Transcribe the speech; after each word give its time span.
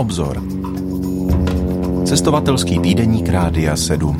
obzor. 0.00 0.40
Cestovatelský 2.08 2.80
týdeník 2.80 3.28
Rádia 3.28 3.76
7. 3.76 4.16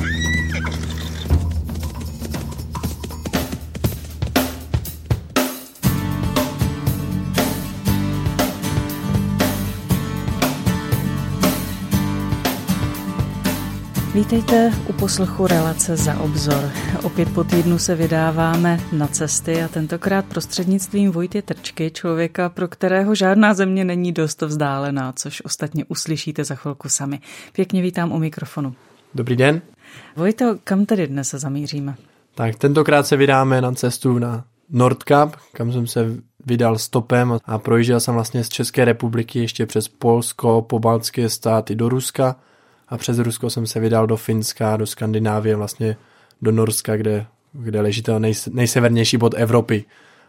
Vítejte 14.20 14.72
u 14.88 14.92
poslechu 14.92 15.46
relace 15.46 15.96
za 15.96 16.20
obzor. 16.20 16.70
Opět 17.02 17.34
po 17.34 17.44
týdnu 17.44 17.78
se 17.78 17.94
vydáváme 17.94 18.80
na 18.92 19.06
cesty 19.06 19.62
a 19.62 19.68
tentokrát 19.68 20.24
prostřednictvím 20.24 21.10
Vojtě 21.10 21.42
Trčky, 21.42 21.90
člověka, 21.90 22.48
pro 22.48 22.68
kterého 22.68 23.14
žádná 23.14 23.54
země 23.54 23.84
není 23.84 24.12
dost 24.12 24.42
vzdálená, 24.42 25.12
což 25.12 25.42
ostatně 25.44 25.84
uslyšíte 25.84 26.44
za 26.44 26.54
chvilku 26.54 26.88
sami. 26.88 27.20
Pěkně 27.52 27.82
vítám 27.82 28.12
u 28.12 28.18
mikrofonu. 28.18 28.74
Dobrý 29.14 29.36
den. 29.36 29.62
Vojto, 30.16 30.56
kam 30.64 30.86
tedy 30.86 31.06
dnes 31.06 31.28
se 31.28 31.38
zamíříme? 31.38 31.94
Tak 32.34 32.56
tentokrát 32.56 33.06
se 33.06 33.16
vydáme 33.16 33.60
na 33.60 33.72
cestu 33.72 34.18
na 34.18 34.44
Nordkap, 34.70 35.36
kam 35.52 35.72
jsem 35.72 35.86
se 35.86 36.16
vydal 36.46 36.78
stopem 36.78 37.38
a 37.44 37.58
projížděl 37.58 38.00
jsem 38.00 38.14
vlastně 38.14 38.44
z 38.44 38.48
České 38.48 38.84
republiky 38.84 39.38
ještě 39.38 39.66
přes 39.66 39.88
Polsko, 39.88 40.62
pobaltské 40.62 41.28
státy 41.28 41.74
do 41.74 41.88
Ruska– 41.88 42.36
a 42.90 42.96
přes 42.96 43.18
Rusko 43.18 43.50
jsem 43.50 43.66
se 43.66 43.80
vydal 43.80 44.06
do 44.06 44.16
Finska, 44.16 44.76
do 44.76 44.86
Skandinávie, 44.86 45.56
vlastně 45.56 45.96
do 46.42 46.52
Norska, 46.52 46.96
kde, 46.96 47.26
kde 47.52 47.80
leží 47.80 48.02
to 48.02 48.18
nej, 48.18 48.34
nejsevernější 48.50 49.16
bod 49.16 49.34
Evropy. 49.36 49.84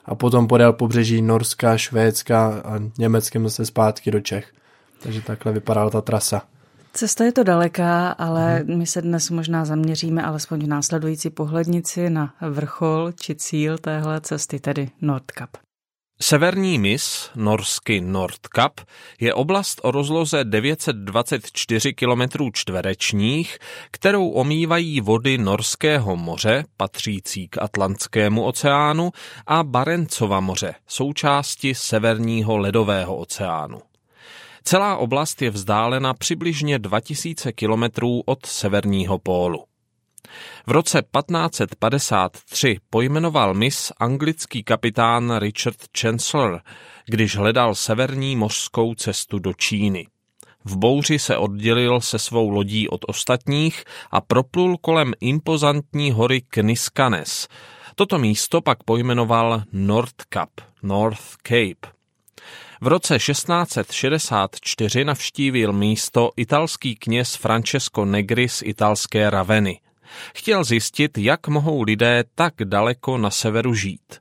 A 0.05 0.15
potom 0.15 0.47
podél 0.47 0.73
pobřeží 0.73 1.21
Norska, 1.21 1.77
Švédska 1.77 2.61
a 2.65 2.79
Německem 2.97 3.43
zase 3.43 3.65
zpátky 3.65 4.11
do 4.11 4.19
Čech. 4.19 4.53
Takže 5.03 5.21
takhle 5.21 5.53
vypadala 5.53 5.89
ta 5.89 6.01
trasa. 6.01 6.41
Cesta 6.93 7.23
je 7.23 7.31
to 7.31 7.43
daleká, 7.43 8.09
ale 8.09 8.63
my 8.63 8.85
se 8.85 9.01
dnes 9.01 9.29
možná 9.29 9.65
zaměříme 9.65 10.23
alespoň 10.23 10.63
v 10.63 10.67
následující 10.67 11.29
pohlednici 11.29 12.09
na 12.09 12.33
vrchol 12.49 13.11
či 13.11 13.35
cíl 13.35 13.77
téhle 13.77 14.21
cesty, 14.21 14.59
tedy 14.59 14.89
Nordkap. 15.01 15.49
Severní 16.23 16.79
mis, 16.79 17.29
norsky 17.35 18.01
Nordkap, 18.01 18.79
je 19.19 19.33
oblast 19.33 19.79
o 19.83 19.91
rozloze 19.91 20.43
924 20.43 21.93
km 21.93 22.21
čtverečních, 22.53 23.57
kterou 23.91 24.29
omývají 24.29 25.01
vody 25.01 25.37
Norského 25.37 26.15
moře, 26.15 26.65
patřící 26.77 27.47
k 27.47 27.61
Atlantskému 27.61 28.43
oceánu, 28.43 29.11
a 29.47 29.63
Barencova 29.63 30.39
moře, 30.39 30.75
součásti 30.87 31.75
Severního 31.75 32.57
ledového 32.57 33.17
oceánu. 33.17 33.81
Celá 34.63 34.97
oblast 34.97 35.41
je 35.41 35.49
vzdálena 35.49 36.13
přibližně 36.13 36.79
2000 36.79 37.51
kilometrů 37.51 38.21
od 38.25 38.45
severního 38.45 39.19
pólu. 39.19 39.70
V 40.67 40.71
roce 40.71 41.01
1553 41.01 42.77
pojmenoval 42.89 43.53
mis 43.53 43.91
anglický 43.99 44.63
kapitán 44.63 45.37
Richard 45.37 45.77
Chancellor, 46.01 46.61
když 47.05 47.35
hledal 47.35 47.75
severní 47.75 48.35
mořskou 48.35 48.95
cestu 48.95 49.39
do 49.39 49.53
Číny. 49.53 50.07
V 50.65 50.77
bouři 50.77 51.19
se 51.19 51.37
oddělil 51.37 52.01
se 52.01 52.19
svou 52.19 52.49
lodí 52.49 52.89
od 52.89 53.01
ostatních 53.07 53.83
a 54.11 54.21
proplul 54.21 54.77
kolem 54.77 55.13
impozantní 55.19 56.11
hory 56.11 56.41
Kniskanes. 56.41 57.47
Toto 57.95 58.17
místo 58.17 58.61
pak 58.61 58.83
pojmenoval 58.83 59.63
Nordkap, 59.71 60.49
North 60.83 61.35
Cape. 61.43 62.01
V 62.81 62.87
roce 62.87 63.17
1664 63.19 65.05
navštívil 65.05 65.73
místo 65.73 66.31
italský 66.35 66.95
kněz 66.95 67.35
Francesco 67.35 68.05
Negri 68.05 68.49
z 68.49 68.61
italské 68.65 69.29
Raveny. 69.29 69.79
Chtěl 70.35 70.63
zjistit, 70.63 71.17
jak 71.17 71.47
mohou 71.47 71.81
lidé 71.81 72.23
tak 72.35 72.53
daleko 72.63 73.17
na 73.17 73.29
severu 73.29 73.73
žít. 73.73 74.19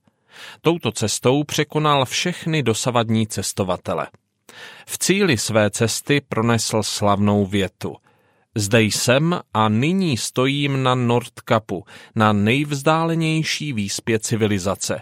Touto 0.60 0.92
cestou 0.92 1.44
překonal 1.44 2.04
všechny 2.04 2.62
dosavadní 2.62 3.26
cestovatele. 3.26 4.06
V 4.86 4.98
cíli 4.98 5.38
své 5.38 5.70
cesty 5.70 6.20
pronesl 6.28 6.82
slavnou 6.82 7.46
větu. 7.46 7.96
Zde 8.54 8.82
jsem 8.82 9.40
a 9.54 9.68
nyní 9.68 10.16
stojím 10.16 10.82
na 10.82 10.94
Nordkapu, 10.94 11.84
na 12.14 12.32
nejvzdálenější 12.32 13.72
výspě 13.72 14.18
civilizace. 14.18 15.00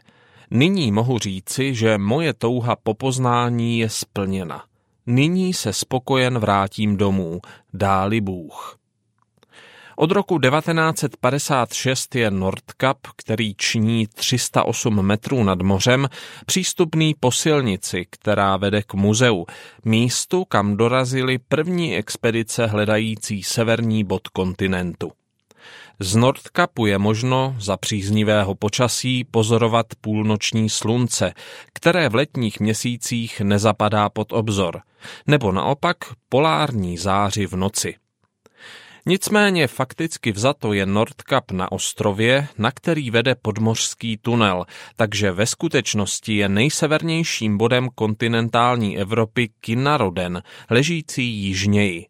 Nyní 0.50 0.92
mohu 0.92 1.18
říci, 1.18 1.74
že 1.74 1.98
moje 1.98 2.34
touha 2.34 2.76
po 2.76 2.94
poznání 2.94 3.78
je 3.78 3.88
splněna. 3.88 4.64
Nyní 5.06 5.54
se 5.54 5.72
spokojen 5.72 6.38
vrátím 6.38 6.96
domů, 6.96 7.40
dáli 7.74 8.20
Bůh. 8.20 8.78
Od 10.00 10.10
roku 10.10 10.38
1956 10.38 12.14
je 12.14 12.30
Nordkap, 12.30 12.98
který 13.16 13.54
činí 13.54 14.06
308 14.06 15.02
metrů 15.02 15.44
nad 15.44 15.62
mořem, 15.62 16.08
přístupný 16.46 17.14
po 17.20 17.32
silnici, 17.32 18.06
která 18.10 18.56
vede 18.56 18.82
k 18.82 18.94
muzeu, 18.94 19.46
místu, 19.84 20.44
kam 20.44 20.76
dorazily 20.76 21.38
první 21.38 21.96
expedice 21.96 22.66
hledající 22.66 23.42
severní 23.42 24.04
bod 24.04 24.28
kontinentu. 24.28 25.12
Z 26.00 26.16
Nordkapu 26.16 26.86
je 26.86 26.98
možno 26.98 27.56
za 27.58 27.76
příznivého 27.76 28.54
počasí 28.54 29.24
pozorovat 29.24 29.86
půlnoční 30.00 30.70
slunce, 30.70 31.32
které 31.72 32.08
v 32.08 32.14
letních 32.14 32.60
měsících 32.60 33.40
nezapadá 33.40 34.08
pod 34.08 34.32
obzor, 34.32 34.80
nebo 35.26 35.52
naopak 35.52 35.96
polární 36.28 36.98
záři 36.98 37.46
v 37.46 37.52
noci. 37.52 37.94
Nicméně 39.08 39.66
fakticky 39.66 40.32
vzato 40.32 40.72
je 40.72 40.86
Nordkap 40.86 41.50
na 41.50 41.72
ostrově, 41.72 42.48
na 42.58 42.70
který 42.70 43.10
vede 43.10 43.34
podmořský 43.34 44.16
tunel, 44.16 44.64
takže 44.96 45.32
ve 45.32 45.46
skutečnosti 45.46 46.36
je 46.36 46.48
nejsevernějším 46.48 47.58
bodem 47.58 47.88
kontinentální 47.94 48.98
Evropy 48.98 49.50
Kinaroden, 49.60 50.42
ležící 50.70 51.24
jižněji. 51.24 52.06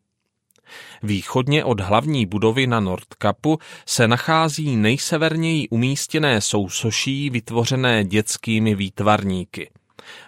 Východně 1.02 1.64
od 1.64 1.80
hlavní 1.80 2.26
budovy 2.26 2.66
na 2.66 2.80
Nordkapu 2.80 3.58
se 3.86 4.08
nachází 4.08 4.76
nejseverněji 4.76 5.68
umístěné 5.68 6.40
sousoší 6.40 7.30
vytvořené 7.30 8.04
dětskými 8.04 8.74
výtvarníky. 8.74 9.70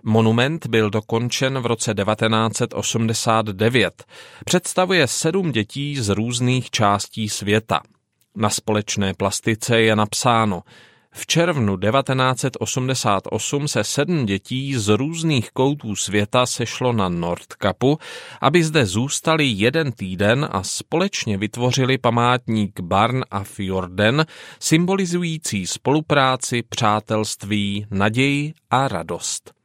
Monument 0.03 0.67
byl 0.67 0.91
dokončen 0.91 1.59
v 1.59 1.67
roce 1.67 1.95
1989. 1.95 4.05
Představuje 4.45 5.07
sedm 5.07 5.53
dětí 5.53 5.97
z 5.97 6.09
různých 6.09 6.71
částí 6.71 7.29
světa. 7.29 7.81
Na 8.37 8.51
společné 8.51 9.15
plastice 9.15 9.81
je 9.81 9.97
napsáno 9.97 10.63
v 11.13 11.27
červnu 11.27 11.77
1988 11.77 13.69
se 13.69 13.85
sedm 13.85 14.27
dětí 14.27 14.75
z 14.75 14.89
různých 14.89 15.51
koutů 15.51 15.97
světa 15.97 16.47
sešlo 16.47 16.93
na 16.93 17.09
Nordkapu, 17.09 17.99
aby 18.41 18.65
zde 18.65 18.87
zůstali 18.87 19.47
jeden 19.47 19.93
týden 19.93 20.49
a 20.51 20.63
společně 20.63 21.39
vytvořili 21.39 21.99
památník 21.99 22.81
Barn 22.81 23.23
a 23.31 23.45
Fjorden, 23.45 24.27
symbolizující 24.61 25.67
spolupráci, 25.67 26.63
přátelství, 26.63 27.87
naději 27.91 28.55
a 28.71 28.89
radost. 28.89 29.60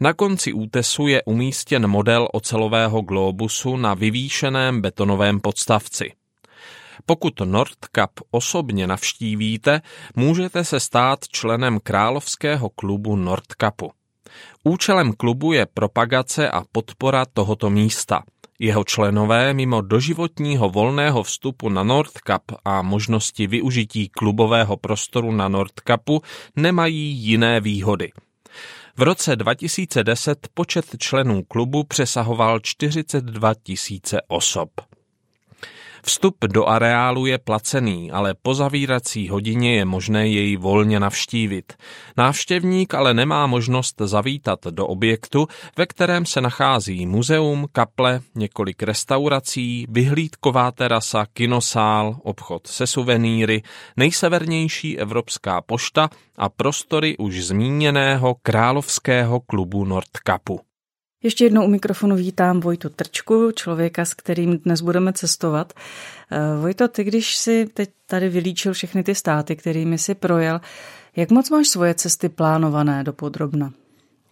Na 0.00 0.12
konci 0.12 0.52
útesu 0.52 1.06
je 1.06 1.22
umístěn 1.22 1.86
model 1.86 2.28
ocelového 2.32 3.00
globusu 3.00 3.76
na 3.76 3.94
vyvýšeném 3.94 4.80
betonovém 4.80 5.40
podstavci. 5.40 6.12
Pokud 7.06 7.40
Nordkap 7.40 8.10
osobně 8.30 8.86
navštívíte, 8.86 9.80
můžete 10.16 10.64
se 10.64 10.80
stát 10.80 11.28
členem 11.28 11.80
Královského 11.82 12.68
klubu 12.68 13.16
Nordkapu. 13.16 13.92
Účelem 14.64 15.12
klubu 15.12 15.52
je 15.52 15.66
propagace 15.66 16.50
a 16.50 16.62
podpora 16.72 17.24
tohoto 17.32 17.70
místa. 17.70 18.22
Jeho 18.58 18.84
členové 18.84 19.54
mimo 19.54 19.80
doživotního 19.80 20.70
volného 20.70 21.22
vstupu 21.22 21.68
na 21.68 21.82
Nordkap 21.82 22.42
a 22.64 22.82
možnosti 22.82 23.46
využití 23.46 24.08
klubového 24.08 24.76
prostoru 24.76 25.32
na 25.32 25.48
Nordkapu 25.48 26.22
nemají 26.56 27.12
jiné 27.12 27.60
výhody– 27.60 28.12
v 28.96 29.02
roce 29.02 29.36
2010 29.36 30.48
počet 30.54 30.84
členů 30.98 31.42
klubu 31.42 31.84
přesahoval 31.84 32.60
42 32.60 33.54
tisíce 33.54 34.20
osob. 34.28 34.70
Vstup 36.06 36.36
do 36.44 36.66
areálu 36.66 37.26
je 37.26 37.38
placený, 37.38 38.12
ale 38.12 38.34
po 38.42 38.54
zavírací 38.54 39.28
hodině 39.28 39.76
je 39.76 39.84
možné 39.84 40.28
jej 40.28 40.56
volně 40.56 41.00
navštívit. 41.00 41.72
Návštěvník 42.16 42.94
ale 42.94 43.14
nemá 43.14 43.46
možnost 43.46 43.94
zavítat 44.04 44.64
do 44.64 44.86
objektu, 44.86 45.48
ve 45.76 45.86
kterém 45.86 46.26
se 46.26 46.40
nachází 46.40 47.06
muzeum, 47.06 47.66
kaple, 47.72 48.20
několik 48.34 48.82
restaurací, 48.82 49.86
vyhlídková 49.90 50.70
terasa, 50.70 51.26
kinosál, 51.32 52.16
obchod 52.22 52.66
se 52.66 52.86
suvenýry, 52.86 53.62
nejsevernější 53.96 54.98
evropská 54.98 55.60
pošta 55.60 56.10
a 56.36 56.48
prostory 56.48 57.16
už 57.16 57.44
zmíněného 57.44 58.36
královského 58.42 59.40
klubu 59.40 59.84
Nordkapu. 59.84 60.60
Ještě 61.24 61.44
jednou 61.44 61.64
u 61.64 61.68
mikrofonu 61.68 62.16
vítám 62.16 62.60
Vojtu 62.60 62.88
Trčku, 62.88 63.50
člověka, 63.54 64.04
s 64.04 64.14
kterým 64.14 64.58
dnes 64.58 64.80
budeme 64.80 65.12
cestovat. 65.12 65.72
Eh, 66.30 66.60
Vojto, 66.60 66.88
ty 66.88 67.04
když 67.04 67.36
si 67.36 67.66
teď 67.74 67.90
tady 68.06 68.28
vylíčil 68.28 68.72
všechny 68.72 69.02
ty 69.02 69.14
státy, 69.14 69.56
kterými 69.56 69.98
si 69.98 70.14
projel, 70.14 70.60
jak 71.16 71.30
moc 71.30 71.50
máš 71.50 71.68
svoje 71.68 71.94
cesty 71.94 72.28
plánované 72.28 73.04
do 73.04 73.12
podrobna? 73.12 73.72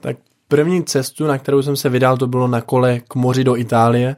Tak 0.00 0.16
první 0.48 0.84
cestu, 0.84 1.26
na 1.26 1.38
kterou 1.38 1.62
jsem 1.62 1.76
se 1.76 1.88
vydal, 1.88 2.16
to 2.16 2.26
bylo 2.26 2.48
na 2.48 2.60
kole 2.60 3.00
k 3.00 3.14
moři 3.14 3.44
do 3.44 3.56
Itálie, 3.56 4.16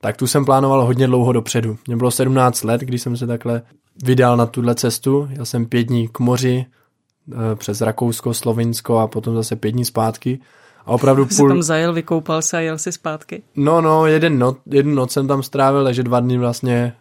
tak 0.00 0.16
tu 0.16 0.26
jsem 0.26 0.44
plánoval 0.44 0.84
hodně 0.84 1.06
dlouho 1.06 1.32
dopředu. 1.32 1.78
Mě 1.86 1.96
bylo 1.96 2.10
17 2.10 2.64
let, 2.64 2.80
když 2.80 3.02
jsem 3.02 3.16
se 3.16 3.26
takhle 3.26 3.62
vydal 4.04 4.36
na 4.36 4.46
tuhle 4.46 4.74
cestu. 4.74 5.28
Já 5.30 5.44
jsem 5.44 5.66
pět 5.66 5.82
dní 5.82 6.08
k 6.08 6.20
moři, 6.20 6.66
eh, 7.32 7.56
přes 7.56 7.80
Rakousko, 7.80 8.34
Slovinsko 8.34 8.98
a 8.98 9.06
potom 9.08 9.34
zase 9.34 9.56
pět 9.56 9.72
dní 9.72 9.84
zpátky. 9.84 10.40
A 10.86 10.90
opravdu 10.90 11.26
půl... 11.26 11.48
Jsi 11.48 11.54
tam 11.54 11.62
zajel, 11.62 11.92
vykoupal 11.92 12.42
se 12.42 12.56
a 12.56 12.60
jel 12.60 12.78
si 12.78 12.92
zpátky? 12.92 13.42
No, 13.56 13.80
no, 13.80 14.06
jeden 14.06 14.38
noc, 14.38 14.58
jednu 14.66 14.94
noc 14.94 15.12
jsem 15.12 15.28
tam 15.28 15.42
strávil, 15.42 15.84
takže 15.84 16.02
dva 16.02 16.20
dny 16.20 16.38
vlastně 16.38 16.92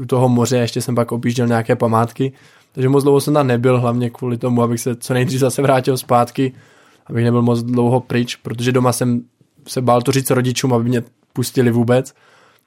u 0.00 0.04
toho 0.04 0.28
moře, 0.28 0.56
ještě 0.56 0.80
jsem 0.80 0.94
pak 0.94 1.12
objížděl 1.12 1.46
nějaké 1.46 1.76
památky, 1.76 2.32
takže 2.72 2.88
moc 2.88 3.04
dlouho 3.04 3.20
jsem 3.20 3.34
tam 3.34 3.46
nebyl, 3.46 3.80
hlavně 3.80 4.10
kvůli 4.10 4.38
tomu, 4.38 4.62
abych 4.62 4.80
se 4.80 4.96
co 4.96 5.14
nejdřív 5.14 5.40
zase 5.40 5.62
vrátil 5.62 5.96
zpátky, 5.96 6.52
abych 7.06 7.24
nebyl 7.24 7.42
moc 7.42 7.62
dlouho 7.62 8.00
pryč, 8.00 8.36
protože 8.36 8.72
doma 8.72 8.92
jsem 8.92 9.22
se 9.66 9.82
bál 9.82 10.02
to 10.02 10.12
říct 10.12 10.30
rodičům, 10.30 10.72
aby 10.72 10.84
mě 10.88 11.02
pustili 11.32 11.70
vůbec, 11.70 12.14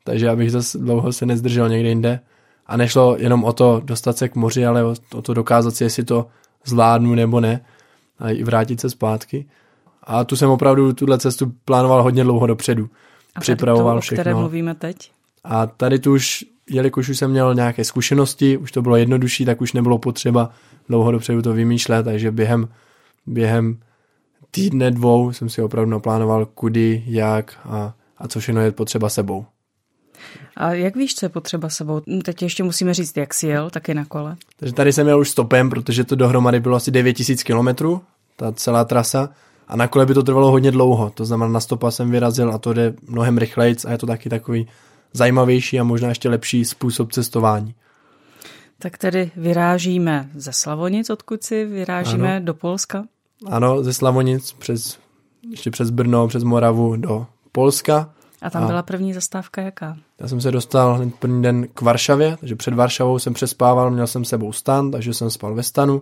takže 0.03 0.29
abych 0.29 0.51
zase 0.51 0.77
dlouho 0.77 1.13
se 1.13 1.25
nezdržel 1.25 1.69
někde 1.69 1.89
jinde. 1.89 2.19
A 2.67 2.77
nešlo 2.77 3.15
jenom 3.19 3.43
o 3.43 3.53
to 3.53 3.81
dostat 3.83 4.17
se 4.17 4.29
k 4.29 4.35
moři, 4.35 4.65
ale 4.65 4.83
o, 4.83 4.95
o 5.13 5.21
to 5.21 5.33
dokázat 5.33 5.75
si, 5.75 5.83
jestli 5.83 6.03
to 6.03 6.27
zvládnu 6.65 7.15
nebo 7.15 7.39
ne 7.39 7.65
a 8.19 8.29
i 8.29 8.43
vrátit 8.43 8.79
se 8.81 8.89
zpátky. 8.89 9.45
A 10.07 10.23
tu 10.23 10.35
jsem 10.35 10.49
opravdu 10.49 10.93
tuhle 10.93 11.17
cestu 11.19 11.53
plánoval 11.65 12.03
hodně 12.03 12.23
dlouho 12.23 12.47
dopředu. 12.47 12.89
A 13.35 13.39
Připravoval 13.39 13.97
to, 13.97 14.01
všechno. 14.01 14.21
o 14.21 14.23
které 14.23 14.35
mluvíme 14.35 14.75
teď? 14.75 15.11
A 15.43 15.65
tady 15.65 15.99
tu 15.99 16.13
už, 16.13 16.45
jelikož 16.69 17.09
už 17.09 17.17
jsem 17.17 17.31
měl 17.31 17.55
nějaké 17.55 17.83
zkušenosti, 17.83 18.57
už 18.57 18.71
to 18.71 18.81
bylo 18.81 18.95
jednodušší, 18.95 19.45
tak 19.45 19.61
už 19.61 19.73
nebylo 19.73 19.97
potřeba 19.97 20.49
dlouho 20.89 21.11
dopředu 21.11 21.41
to 21.41 21.53
vymýšlet, 21.53 22.03
takže 22.03 22.31
během, 22.31 22.67
během 23.25 23.77
týdne, 24.51 24.91
dvou 24.91 25.33
jsem 25.33 25.49
si 25.49 25.61
opravdu 25.61 25.91
naplánoval 25.91 26.45
kudy, 26.45 27.03
jak 27.07 27.59
a, 27.63 27.93
a 28.17 28.27
co 28.27 28.39
všechno 28.39 28.61
je 28.61 28.71
potřeba 28.71 29.09
sebou. 29.09 29.45
A 30.57 30.73
jak 30.73 30.95
víš, 30.95 31.15
co 31.15 31.25
je 31.25 31.29
potřeba 31.29 31.69
sebou? 31.69 32.01
Teď 32.23 32.41
ještě 32.41 32.63
musíme 32.63 32.93
říct, 32.93 33.17
jak 33.17 33.33
jsi 33.33 33.47
jel, 33.47 33.69
taky 33.69 33.93
na 33.93 34.05
kole. 34.05 34.35
Takže 34.59 34.73
tady 34.73 34.93
jsem 34.93 35.07
jel 35.07 35.19
už 35.19 35.29
stopem, 35.29 35.69
protože 35.69 36.03
to 36.03 36.15
dohromady 36.15 36.59
bylo 36.59 36.75
asi 36.75 36.91
9000 36.91 37.43
kilometrů, 37.43 38.01
ta 38.35 38.51
celá 38.51 38.85
trasa. 38.85 39.29
A 39.67 39.75
na 39.75 39.87
kole 39.87 40.05
by 40.05 40.13
to 40.13 40.23
trvalo 40.23 40.51
hodně 40.51 40.71
dlouho, 40.71 41.09
to 41.09 41.25
znamená 41.25 41.51
na 41.51 41.59
stopa 41.59 41.91
jsem 41.91 42.11
vyrazil 42.11 42.51
a 42.53 42.57
to 42.57 42.73
jde 42.73 42.93
mnohem 43.07 43.37
rychleji 43.37 43.75
a 43.87 43.91
je 43.91 43.97
to 43.97 44.05
taky 44.05 44.29
takový 44.29 44.67
zajímavější 45.13 45.79
a 45.79 45.83
možná 45.83 46.09
ještě 46.09 46.29
lepší 46.29 46.65
způsob 46.65 47.11
cestování. 47.11 47.75
Tak 48.79 48.97
tedy 48.97 49.31
vyrážíme 49.35 50.29
ze 50.35 50.53
Slavonic, 50.53 51.09
odkud 51.09 51.43
si 51.43 51.65
vyrážíme 51.65 52.35
ano. 52.35 52.45
do 52.45 52.53
Polska? 52.53 53.03
Ano, 53.45 53.83
ze 53.83 53.93
Slavonic 53.93 54.53
přes, 54.53 54.99
ještě 55.49 55.71
přes 55.71 55.89
Brno, 55.89 56.27
přes 56.27 56.43
Moravu 56.43 56.95
do 56.95 57.25
Polska. 57.51 58.09
A 58.41 58.49
tam 58.49 58.63
a 58.63 58.67
byla 58.67 58.83
první 58.83 59.13
zastávka 59.13 59.61
jaká? 59.61 59.97
Já 60.19 60.27
jsem 60.27 60.41
se 60.41 60.51
dostal 60.51 61.09
první 61.19 61.43
den 61.43 61.67
k 61.73 61.81
Varšavě, 61.81 62.37
takže 62.37 62.55
před 62.55 62.73
Varšavou 62.73 63.19
jsem 63.19 63.33
přespával, 63.33 63.91
měl 63.91 64.07
jsem 64.07 64.25
sebou 64.25 64.51
stan, 64.51 64.91
takže 64.91 65.13
jsem 65.13 65.29
spal 65.29 65.55
ve 65.55 65.63
stanu 65.63 66.01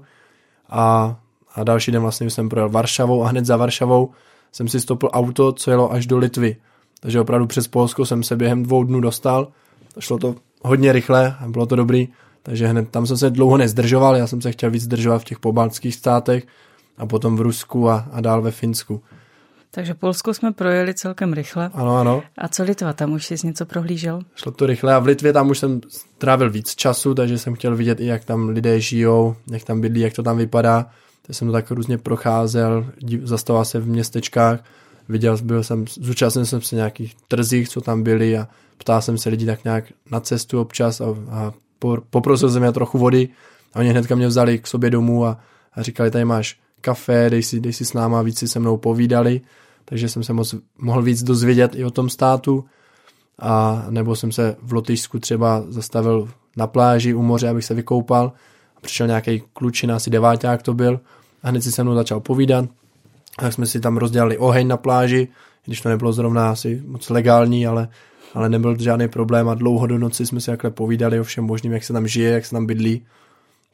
a 0.70 1.16
a 1.56 1.64
další 1.64 1.92
den 1.92 2.02
vlastně 2.02 2.30
jsem 2.30 2.50
projel 2.50 2.70
Varšavou 2.70 3.24
a 3.24 3.28
hned 3.28 3.46
za 3.46 3.58
Varšavou 3.58 4.12
jsem 4.52 4.68
si 4.68 4.80
stopil 4.80 5.10
auto, 5.14 5.52
co 5.52 5.72
jelo 5.72 5.92
až 5.92 6.08
do 6.08 6.18
Litvy. 6.18 6.56
Takže 7.00 7.20
opravdu 7.20 7.48
přes 7.48 7.68
Polsko 7.68 8.06
jsem 8.06 8.24
se 8.24 8.36
během 8.36 8.64
dvou 8.64 8.84
dnů 8.84 9.02
dostal. 9.02 9.48
Šlo 10.00 10.18
to 10.18 10.36
hodně 10.62 10.92
rychle 10.92 11.36
a 11.40 11.48
bylo 11.48 11.66
to 11.66 11.76
dobrý. 11.76 12.08
Takže 12.44 12.68
hned 12.68 12.90
tam 12.90 13.08
jsem 13.08 13.18
se 13.18 13.30
dlouho 13.30 13.58
nezdržoval, 13.58 14.16
já 14.16 14.28
jsem 14.28 14.42
se 14.42 14.52
chtěl 14.52 14.72
víc 14.72 14.84
zdržovat 14.84 15.22
v 15.22 15.24
těch 15.24 15.40
pobaltských 15.40 15.96
státech 15.96 16.48
a 16.98 17.06
potom 17.06 17.36
v 17.36 17.42
Rusku 17.42 17.90
a, 17.90 18.08
a 18.12 18.22
dál 18.22 18.42
ve 18.42 18.52
Finsku. 18.52 19.02
Takže 19.72 19.94
Polsko 19.94 20.34
jsme 20.34 20.52
projeli 20.52 20.94
celkem 20.94 21.34
rychle. 21.34 21.70
Ano, 21.74 21.98
ano. 21.98 22.24
A 22.38 22.48
co 22.48 22.64
Litva, 22.64 22.94
tam 22.94 23.14
už 23.14 23.26
jsi 23.26 23.48
něco 23.48 23.66
prohlížel? 23.66 24.22
Šlo 24.36 24.52
to 24.52 24.66
rychle 24.66 24.94
a 24.94 25.00
v 25.00 25.06
Litvě 25.06 25.34
tam 25.34 25.50
už 25.50 25.60
jsem 25.60 25.82
trávil 26.18 26.50
víc 26.50 26.76
času, 26.76 27.14
takže 27.14 27.38
jsem 27.38 27.56
chtěl 27.56 27.76
vidět 27.76 28.00
i 28.00 28.06
jak 28.06 28.26
tam 28.26 28.50
lidé 28.50 28.80
žijou, 28.80 29.36
jak 29.52 29.64
tam 29.64 29.82
bydlí, 29.82 30.02
jak 30.02 30.14
to 30.14 30.24
tam 30.24 30.38
vypadá. 30.38 30.86
Tak 31.28 31.36
jsem 31.36 31.52
tak 31.52 31.72
různě 31.72 31.98
procházel, 31.98 32.86
zastavoval 33.24 33.66
se 33.66 33.80
v 33.80 33.88
městečkách, 33.88 34.64
viděl, 35.10 35.38
byl 35.44 35.64
jsem, 35.64 35.86
zúčastnil 35.88 36.46
jsem 36.46 36.62
se 36.62 36.76
nějakých 36.76 37.16
trzích, 37.28 37.70
co 37.70 37.82
tam 37.82 38.04
byly 38.04 38.38
a 38.38 38.48
ptal 38.78 39.02
jsem 39.02 39.18
se 39.18 39.30
lidí 39.30 39.46
tak 39.46 39.64
nějak 39.64 39.86
na 40.12 40.20
cestu 40.20 40.62
občas 40.62 41.02
a, 41.02 41.06
a 41.30 41.54
poprosil 42.10 42.50
jsem 42.50 42.64
je 42.64 42.72
trochu 42.72 42.98
vody 42.98 43.30
a 43.74 43.80
oni 43.80 43.90
hnedka 43.90 44.16
mě 44.16 44.28
vzali 44.28 44.60
k 44.60 44.68
sobě 44.68 44.90
domů 44.90 45.26
a, 45.26 45.38
a 45.74 45.82
říkali, 45.82 46.12
tady 46.12 46.26
máš 46.26 46.60
kafe, 46.82 47.28
dej 47.30 47.44
si, 47.44 47.60
dej 47.60 47.74
si 47.74 47.86
s 47.86 47.94
náma, 47.94 48.22
víc 48.22 48.40
si 48.40 48.48
se 48.48 48.60
mnou 48.60 48.78
povídali, 48.78 49.42
takže 49.86 50.10
jsem 50.10 50.24
se 50.24 50.34
moc, 50.34 50.56
mohl 50.78 51.02
víc 51.02 51.24
dozvědět 51.24 51.76
i 51.76 51.86
o 51.86 51.92
tom 51.92 52.10
státu 52.10 52.66
a 53.40 53.86
nebo 53.90 54.16
jsem 54.16 54.32
se 54.32 54.56
v 54.62 54.74
Lotyšsku 54.74 55.20
třeba 55.20 55.64
zastavil 55.68 56.30
na 56.58 56.68
pláži 56.68 57.14
u 57.14 57.22
moře, 57.22 57.50
abych 57.50 57.66
se 57.66 57.74
vykoupal 57.74 58.34
přišel 58.86 59.08
nějaký 59.08 59.44
klučina, 59.54 59.96
asi 59.96 60.10
deváťák 60.10 60.64
to 60.64 60.74
byl, 60.74 61.00
a 61.44 61.50
hned 61.50 61.62
si 61.62 61.72
se 61.72 61.84
mnou 61.84 61.96
začal 61.96 62.20
povídat. 62.20 62.66
Tak 63.40 63.54
jsme 63.54 63.66
si 63.66 63.80
tam 63.80 63.98
rozdělali 63.98 64.38
oheň 64.38 64.68
na 64.68 64.78
pláži, 64.78 65.28
když 65.66 65.82
to 65.82 65.90
nebylo 65.90 66.14
zrovna 66.14 66.52
asi 66.52 66.84
moc 66.86 67.10
legální, 67.10 67.68
ale, 67.68 67.88
ale 68.34 68.50
nebyl 68.50 68.78
žádný 68.80 69.08
problém 69.08 69.50
a 69.50 69.54
dlouho 69.54 69.88
do 69.88 69.98
noci 69.98 70.26
jsme 70.26 70.42
si 70.42 70.52
takhle 70.52 70.72
povídali 70.72 71.20
o 71.20 71.24
všem 71.24 71.44
možným, 71.44 71.74
jak 71.74 71.84
se 71.84 71.94
tam 71.94 72.08
žije, 72.08 72.30
jak 72.30 72.46
se 72.46 72.52
tam 72.52 72.66
bydlí. 72.66 73.06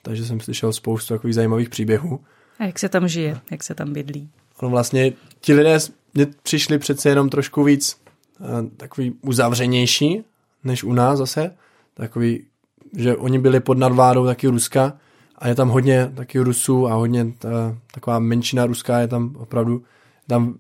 Takže 0.02 0.26
jsem 0.26 0.40
slyšel 0.40 0.74
spoustu 0.74 1.14
takových 1.14 1.36
zajímavých 1.36 1.70
příběhů. 1.70 2.20
A 2.60 2.64
jak 2.64 2.80
se 2.80 2.90
tam 2.90 3.08
žije, 3.08 3.40
jak 3.52 3.64
se 3.64 3.76
tam 3.76 3.94
bydlí? 3.94 4.30
No 4.62 4.70
vlastně 4.70 5.14
ti 5.42 5.54
lidé 5.54 5.80
mě 6.14 6.28
přišli 6.44 6.78
přece 6.78 7.10
jenom 7.10 7.30
trošku 7.30 7.64
víc 7.64 7.98
uh, 8.40 8.48
takový 8.78 9.14
uzavřenější 9.22 10.24
než 10.64 10.84
u 10.84 10.94
nás 10.94 11.18
zase. 11.18 11.52
Takový 11.94 12.44
že 12.98 13.16
oni 13.16 13.40
byli 13.40 13.60
pod 13.60 13.78
nadvládou 13.78 14.26
taky 14.26 14.48
Ruska 14.48 14.94
a 15.42 15.48
je 15.48 15.56
tam 15.56 15.70
hodně 15.70 16.12
taky 16.16 16.40
Rusů 16.40 16.88
a 16.88 16.94
hodně 16.94 17.34
ta, 17.38 17.78
taková 17.94 18.20
menšina 18.20 18.66
ruská 18.66 19.00
je 19.00 19.08
tam 19.08 19.36
opravdu 19.36 19.84
tam 20.28 20.56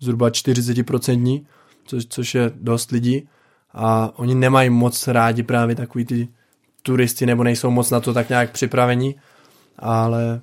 zhruba 0.00 0.28
40%, 0.28 1.44
což, 1.84 2.06
což 2.06 2.34
je 2.34 2.52
dost 2.54 2.90
lidí. 2.90 3.28
A 3.72 4.12
oni 4.16 4.34
nemají 4.34 4.70
moc 4.70 5.08
rádi 5.08 5.42
právě 5.42 5.76
takový 5.76 6.04
ty 6.04 6.28
turisty 6.82 7.26
nebo 7.26 7.44
nejsou 7.44 7.70
moc 7.70 7.90
na 7.90 8.00
to 8.00 8.12
tak 8.12 8.28
nějak 8.28 8.50
připraveni, 8.50 9.14
ale 9.78 10.40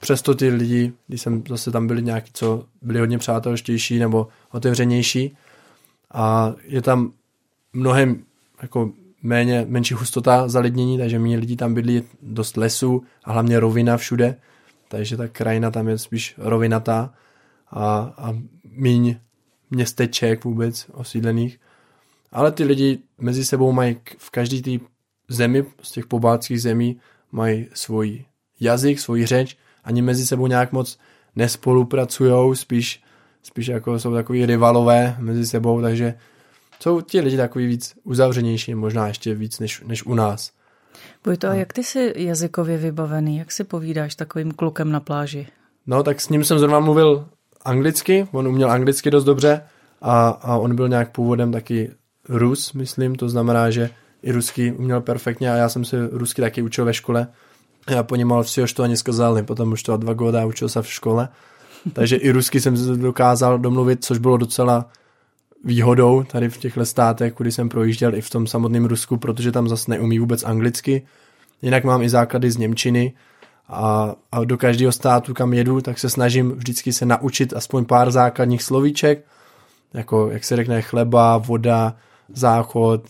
přesto 0.00 0.34
ty 0.34 0.48
lidi, 0.48 0.92
když 1.06 1.20
jsem 1.20 1.42
zase 1.48 1.70
tam 1.70 1.86
byli 1.86 2.02
nějaký, 2.02 2.30
co 2.34 2.64
byli 2.82 3.00
hodně 3.00 3.18
přátelštější 3.18 3.98
nebo 3.98 4.28
otevřenější 4.52 5.36
a 6.14 6.54
je 6.62 6.82
tam 6.82 7.12
mnohem 7.72 8.22
jako 8.62 8.92
méně, 9.22 9.66
menší 9.68 9.94
hustota 9.94 10.48
zalidnění, 10.48 10.98
takže 10.98 11.18
méně 11.18 11.36
lidí 11.36 11.56
tam 11.56 11.74
bydlí, 11.74 12.02
dost 12.22 12.56
lesů 12.56 13.02
a 13.24 13.32
hlavně 13.32 13.60
rovina 13.60 13.96
všude, 13.96 14.36
takže 14.88 15.16
ta 15.16 15.28
krajina 15.28 15.70
tam 15.70 15.88
je 15.88 15.98
spíš 15.98 16.34
rovinatá 16.38 17.14
a, 17.70 18.14
a 18.18 18.32
míň 18.64 19.16
městeček 19.70 20.44
vůbec 20.44 20.86
osídlených. 20.92 21.60
Ale 22.32 22.52
ty 22.52 22.64
lidi 22.64 22.98
mezi 23.18 23.44
sebou 23.44 23.72
mají 23.72 23.96
v 24.18 24.30
každý 24.30 24.62
té 24.62 24.84
zemi, 25.28 25.64
z 25.82 25.92
těch 25.92 26.06
pobaltských 26.06 26.62
zemí, 26.62 27.00
mají 27.32 27.66
svůj 27.74 28.24
jazyk, 28.60 29.00
svůj 29.00 29.26
řeč, 29.26 29.56
ani 29.84 30.02
mezi 30.02 30.26
sebou 30.26 30.46
nějak 30.46 30.72
moc 30.72 30.98
nespolupracují, 31.36 32.56
spíš, 32.56 33.02
spíš 33.42 33.66
jako 33.66 33.98
jsou 33.98 34.14
takový 34.14 34.46
rivalové 34.46 35.16
mezi 35.18 35.46
sebou, 35.46 35.82
takže 35.82 36.14
jsou 36.82 37.00
ti 37.00 37.20
lidi 37.20 37.36
takový 37.36 37.66
víc 37.66 37.94
uzavřenější, 38.04 38.74
možná 38.74 39.08
ještě 39.08 39.34
víc 39.34 39.58
než, 39.58 39.82
než 39.86 40.06
u 40.06 40.14
nás. 40.14 40.52
Bojto, 41.24 41.48
a 41.48 41.54
jak 41.54 41.72
ty 41.72 41.84
jsi 41.84 42.12
jazykově 42.16 42.78
vybavený? 42.78 43.38
Jak 43.38 43.52
si 43.52 43.64
povídáš 43.64 44.14
takovým 44.14 44.52
klukem 44.52 44.92
na 44.92 45.00
pláži? 45.00 45.46
No, 45.86 46.02
tak 46.02 46.20
s 46.20 46.28
ním 46.28 46.44
jsem 46.44 46.58
zrovna 46.58 46.80
mluvil 46.80 47.26
anglicky, 47.64 48.28
on 48.32 48.48
uměl 48.48 48.70
anglicky 48.70 49.10
dost 49.10 49.24
dobře 49.24 49.62
a, 50.02 50.28
a 50.28 50.56
on 50.56 50.76
byl 50.76 50.88
nějak 50.88 51.12
původem 51.12 51.52
taky 51.52 51.90
Rus, 52.28 52.72
myslím, 52.72 53.14
to 53.14 53.28
znamená, 53.28 53.70
že 53.70 53.90
i 54.22 54.32
rusky 54.32 54.72
uměl 54.72 55.00
perfektně 55.00 55.52
a 55.52 55.56
já 55.56 55.68
jsem 55.68 55.84
se 55.84 56.08
rusky 56.12 56.42
taky 56.42 56.62
učil 56.62 56.84
ve 56.84 56.94
škole. 56.94 57.26
Já 57.90 58.02
ponímal 58.02 58.42
vše, 58.42 58.66
co 58.66 58.82
ani 58.82 58.96
skazali, 58.96 59.42
potom 59.42 59.72
už 59.72 59.82
to 59.82 59.96
dva 59.96 60.14
goda 60.14 60.46
učil 60.46 60.68
se 60.68 60.82
v 60.82 60.92
škole. 60.92 61.28
Takže 61.92 62.16
i 62.16 62.30
rusky 62.30 62.60
jsem 62.60 62.76
se 62.76 62.96
dokázal 62.96 63.58
domluvit, 63.58 64.04
což 64.04 64.18
bylo 64.18 64.36
docela 64.36 64.90
výhodou 65.64 66.22
tady 66.22 66.48
v 66.48 66.58
těchto 66.58 66.86
státech, 66.86 67.32
kudy 67.32 67.52
jsem 67.52 67.68
projížděl 67.68 68.14
i 68.14 68.20
v 68.20 68.30
tom 68.30 68.46
samotném 68.46 68.84
Rusku, 68.84 69.16
protože 69.16 69.52
tam 69.52 69.68
zase 69.68 69.90
neumí 69.90 70.18
vůbec 70.18 70.44
anglicky. 70.44 71.02
Jinak 71.62 71.84
mám 71.84 72.02
i 72.02 72.08
základy 72.08 72.50
z 72.50 72.56
Němčiny 72.56 73.12
a, 73.68 74.14
a 74.32 74.44
do 74.44 74.58
každého 74.58 74.92
státu, 74.92 75.34
kam 75.34 75.52
jedu, 75.52 75.80
tak 75.80 75.98
se 75.98 76.10
snažím 76.10 76.50
vždycky 76.50 76.92
se 76.92 77.06
naučit 77.06 77.52
aspoň 77.52 77.84
pár 77.84 78.10
základních 78.10 78.62
slovíček 78.62 79.24
jako 79.94 80.30
jak 80.30 80.44
se 80.44 80.56
řekne 80.56 80.82
chleba, 80.82 81.38
voda, 81.38 81.96
záchod, 82.28 83.02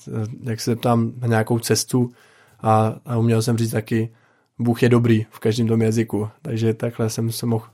jak 0.42 0.61
se 0.61 0.76
tam 0.76 1.12
na 1.21 1.26
nějakou 1.26 1.59
cestu 1.59 2.12
a, 2.61 2.95
a 3.07 3.16
uměl 3.16 3.42
jsem 3.42 3.59
říct 3.59 3.71
taky, 3.71 4.12
Bůh 4.59 4.83
je 4.83 4.88
dobrý 4.88 5.26
v 5.30 5.38
každém 5.38 5.69
tom 5.69 5.83
jazyku, 5.83 6.28
takže 6.42 6.75
takhle 6.75 7.11
jsem 7.11 7.33
se 7.33 7.47
mohl 7.47 7.64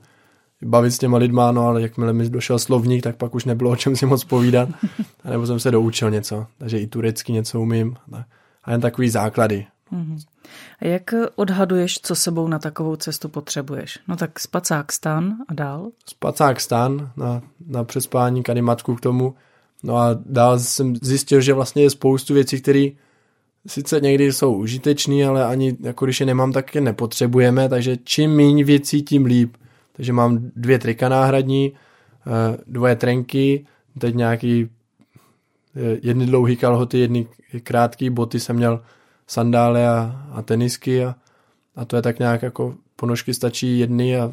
bavit 0.65 0.91
s 0.91 0.97
těma 0.97 1.17
lidma, 1.17 1.51
no 1.51 1.67
ale 1.67 1.81
jakmile 1.81 2.13
mi 2.13 2.29
došel 2.29 2.59
slovník, 2.59 3.03
tak 3.03 3.15
pak 3.15 3.35
už 3.35 3.45
nebylo 3.45 3.71
o 3.71 3.75
čem 3.75 3.95
si 3.95 4.05
moc 4.05 4.23
povídat, 4.23 4.69
nebo 5.29 5.47
jsem 5.47 5.59
se 5.59 5.71
doučil 5.71 6.11
něco, 6.11 6.47
takže 6.57 6.79
i 6.79 6.87
turecky 6.87 7.31
něco 7.31 7.61
umím 7.61 7.95
a 8.63 8.71
jen 8.71 8.81
takový 8.81 9.09
základy. 9.09 9.65
Mm-hmm. 9.93 10.19
A 10.79 10.87
jak 10.87 11.03
odhaduješ, 11.35 11.99
co 12.01 12.15
sebou 12.15 12.47
na 12.47 12.59
takovou 12.59 12.95
cestu 12.95 13.29
potřebuješ? 13.29 13.99
No 14.07 14.15
tak 14.15 14.39
spacák 14.39 14.91
stan 14.91 15.35
a 15.47 15.53
dál? 15.53 15.89
Spacák 16.09 16.61
stan 16.61 17.11
na, 17.17 17.41
na 17.67 17.83
přespání, 17.83 18.43
kanimatku 18.43 18.95
k 18.95 19.01
tomu. 19.01 19.35
No 19.83 19.97
a 19.97 20.19
dál 20.25 20.59
jsem 20.59 20.95
zjistil, 20.95 21.41
že 21.41 21.53
vlastně 21.53 21.83
je 21.83 21.89
spoustu 21.89 22.33
věcí, 22.33 22.61
které 22.61 22.89
sice 23.67 23.99
někdy 24.01 24.33
jsou 24.33 24.55
užitečný, 24.55 25.25
ale 25.25 25.45
ani 25.45 25.77
jako 25.83 26.05
když 26.05 26.19
je 26.19 26.25
nemám, 26.25 26.51
tak 26.51 26.75
je 26.75 26.81
nepotřebujeme, 26.81 27.69
takže 27.69 27.97
čím 28.03 28.31
méně 28.31 28.63
věcí, 28.63 29.03
tím 29.03 29.25
líp. 29.25 29.57
Takže 29.97 30.13
mám 30.13 30.51
dvě 30.55 30.79
trika 30.79 31.09
náhradní, 31.09 31.73
eh, 31.73 32.57
dvoje 32.67 32.95
trenky, 32.95 33.65
teď 33.99 34.15
nějaký 34.15 34.69
eh, 35.75 35.97
jedny 36.03 36.25
dlouhý 36.25 36.57
kalhoty, 36.57 36.99
jedny 36.99 37.27
krátký 37.63 38.09
boty 38.09 38.39
jsem 38.39 38.55
měl 38.55 38.81
sandály 39.27 39.85
a, 39.85 40.25
a 40.31 40.41
tenisky 40.41 41.05
a, 41.05 41.15
a 41.75 41.85
to 41.85 41.95
je 41.95 42.01
tak 42.01 42.19
nějak 42.19 42.41
jako 42.41 42.75
ponožky 42.95 43.33
stačí 43.33 43.79
jedny 43.79 44.17
a 44.17 44.31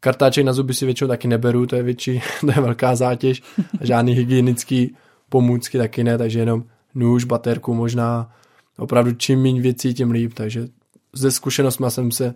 kartáček 0.00 0.44
na 0.44 0.52
zuby 0.52 0.74
si 0.74 0.84
většinou 0.84 1.08
taky 1.08 1.28
neberu, 1.28 1.66
to 1.66 1.76
je 1.76 1.82
větší, 1.82 2.22
to 2.40 2.50
je 2.50 2.60
velká 2.60 2.96
zátěž 2.96 3.42
a 3.80 3.86
žádný 3.86 4.12
hygienický 4.12 4.96
pomůcky 5.28 5.78
taky 5.78 6.04
ne, 6.04 6.18
takže 6.18 6.38
jenom 6.38 6.64
nůž, 6.94 7.24
baterku 7.24 7.74
možná, 7.74 8.32
opravdu 8.78 9.12
čím 9.12 9.42
méně 9.42 9.60
věcí, 9.60 9.94
tím 9.94 10.10
líp, 10.10 10.34
takže 10.34 10.68
ze 11.12 11.30
zkušenostmi 11.30 11.86
jsem 11.88 12.10
se 12.10 12.34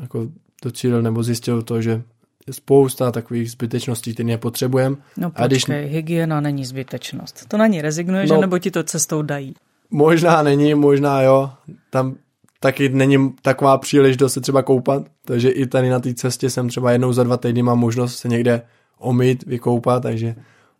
jako 0.00 0.28
docílil 0.62 1.02
nebo 1.02 1.22
zjistil 1.22 1.62
to, 1.62 1.82
že 1.82 2.02
spousta 2.50 3.12
takových 3.12 3.50
zbytečností, 3.50 4.14
které 4.14 4.26
nepotřebujeme. 4.26 4.96
No 5.16 5.30
počkej, 5.30 5.44
a 5.44 5.46
když... 5.46 5.64
hygiena 5.68 6.40
není 6.40 6.64
zbytečnost. 6.64 7.48
To 7.48 7.56
na 7.56 7.66
ní 7.66 7.82
rezignuješ, 7.82 8.30
no, 8.30 8.40
nebo 8.40 8.58
ti 8.58 8.70
to 8.70 8.82
cestou 8.82 9.22
dají? 9.22 9.54
Možná 9.90 10.42
není, 10.42 10.74
možná 10.74 11.22
jo. 11.22 11.50
Tam 11.90 12.14
taky 12.60 12.88
není 12.88 13.34
taková 13.42 13.78
příležitost 13.78 14.32
se 14.32 14.40
třeba 14.40 14.62
koupat, 14.62 15.02
takže 15.24 15.50
i 15.50 15.66
tady 15.66 15.90
na 15.90 16.00
té 16.00 16.14
cestě 16.14 16.50
jsem 16.50 16.68
třeba 16.68 16.92
jednou 16.92 17.12
za 17.12 17.24
dva 17.24 17.36
týdny 17.36 17.62
mám 17.62 17.78
možnost 17.78 18.16
se 18.16 18.28
někde 18.28 18.62
omít, 18.98 19.44
vykoupat, 19.46 20.02
takže 20.02 20.34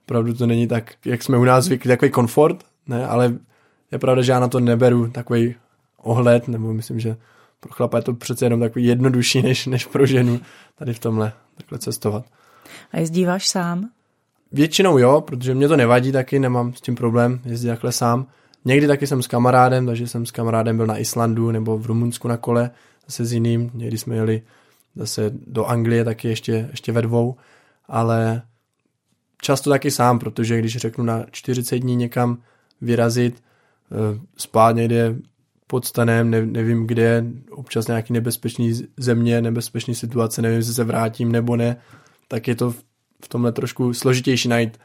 opravdu 0.04 0.34
to 0.34 0.46
není 0.46 0.66
tak, 0.66 0.92
jak 1.04 1.22
jsme 1.22 1.38
u 1.38 1.44
nás 1.44 1.64
zvyklí, 1.64 1.88
takový 1.88 2.10
komfort, 2.10 2.64
ne, 2.86 3.06
ale 3.06 3.34
je 3.92 3.98
pravda, 3.98 4.22
že 4.22 4.32
já 4.32 4.40
na 4.40 4.48
to 4.48 4.60
neberu 4.60 5.10
takový 5.10 5.54
ohled, 6.02 6.48
nebo 6.48 6.72
myslím, 6.72 7.00
že 7.00 7.16
pro 7.62 7.73
chlapa 7.73 7.97
je 7.97 8.02
to 8.02 8.14
přece 8.14 8.47
jenom 8.47 8.61
takový 8.61 8.85
jednodušší, 8.85 9.42
než, 9.42 9.66
než 9.66 9.87
pro 9.87 10.07
ženu 10.07 10.40
tady 10.78 10.95
v 10.95 10.99
tomhle 10.99 11.33
takhle 11.57 11.78
cestovat. 11.78 12.25
A 12.92 12.99
jezdíváš 12.99 13.49
sám? 13.49 13.88
Většinou 14.52 14.99
jo, 14.99 15.21
protože 15.21 15.54
mě 15.54 15.69
to 15.69 15.76
nevadí 15.76 16.12
taky, 16.12 16.38
nemám 16.38 16.75
s 16.75 16.81
tím 16.81 16.95
problém 16.95 17.40
jezdit 17.45 17.69
takhle 17.69 17.92
sám. 17.92 18.26
Někdy 18.64 18.87
taky 18.87 19.07
jsem 19.07 19.23
s 19.23 19.26
kamarádem, 19.26 19.87
takže 19.87 20.09
jsem 20.09 20.26
s 20.26 20.31
kamarádem 20.31 20.76
byl 20.76 20.87
na 20.87 20.99
Islandu 20.99 21.50
nebo 21.50 21.78
v 21.78 21.87
Rumunsku 21.87 22.28
na 22.28 22.37
kole, 22.37 22.71
zase 23.07 23.25
s 23.25 23.33
jiným. 23.33 23.71
Někdy 23.75 23.99
jsme 23.99 24.14
jeli 24.14 24.42
zase 24.97 25.31
do 25.47 25.64
Anglie 25.64 26.04
taky 26.04 26.28
ještě, 26.28 26.69
ještě 26.71 26.92
ve 26.92 27.02
dvou, 27.02 27.37
ale 27.88 28.42
často 29.42 29.71
taky 29.71 29.90
sám, 29.90 30.19
protože 30.19 30.59
když 30.59 30.76
řeknu 30.76 31.04
na 31.04 31.25
40 31.31 31.78
dní 31.78 31.97
někam 31.97 32.38
vyrazit, 32.81 33.42
eh, 33.92 34.21
spát 34.37 34.76
někde 34.76 35.16
pod 35.72 35.84
stanem, 35.84 36.30
ne, 36.30 36.46
nevím 36.46 36.86
kde, 36.86 37.24
občas 37.50 37.86
nějaký 37.86 38.12
nebezpečný 38.12 38.72
země, 38.96 39.42
nebezpečný 39.42 39.94
situace, 39.94 40.42
nevím, 40.42 40.56
jestli 40.56 40.74
se 40.74 40.84
vrátím 40.84 41.32
nebo 41.32 41.56
ne, 41.56 41.76
tak 42.28 42.48
je 42.48 42.54
to 42.54 42.70
v 43.24 43.28
tomhle 43.28 43.52
trošku 43.52 43.94
složitější 43.94 44.48
najít 44.48 44.78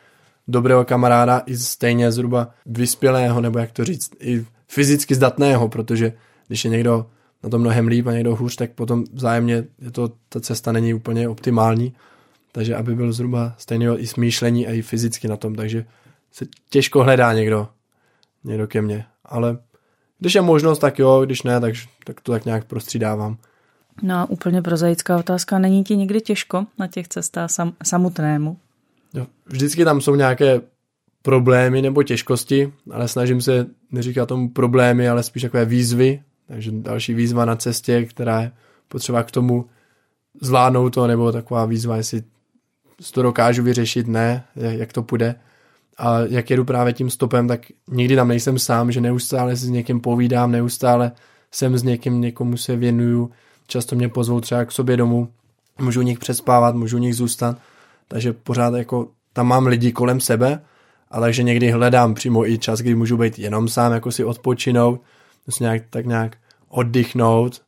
dobrého 0.47 0.85
kamaráda 0.85 1.43
i 1.45 1.57
stejně 1.57 2.11
zhruba 2.11 2.49
vyspělého, 2.65 3.41
nebo 3.41 3.59
jak 3.59 3.71
to 3.71 3.85
říct, 3.85 4.11
i 4.19 4.45
fyzicky 4.67 5.15
zdatného, 5.15 5.69
protože 5.69 6.13
když 6.47 6.65
je 6.65 6.71
někdo 6.71 7.05
na 7.43 7.49
to 7.49 7.59
mnohem 7.59 7.87
líp 7.87 8.07
a 8.07 8.11
někdo 8.11 8.35
hůř, 8.35 8.55
tak 8.55 8.71
potom 8.71 9.03
vzájemně 9.13 9.63
je 9.81 9.91
to, 9.91 10.11
ta 10.29 10.39
cesta 10.39 10.71
není 10.71 10.93
úplně 10.93 11.29
optimální, 11.29 11.93
takže 12.51 12.75
aby 12.75 12.95
byl 12.95 13.13
zhruba 13.13 13.55
stejného 13.57 14.01
i 14.01 14.07
smýšlení 14.07 14.67
a 14.67 14.71
i 14.71 14.81
fyzicky 14.81 15.27
na 15.27 15.37
tom, 15.37 15.55
takže 15.55 15.85
se 16.31 16.45
těžko 16.69 17.03
hledá 17.03 17.33
někdo, 17.33 17.67
někdo 18.43 18.67
ke 18.67 18.81
mně, 18.81 19.05
ale 19.25 19.57
když 20.19 20.35
je 20.35 20.41
možnost, 20.41 20.79
tak 20.79 20.99
jo, 20.99 21.21
když 21.25 21.43
ne, 21.43 21.59
tak, 21.59 21.73
tak 22.03 22.21
to 22.21 22.31
tak 22.31 22.45
nějak 22.45 22.65
prostřídávám. 22.65 23.37
No 24.01 24.15
a 24.15 24.29
úplně 24.29 24.61
prozaická 24.61 25.17
otázka, 25.17 25.59
není 25.59 25.83
ti 25.83 25.97
někdy 25.97 26.21
těžko 26.21 26.65
na 26.79 26.87
těch 26.87 27.07
cestách 27.07 27.51
sam, 27.51 27.73
samotnému? 27.83 28.57
Jo, 29.13 29.27
vždycky 29.45 29.85
tam 29.85 30.01
jsou 30.01 30.15
nějaké 30.15 30.61
problémy 31.21 31.81
nebo 31.81 32.03
těžkosti, 32.03 32.73
ale 32.91 33.07
snažím 33.07 33.41
se 33.41 33.65
neříkat 33.91 34.29
tomu 34.29 34.49
problémy, 34.49 35.09
ale 35.09 35.23
spíš 35.23 35.41
takové 35.41 35.65
výzvy, 35.65 36.21
takže 36.47 36.71
další 36.71 37.13
výzva 37.13 37.45
na 37.45 37.55
cestě, 37.55 38.05
která 38.05 38.41
je 38.41 38.51
potřeba 38.87 39.23
k 39.23 39.31
tomu 39.31 39.65
zvládnout 40.41 40.89
to, 40.89 41.07
nebo 41.07 41.31
taková 41.31 41.65
výzva, 41.65 41.97
jestli 41.97 42.23
to 43.13 43.21
dokážu 43.21 43.63
vyřešit, 43.63 44.07
ne, 44.07 44.43
jak 44.55 44.93
to 44.93 45.03
půjde. 45.03 45.35
A 45.97 46.19
jak 46.19 46.49
jedu 46.49 46.65
právě 46.65 46.93
tím 46.93 47.09
stopem, 47.09 47.47
tak 47.47 47.61
nikdy 47.87 48.15
tam 48.15 48.27
nejsem 48.27 48.59
sám, 48.59 48.91
že 48.91 49.01
neustále 49.01 49.55
si 49.55 49.65
s 49.65 49.69
někým 49.69 49.99
povídám, 49.99 50.51
neustále 50.51 51.11
jsem 51.51 51.77
s 51.77 51.83
někým, 51.83 52.21
někomu 52.21 52.57
se 52.57 52.75
věnuju, 52.75 53.31
často 53.67 53.95
mě 53.95 54.09
pozvou 54.09 54.41
třeba 54.41 54.65
k 54.65 54.71
sobě 54.71 54.97
domů, 54.97 55.29
můžu 55.79 55.99
u 55.99 56.03
nich 56.03 56.19
přespávat, 56.19 56.75
můžu 56.75 56.97
u 56.97 56.99
nich 56.99 57.15
zůstat, 57.15 57.57
takže 58.07 58.33
pořád 58.33 58.73
jako 58.73 59.07
tam 59.33 59.47
mám 59.47 59.67
lidi 59.67 59.91
kolem 59.91 60.19
sebe, 60.19 60.61
a 61.11 61.19
takže 61.19 61.43
někdy 61.43 61.71
hledám 61.71 62.13
přímo 62.13 62.47
i 62.49 62.57
čas, 62.57 62.79
kdy 62.79 62.95
můžu 62.95 63.17
být 63.17 63.39
jenom 63.39 63.67
sám, 63.67 63.91
jako 63.91 64.11
si 64.11 64.23
odpočinout, 64.23 65.01
prostě 65.43 65.63
nějak, 65.63 65.83
tak 65.89 66.05
nějak 66.05 66.37
oddychnout 66.69 67.61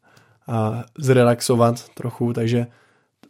a 0.48 0.84
zrelaxovat 0.98 1.90
trochu, 1.90 2.34
takže 2.34 2.68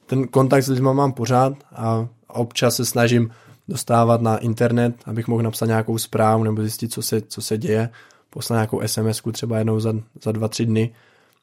ten 0.06 0.28
kontakt 0.28 0.64
s 0.64 0.68
lidmi 0.68 0.94
mám 0.94 1.12
pořád 1.12 1.54
a 1.76 2.08
občas 2.28 2.76
se 2.76 2.86
snažím 2.86 3.32
dostávat 3.70 4.22
na 4.22 4.38
internet, 4.38 4.96
abych 5.06 5.28
mohl 5.28 5.44
napsat 5.44 5.66
nějakou 5.66 5.98
zprávu 5.98 6.44
nebo 6.44 6.62
zjistit, 6.62 6.94
co 6.94 7.02
se, 7.02 7.22
co 7.22 7.42
se 7.42 7.58
děje, 7.58 7.90
poslat 8.30 8.56
nějakou 8.56 8.82
sms 8.86 9.22
třeba 9.32 9.58
jednou 9.58 9.80
za, 9.80 9.94
za 10.24 10.32
dva, 10.32 10.48
tři 10.48 10.66
dny, 10.66 10.96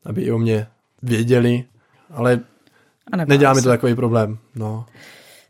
aby 0.05 0.23
i 0.23 0.33
o 0.33 0.39
mě 0.39 0.67
věděli, 1.03 1.65
ale 2.11 2.41
nedělá 3.27 3.53
mi 3.53 3.63
to 3.63 3.69
takový 3.69 3.95
problém. 3.95 4.39
No. 4.55 4.87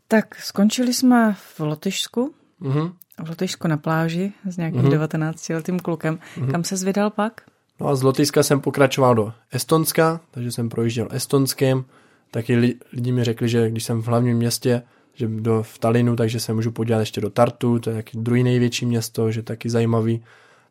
Tak 0.07 0.35
skončili 0.35 0.93
jsme 0.93 1.33
v 1.33 1.59
Lotyšsku, 1.59 2.33
mm-hmm. 2.61 2.91
v 3.23 3.29
Lotyšsku 3.29 3.67
na 3.67 3.77
pláži 3.77 4.33
s 4.49 4.57
nějakým 4.57 4.81
mm-hmm. 4.81 5.07
19-letým 5.07 5.79
klukem. 5.79 6.19
Mm-hmm. 6.35 6.51
Kam 6.51 6.63
se 6.63 6.85
vydal 6.85 7.09
pak? 7.09 7.41
No 7.79 7.87
a 7.87 7.95
z 7.95 8.03
Lotyšska 8.03 8.43
jsem 8.43 8.61
pokračoval 8.61 9.15
do 9.15 9.33
Estonska, 9.51 10.19
takže 10.31 10.51
jsem 10.51 10.69
projížděl 10.69 11.07
Estonskem. 11.11 11.85
Taky 12.31 12.55
lidi 12.93 13.11
mi 13.11 13.23
řekli, 13.23 13.49
že 13.49 13.69
když 13.69 13.83
jsem 13.83 14.01
v 14.01 14.07
hlavním 14.07 14.37
městě, 14.37 14.81
že 15.17 15.27
do, 15.27 15.63
v 15.63 15.77
Talinu, 15.79 16.15
takže 16.15 16.39
se 16.39 16.53
můžu 16.53 16.71
podívat 16.71 16.99
ještě 16.99 17.21
do 17.21 17.29
Tartu, 17.29 17.79
to 17.79 17.89
je 17.89 17.95
taky 17.95 18.17
druhý 18.17 18.43
největší 18.43 18.85
město, 18.85 19.31
že 19.31 19.43
taky 19.43 19.69
zajímavý. 19.69 20.23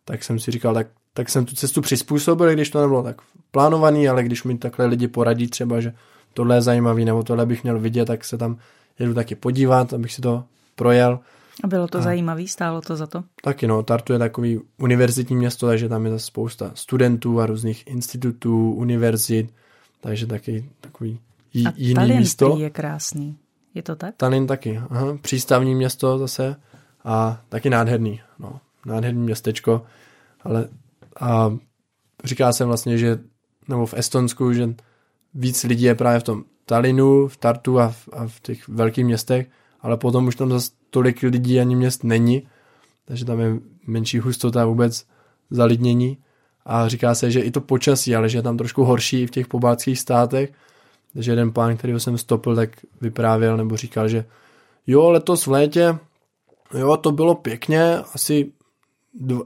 Tak 0.04 0.24
jsem 0.24 0.38
si 0.38 0.50
říkal, 0.50 0.74
tak, 0.74 0.86
tak 1.14 1.28
jsem 1.28 1.44
tu 1.44 1.54
cestu 1.54 1.80
přizpůsobil, 1.82 2.52
když 2.52 2.70
to 2.70 2.80
nebylo 2.80 3.02
tak 3.02 3.16
plánovaný, 3.50 4.08
ale 4.08 4.22
když 4.22 4.44
mi 4.44 4.58
takhle 4.58 4.86
lidi 4.86 5.08
poradí 5.08 5.46
třeba, 5.46 5.80
že 5.80 5.92
tohle 6.34 6.56
je 6.56 6.62
zajímavý, 6.62 7.04
nebo 7.04 7.22
tohle 7.22 7.46
bych 7.46 7.62
měl 7.62 7.80
vidět, 7.80 8.06
tak 8.06 8.24
se 8.24 8.38
tam 8.38 8.56
jedu 8.98 9.14
taky 9.14 9.34
podívat, 9.34 9.92
abych 9.92 10.12
si 10.12 10.22
to 10.22 10.44
projel. 10.74 11.18
A 11.64 11.66
bylo 11.66 11.88
to 11.88 11.98
a 11.98 12.02
zajímavé, 12.02 12.46
stálo 12.46 12.80
to 12.80 12.96
za 12.96 13.06
to? 13.06 13.24
Taky 13.42 13.66
no, 13.66 13.82
Tartu 13.82 14.12
je 14.12 14.18
takový 14.18 14.60
univerzitní 14.78 15.36
město, 15.36 15.66
takže 15.66 15.88
tam 15.88 16.04
je 16.04 16.10
zase 16.10 16.26
spousta 16.26 16.70
studentů 16.74 17.40
a 17.40 17.46
různých 17.46 17.86
institutů, 17.86 18.72
univerzit, 18.72 19.54
takže 20.00 20.26
taky 20.26 20.70
takový 20.80 21.20
j- 21.54 21.66
a 21.68 21.72
jiný 21.76 21.94
Tallinn 21.94 22.18
místo. 22.18 22.56
je 22.58 22.70
krásný, 22.70 23.36
je 23.76 23.82
to 23.82 23.96
tak? 23.96 24.14
Tallinn 24.16 24.46
taky, 24.46 24.80
aha, 24.90 25.18
přístavní 25.20 25.74
město 25.74 26.18
zase 26.18 26.56
a 27.04 27.40
taky 27.48 27.70
nádherný, 27.70 28.20
no, 28.38 28.60
nádherný 28.86 29.20
městečko, 29.20 29.82
ale 30.44 30.68
a 31.20 31.56
říká 32.24 32.52
se 32.52 32.64
vlastně, 32.64 32.98
že 32.98 33.18
nebo 33.68 33.86
v 33.86 33.94
Estonsku, 33.94 34.52
že 34.52 34.74
víc 35.34 35.64
lidí 35.64 35.84
je 35.84 35.94
právě 35.94 36.20
v 36.20 36.22
tom 36.22 36.44
Talinu, 36.64 37.28
v 37.28 37.36
Tartu 37.36 37.80
a 37.80 37.88
v, 37.88 38.08
a 38.12 38.26
v 38.26 38.40
těch 38.40 38.68
velkých 38.68 39.04
městech, 39.04 39.46
ale 39.80 39.96
potom 39.96 40.26
už 40.26 40.36
tam 40.36 40.50
zase 40.50 40.70
tolik 40.90 41.22
lidí 41.22 41.60
ani 41.60 41.76
měst 41.76 42.04
není, 42.04 42.48
takže 43.04 43.24
tam 43.24 43.40
je 43.40 43.54
menší 43.86 44.18
hustota 44.18 44.66
vůbec 44.66 45.06
zalidnění. 45.50 46.18
A 46.64 46.88
říká 46.88 47.14
se, 47.14 47.30
že 47.30 47.40
i 47.40 47.50
to 47.50 47.60
počasí, 47.60 48.16
ale 48.16 48.28
že 48.28 48.38
je 48.38 48.42
tam 48.42 48.56
trošku 48.56 48.84
horší 48.84 49.22
i 49.22 49.26
v 49.26 49.30
těch 49.30 49.46
pobaltských 49.46 49.98
státech, 49.98 50.52
takže 51.16 51.32
jeden 51.32 51.52
pán, 51.52 51.76
kterýho 51.76 52.00
jsem 52.00 52.18
stopil, 52.18 52.56
tak 52.56 52.70
vyprávěl 53.00 53.56
nebo 53.56 53.76
říkal, 53.76 54.08
že 54.08 54.24
Jo, 54.86 55.10
letos 55.10 55.46
v 55.46 55.50
létě, 55.50 55.98
jo, 56.78 56.96
to 56.96 57.12
bylo 57.12 57.34
pěkně, 57.34 57.96
asi 58.14 58.52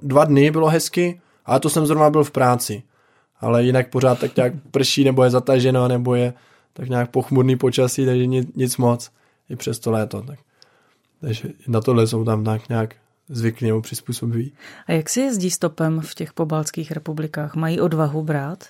dva 0.02 0.24
dny 0.24 0.50
bylo 0.50 0.68
hezky, 0.68 1.20
ale 1.46 1.60
to 1.60 1.70
jsem 1.70 1.86
zrovna 1.86 2.10
byl 2.10 2.24
v 2.24 2.30
práci. 2.30 2.82
Ale 3.40 3.64
jinak 3.64 3.90
pořád 3.90 4.18
tak 4.18 4.36
nějak 4.36 4.52
prší, 4.70 5.04
nebo 5.04 5.24
je 5.24 5.30
zataženo, 5.30 5.88
nebo 5.88 6.14
je 6.14 6.34
tak 6.72 6.88
nějak 6.88 7.10
pochmurný 7.10 7.56
počasí, 7.56 8.06
takže 8.06 8.26
nic, 8.26 8.48
nic 8.54 8.76
moc 8.76 9.10
i 9.48 9.56
přes 9.56 9.78
to 9.78 9.90
léto. 9.90 10.22
Tak. 10.22 10.38
Takže 11.20 11.48
na 11.68 11.80
tohle 11.80 12.06
jsou 12.06 12.24
tam 12.24 12.44
tak 12.44 12.68
nějak 12.68 12.94
zvyklí 13.28 13.66
nebo 13.66 13.80
přizpůsobiví. 13.80 14.52
A 14.86 14.92
jak 14.92 15.08
si 15.08 15.20
jezdí 15.20 15.50
stopem 15.50 16.00
v 16.00 16.14
těch 16.14 16.32
pobaltských 16.32 16.92
republikách? 16.92 17.54
Mají 17.54 17.80
odvahu 17.80 18.22
brát? 18.22 18.64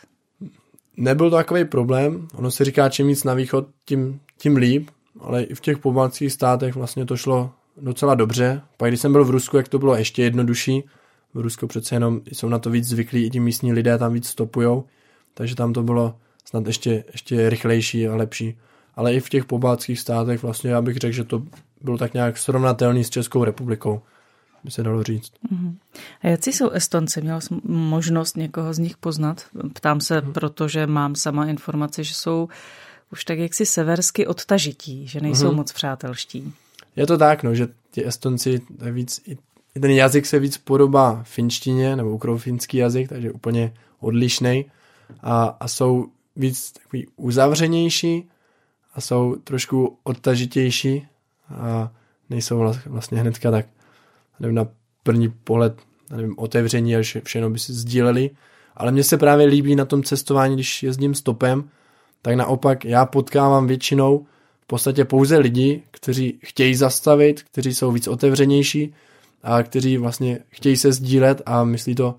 Nebyl 1.00 1.30
to 1.30 1.36
takový 1.36 1.64
problém. 1.64 2.28
Ono 2.34 2.50
se 2.50 2.64
říká, 2.64 2.88
čím 2.88 3.06
víc 3.06 3.24
na 3.24 3.34
východ, 3.34 3.66
tím, 3.84 4.20
tím 4.38 4.56
líp, 4.56 4.88
ale 5.20 5.42
i 5.42 5.54
v 5.54 5.60
těch 5.60 5.78
pobaltských 5.78 6.32
státech 6.32 6.74
vlastně 6.74 7.06
to 7.06 7.16
šlo 7.16 7.50
docela 7.76 8.14
dobře. 8.14 8.62
Pak 8.76 8.90
když 8.90 9.00
jsem 9.00 9.12
byl 9.12 9.24
v 9.24 9.30
Rusku, 9.30 9.56
jak 9.56 9.68
to 9.68 9.78
bylo 9.78 9.94
ještě 9.94 10.22
jednodušší. 10.22 10.84
V 11.34 11.40
Rusku 11.40 11.66
přece 11.66 11.94
jenom 11.94 12.20
jsou 12.32 12.48
na 12.48 12.58
to 12.58 12.70
víc 12.70 12.84
zvyklí, 12.84 13.26
i 13.26 13.30
ti 13.30 13.40
místní 13.40 13.72
lidé 13.72 13.98
tam 13.98 14.12
víc 14.12 14.26
stopujou, 14.26 14.84
takže 15.34 15.56
tam 15.56 15.72
to 15.72 15.82
bylo 15.82 16.14
snad 16.44 16.66
ještě, 16.66 17.04
ještě 17.12 17.50
rychlejší 17.50 18.08
a 18.08 18.16
lepší. 18.16 18.58
Ale 18.94 19.14
i 19.14 19.20
v 19.20 19.28
těch 19.28 19.44
pobaltských 19.44 20.00
státech 20.00 20.42
vlastně 20.42 20.70
já 20.70 20.82
bych 20.82 20.96
řekl, 20.96 21.14
že 21.14 21.24
to 21.24 21.42
bylo 21.80 21.98
tak 21.98 22.14
nějak 22.14 22.38
srovnatelný 22.38 23.04
s 23.04 23.10
Českou 23.10 23.44
republikou 23.44 24.00
by 24.64 24.70
se 24.70 24.82
dalo 24.82 25.02
říct. 25.02 25.32
Uh-huh. 25.52 25.74
A 26.22 26.28
jaký 26.28 26.52
jsou 26.52 26.70
Estonci? 26.70 27.20
Měl 27.20 27.40
jsem 27.40 27.60
možnost 27.64 28.36
někoho 28.36 28.74
z 28.74 28.78
nich 28.78 28.96
poznat? 28.96 29.44
Ptám 29.74 30.00
se, 30.00 30.20
uh-huh. 30.20 30.32
protože 30.32 30.86
mám 30.86 31.14
sama 31.14 31.46
informaci, 31.46 32.04
že 32.04 32.14
jsou 32.14 32.48
už 33.12 33.24
tak 33.24 33.38
jaksi 33.38 33.66
seversky 33.66 34.26
odtažití, 34.26 35.06
že 35.06 35.20
nejsou 35.20 35.50
uh-huh. 35.50 35.56
moc 35.56 35.72
přátelští. 35.72 36.52
Je 36.96 37.06
to 37.06 37.18
tak, 37.18 37.42
no, 37.42 37.54
že 37.54 37.68
ti 37.90 38.06
Estonci 38.06 38.60
víc, 38.90 39.20
i 39.74 39.80
ten 39.80 39.90
jazyk 39.90 40.26
se 40.26 40.38
víc 40.38 40.58
podobá 40.58 41.22
finštině, 41.22 41.96
nebo 41.96 42.10
ukrofinský 42.10 42.76
jazyk, 42.76 43.08
takže 43.08 43.32
úplně 43.32 43.74
odlišný 44.00 44.64
a, 45.22 45.56
a 45.60 45.68
jsou 45.68 46.06
víc 46.36 46.72
takový 46.72 47.06
uzavřenější 47.16 48.28
a 48.94 49.00
jsou 49.00 49.36
trošku 49.44 49.98
odtažitější 50.02 51.06
a 51.50 51.92
nejsou 52.30 52.74
vlastně 52.86 53.20
hnedka 53.20 53.50
tak 53.50 53.66
nevím, 54.40 54.54
na 54.54 54.66
první 55.02 55.28
pohled 55.28 55.74
nevím, 56.10 56.34
otevření 56.38 56.96
a 56.96 57.02
všechno 57.24 57.50
by 57.50 57.58
si 57.58 57.72
sdíleli. 57.72 58.30
Ale 58.76 58.92
mně 58.92 59.04
se 59.04 59.18
právě 59.18 59.46
líbí 59.46 59.76
na 59.76 59.84
tom 59.84 60.02
cestování, 60.02 60.54
když 60.54 60.82
jezdím 60.82 61.14
stopem, 61.14 61.64
tak 62.22 62.34
naopak 62.34 62.84
já 62.84 63.06
potkávám 63.06 63.66
většinou 63.66 64.26
v 64.60 64.66
podstatě 64.66 65.04
pouze 65.04 65.38
lidi, 65.38 65.82
kteří 65.90 66.38
chtějí 66.44 66.74
zastavit, 66.74 67.42
kteří 67.42 67.74
jsou 67.74 67.92
víc 67.92 68.08
otevřenější 68.08 68.94
a 69.42 69.62
kteří 69.62 69.96
vlastně 69.96 70.38
chtějí 70.48 70.76
se 70.76 70.92
sdílet 70.92 71.42
a 71.46 71.64
myslí 71.64 71.94
to, 71.94 72.14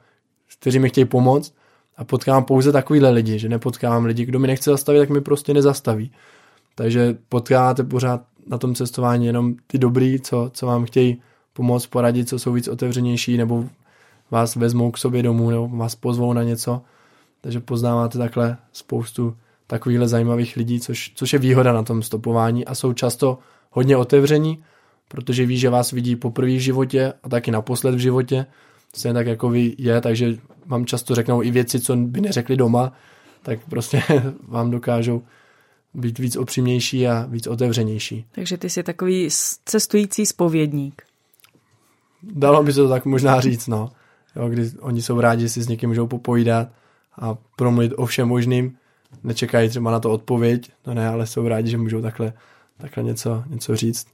kteří 0.59 0.79
mi 0.79 0.89
chtějí 0.89 1.05
pomoct 1.05 1.53
a 1.97 2.03
potkávám 2.03 2.43
pouze 2.43 2.71
takovýhle 2.71 3.09
lidi, 3.09 3.39
že 3.39 3.49
nepotkávám 3.49 4.05
lidi, 4.05 4.25
kdo 4.25 4.39
mi 4.39 4.47
nechce 4.47 4.71
zastavit, 4.71 4.99
tak 4.99 5.09
mi 5.09 5.21
prostě 5.21 5.53
nezastaví. 5.53 6.11
Takže 6.75 7.17
potkáváte 7.29 7.83
pořád 7.83 8.21
na 8.47 8.57
tom 8.57 8.75
cestování 8.75 9.25
jenom 9.25 9.55
ty 9.67 9.77
dobrý, 9.77 10.19
co, 10.19 10.51
co 10.53 10.65
vám 10.65 10.85
chtějí 10.85 11.21
pomoct, 11.53 11.87
poradit, 11.87 12.29
co 12.29 12.39
jsou 12.39 12.53
víc 12.53 12.67
otevřenější, 12.67 13.37
nebo 13.37 13.65
vás 14.31 14.55
vezmou 14.55 14.91
k 14.91 14.97
sobě 14.97 15.23
domů, 15.23 15.49
nebo 15.49 15.67
vás 15.67 15.95
pozvou 15.95 16.33
na 16.33 16.43
něco. 16.43 16.81
Takže 17.41 17.59
poznáváte 17.59 18.17
takhle 18.17 18.57
spoustu 18.73 19.35
takovýchhle 19.67 20.07
zajímavých 20.07 20.55
lidí, 20.55 20.79
což, 20.79 21.11
což 21.15 21.33
je 21.33 21.39
výhoda 21.39 21.73
na 21.73 21.83
tom 21.83 22.03
stopování 22.03 22.65
a 22.65 22.75
jsou 22.75 22.93
často 22.93 23.39
hodně 23.71 23.97
otevření, 23.97 24.63
protože 25.07 25.45
ví, 25.45 25.57
že 25.57 25.69
vás 25.69 25.91
vidí 25.91 26.15
poprvé 26.15 26.51
v 26.51 26.59
životě 26.59 27.13
a 27.23 27.29
taky 27.29 27.51
naposled 27.51 27.95
v 27.95 27.97
životě, 27.97 28.45
stejně 28.93 29.13
tak 29.13 29.27
jako 29.27 29.49
vy 29.49 29.75
je, 29.77 30.01
takže 30.01 30.37
vám 30.65 30.85
často 30.85 31.15
řeknou 31.15 31.43
i 31.43 31.51
věci, 31.51 31.79
co 31.79 31.95
by 31.95 32.21
neřekli 32.21 32.57
doma, 32.57 32.93
tak 33.41 33.59
prostě 33.69 34.03
vám 34.47 34.71
dokážou 34.71 35.21
být 35.93 36.19
víc 36.19 36.35
opřímnější 36.35 37.07
a 37.07 37.25
víc 37.29 37.47
otevřenější. 37.47 38.25
Takže 38.31 38.57
ty 38.57 38.69
jsi 38.69 38.83
takový 38.83 39.29
cestující 39.65 40.25
spovědník. 40.25 41.03
Dalo 42.23 42.63
by 42.63 42.73
se 42.73 42.79
to 42.79 42.89
tak 42.89 43.05
možná 43.05 43.41
říct, 43.41 43.67
no. 43.67 43.91
Jo, 44.35 44.49
kdy 44.49 44.71
oni 44.79 45.01
jsou 45.01 45.21
rádi, 45.21 45.41
že 45.41 45.49
si 45.49 45.61
s 45.61 45.67
někým 45.67 45.89
můžou 45.89 46.07
popojídat 46.07 46.67
a 47.19 47.35
promluvit 47.55 47.93
o 47.95 48.05
všem 48.05 48.27
možným. 48.27 48.77
Nečekají 49.23 49.69
třeba 49.69 49.91
na 49.91 49.99
to 49.99 50.11
odpověď, 50.11 50.71
no 50.87 50.93
ne, 50.93 51.07
ale 51.07 51.27
jsou 51.27 51.47
rádi, 51.47 51.69
že 51.69 51.77
můžou 51.77 52.01
takhle, 52.01 52.33
takhle 52.77 53.03
něco, 53.03 53.43
něco 53.47 53.75
říct. 53.75 54.07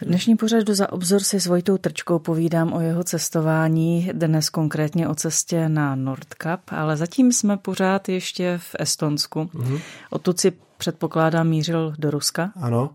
V 0.00 0.04
dnešní 0.04 0.36
pořadu 0.36 0.74
za 0.74 0.92
obzor 0.92 1.22
si 1.22 1.40
s 1.40 1.46
Vojtou 1.46 1.78
Trčkou 1.78 2.18
povídám 2.18 2.72
o 2.72 2.80
jeho 2.80 3.04
cestování, 3.04 4.10
dnes 4.12 4.50
konkrétně 4.50 5.08
o 5.08 5.14
cestě 5.14 5.68
na 5.68 5.94
Nordkap, 5.94 6.60
ale 6.68 6.96
zatím 6.96 7.32
jsme 7.32 7.56
pořád 7.56 8.08
ještě 8.08 8.58
v 8.58 8.76
Estonsku. 8.78 9.44
Mm-hmm. 9.44 9.80
Odtud 10.10 10.40
si 10.40 10.52
předpokládám 10.76 11.48
mířil 11.48 11.94
do 11.98 12.10
Ruska. 12.10 12.52
Ano. 12.56 12.90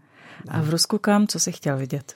A 0.48 0.62
v 0.62 0.70
Rusku 0.70 0.98
kam, 0.98 1.28
co 1.28 1.40
si 1.40 1.52
chtěl 1.52 1.78
vidět? 1.78 2.16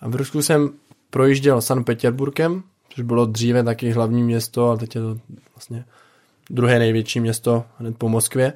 A 0.00 0.08
v 0.08 0.14
Rusku 0.14 0.42
jsem 0.42 0.70
projížděl 1.12 1.60
San 1.60 1.84
Petersburgem, 1.84 2.62
což 2.88 3.04
bylo 3.04 3.26
dříve 3.26 3.62
taky 3.62 3.90
hlavní 3.90 4.22
město, 4.22 4.68
ale 4.68 4.78
teď 4.78 4.94
je 4.94 5.00
to 5.00 5.16
vlastně 5.54 5.84
druhé 6.50 6.78
největší 6.78 7.20
město 7.20 7.64
hned 7.78 7.98
po 7.98 8.08
Moskvě. 8.08 8.52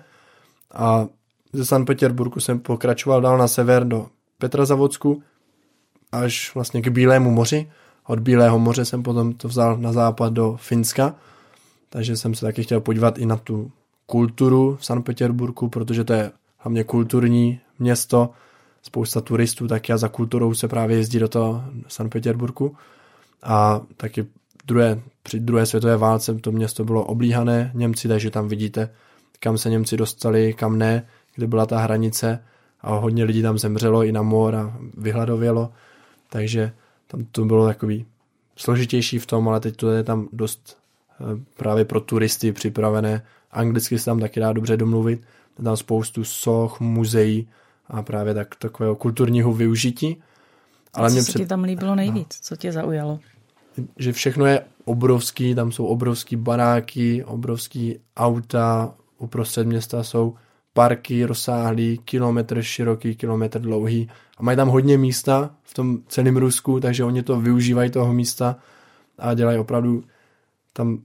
A 0.75 1.07
ze 1.53 1.67
San 1.67 1.85
Petersburgu 1.85 2.41
jsem 2.41 2.59
pokračoval 2.59 3.21
dál 3.21 3.39
na 3.39 3.49
sever 3.49 3.85
do 3.85 4.07
Petrazavodsku 4.39 5.23
až 6.13 6.55
vlastně 6.55 6.83
k 6.83 6.89
Bílému 6.89 7.31
moři. 7.31 7.71
Od 8.07 8.21
Bílého 8.21 8.59
moře 8.59 8.85
jsem 8.85 9.03
potom 9.03 9.33
to 9.33 9.49
vzal 9.49 9.77
na 9.77 9.93
západ 9.93 10.33
do 10.33 10.57
Finska, 10.57 11.15
takže 11.89 12.17
jsem 12.17 12.35
se 12.35 12.47
taky 12.47 12.63
chtěl 12.63 12.81
podívat 12.81 13.19
i 13.19 13.27
na 13.27 13.37
tu 13.37 13.71
kulturu 14.07 14.77
v 14.81 14.87
San 14.87 15.03
Petersburgu, 15.03 15.69
protože 15.69 16.05
to 16.05 16.13
je 16.13 16.33
hlavně 16.59 16.85
kulturní 16.85 17.61
město, 17.79 18.31
spousta 18.87 19.21
turistů 19.21 19.69
taky 19.69 19.93
a 19.93 19.97
za 19.97 20.09
kulturou 20.09 20.55
se 20.55 20.69
právě 20.69 20.97
jezdí 20.97 21.19
do 21.19 21.29
toho 21.29 21.65
San 21.89 22.11
Petersburgu 22.11 22.77
a 23.43 23.81
taky 23.97 24.27
druhé, 24.67 25.01
při 25.23 25.41
druhé 25.41 25.67
světové 25.67 25.97
válce 25.97 26.35
to 26.35 26.53
město 26.53 26.85
bylo 26.85 27.05
oblíhané 27.05 27.71
Němci, 27.75 28.09
takže 28.09 28.31
tam 28.31 28.49
vidíte, 28.49 28.91
kam 29.41 29.59
se 29.59 29.71
Němci 29.71 29.97
dostali, 29.97 30.55
kam 30.55 30.79
ne, 30.79 31.07
kde 31.35 31.47
byla 31.47 31.67
ta 31.67 31.79
hranice 31.79 32.45
a 32.81 32.95
hodně 32.95 33.25
lidí 33.25 33.43
tam 33.43 33.59
zemřelo 33.59 34.05
i 34.05 34.13
na 34.13 34.23
mor 34.23 34.55
a 34.55 34.77
vyhladovělo, 34.97 35.73
takže 36.31 36.73
tam 37.07 37.25
to 37.33 37.45
bylo 37.45 37.67
takový 37.67 38.07
složitější 38.57 39.19
v 39.19 39.27
tom, 39.27 39.49
ale 39.49 39.61
teď 39.61 39.77
to 39.77 39.91
je 39.91 40.03
tam 40.03 40.29
dost 40.33 40.79
eh, 41.21 41.25
právě 41.57 41.85
pro 41.85 42.01
turisty 42.01 42.53
připravené. 42.53 43.23
Anglicky 43.51 43.99
se 43.99 44.05
tam 44.05 44.21
taky 44.21 44.41
dá 44.41 44.53
dobře 44.53 44.77
domluvit. 44.77 45.23
Je 45.59 45.65
tam 45.65 45.77
spoustu 45.77 46.25
soch, 46.25 46.81
muzeí, 46.81 47.49
a 47.89 48.03
právě 48.03 48.35
tak 48.35 48.57
takového 48.57 48.97
kulturního 48.97 49.53
využití. 49.53 50.23
Ale 50.95 51.11
co 51.11 51.15
mě 51.15 51.23
se 51.23 51.29
před... 51.33 51.39
ti 51.39 51.47
tam 51.47 51.65
líbilo 51.65 51.95
nejvíc? 51.95 52.29
No. 52.29 52.39
Co 52.43 52.57
tě 52.57 52.73
zaujalo? 52.73 53.19
Že 53.97 54.13
všechno 54.13 54.47
je 54.47 54.61
obrovský, 54.85 55.55
tam 55.55 55.73
jsou 55.73 55.87
obrovský 55.87 56.37
baráky, 56.37 57.25
obrovský 57.25 57.99
auta, 58.17 58.95
uprostřed 59.19 59.67
města 59.67 60.03
jsou 60.03 60.35
parky 60.73 61.25
rozsáhlý, 61.25 62.01
kilometr 62.05 62.63
široký, 62.63 63.17
kilometr 63.17 63.61
dlouhý 63.61 64.09
a 64.39 64.43
mají 64.43 64.57
tam 64.57 64.69
hodně 64.69 64.99
místa 64.99 65.51
v 65.63 65.75
tom 65.75 65.99
celém 66.09 66.37
Rusku, 66.37 66.81
takže 66.81 67.05
oni 67.05 67.23
to 67.23 67.41
využívají 67.41 67.91
toho 67.91 68.13
místa 68.13 68.57
a 69.19 69.35
dělají 69.35 69.59
opravdu 69.59 70.05
tam 70.73 70.99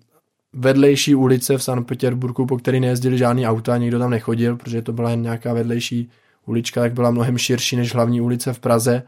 vedlejší 0.53 1.15
ulice 1.15 1.57
v 1.57 1.63
San 1.63 1.83
Petersburgu, 1.83 2.45
po 2.45 2.57
který 2.57 2.79
nejezdili 2.79 3.17
žádný 3.17 3.47
auta, 3.47 3.77
nikdo 3.77 3.99
tam 3.99 4.09
nechodil, 4.09 4.57
protože 4.57 4.81
to 4.81 4.93
byla 4.93 5.09
jen 5.09 5.21
nějaká 5.21 5.53
vedlejší 5.53 6.09
ulička 6.45 6.81
tak 6.81 6.93
byla 6.93 7.11
mnohem 7.11 7.37
širší 7.37 7.75
než 7.75 7.93
hlavní 7.93 8.21
ulice 8.21 8.53
v 8.53 8.59
Praze. 8.59 9.03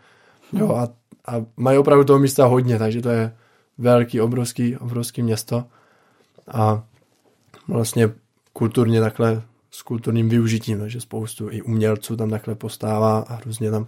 Jo, 0.53 0.75
a, 0.75 0.89
a 1.27 1.45
mají 1.57 1.77
opravdu 1.77 2.03
toho 2.03 2.19
místa 2.19 2.45
hodně, 2.45 2.79
takže 2.79 3.01
to 3.01 3.09
je 3.09 3.35
velký, 3.77 4.21
obrovský, 4.21 4.77
obrovský 4.77 5.23
město. 5.23 5.65
A 6.47 6.83
vlastně 7.67 8.09
kulturně 8.53 9.01
takhle 9.01 9.41
s 9.71 9.81
kulturním 9.81 10.29
využitím, 10.29 10.79
takže 10.79 11.01
spoustu 11.01 11.49
i 11.51 11.61
umělců 11.61 12.17
tam 12.17 12.29
takhle 12.29 12.55
postává 12.55 13.19
a 13.19 13.39
různě 13.39 13.71
tam 13.71 13.87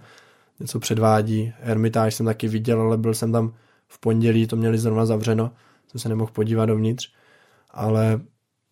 něco 0.60 0.80
předvádí. 0.80 1.54
Hermitáž 1.62 2.16
jsem 2.16 2.26
taky 2.26 2.48
viděl, 2.48 2.82
ale 2.82 2.98
byl 2.98 3.14
jsem 3.14 3.32
tam 3.32 3.54
v 3.88 4.00
pondělí, 4.00 4.48
to 4.48 4.56
měli 4.56 4.78
zrovna 4.78 5.06
zavřeno, 5.06 5.52
jsem 5.88 6.00
se 6.00 6.10
nemohl 6.10 6.32
podívat 6.34 6.66
dovnitř, 6.66 7.12
ale 7.72 8.20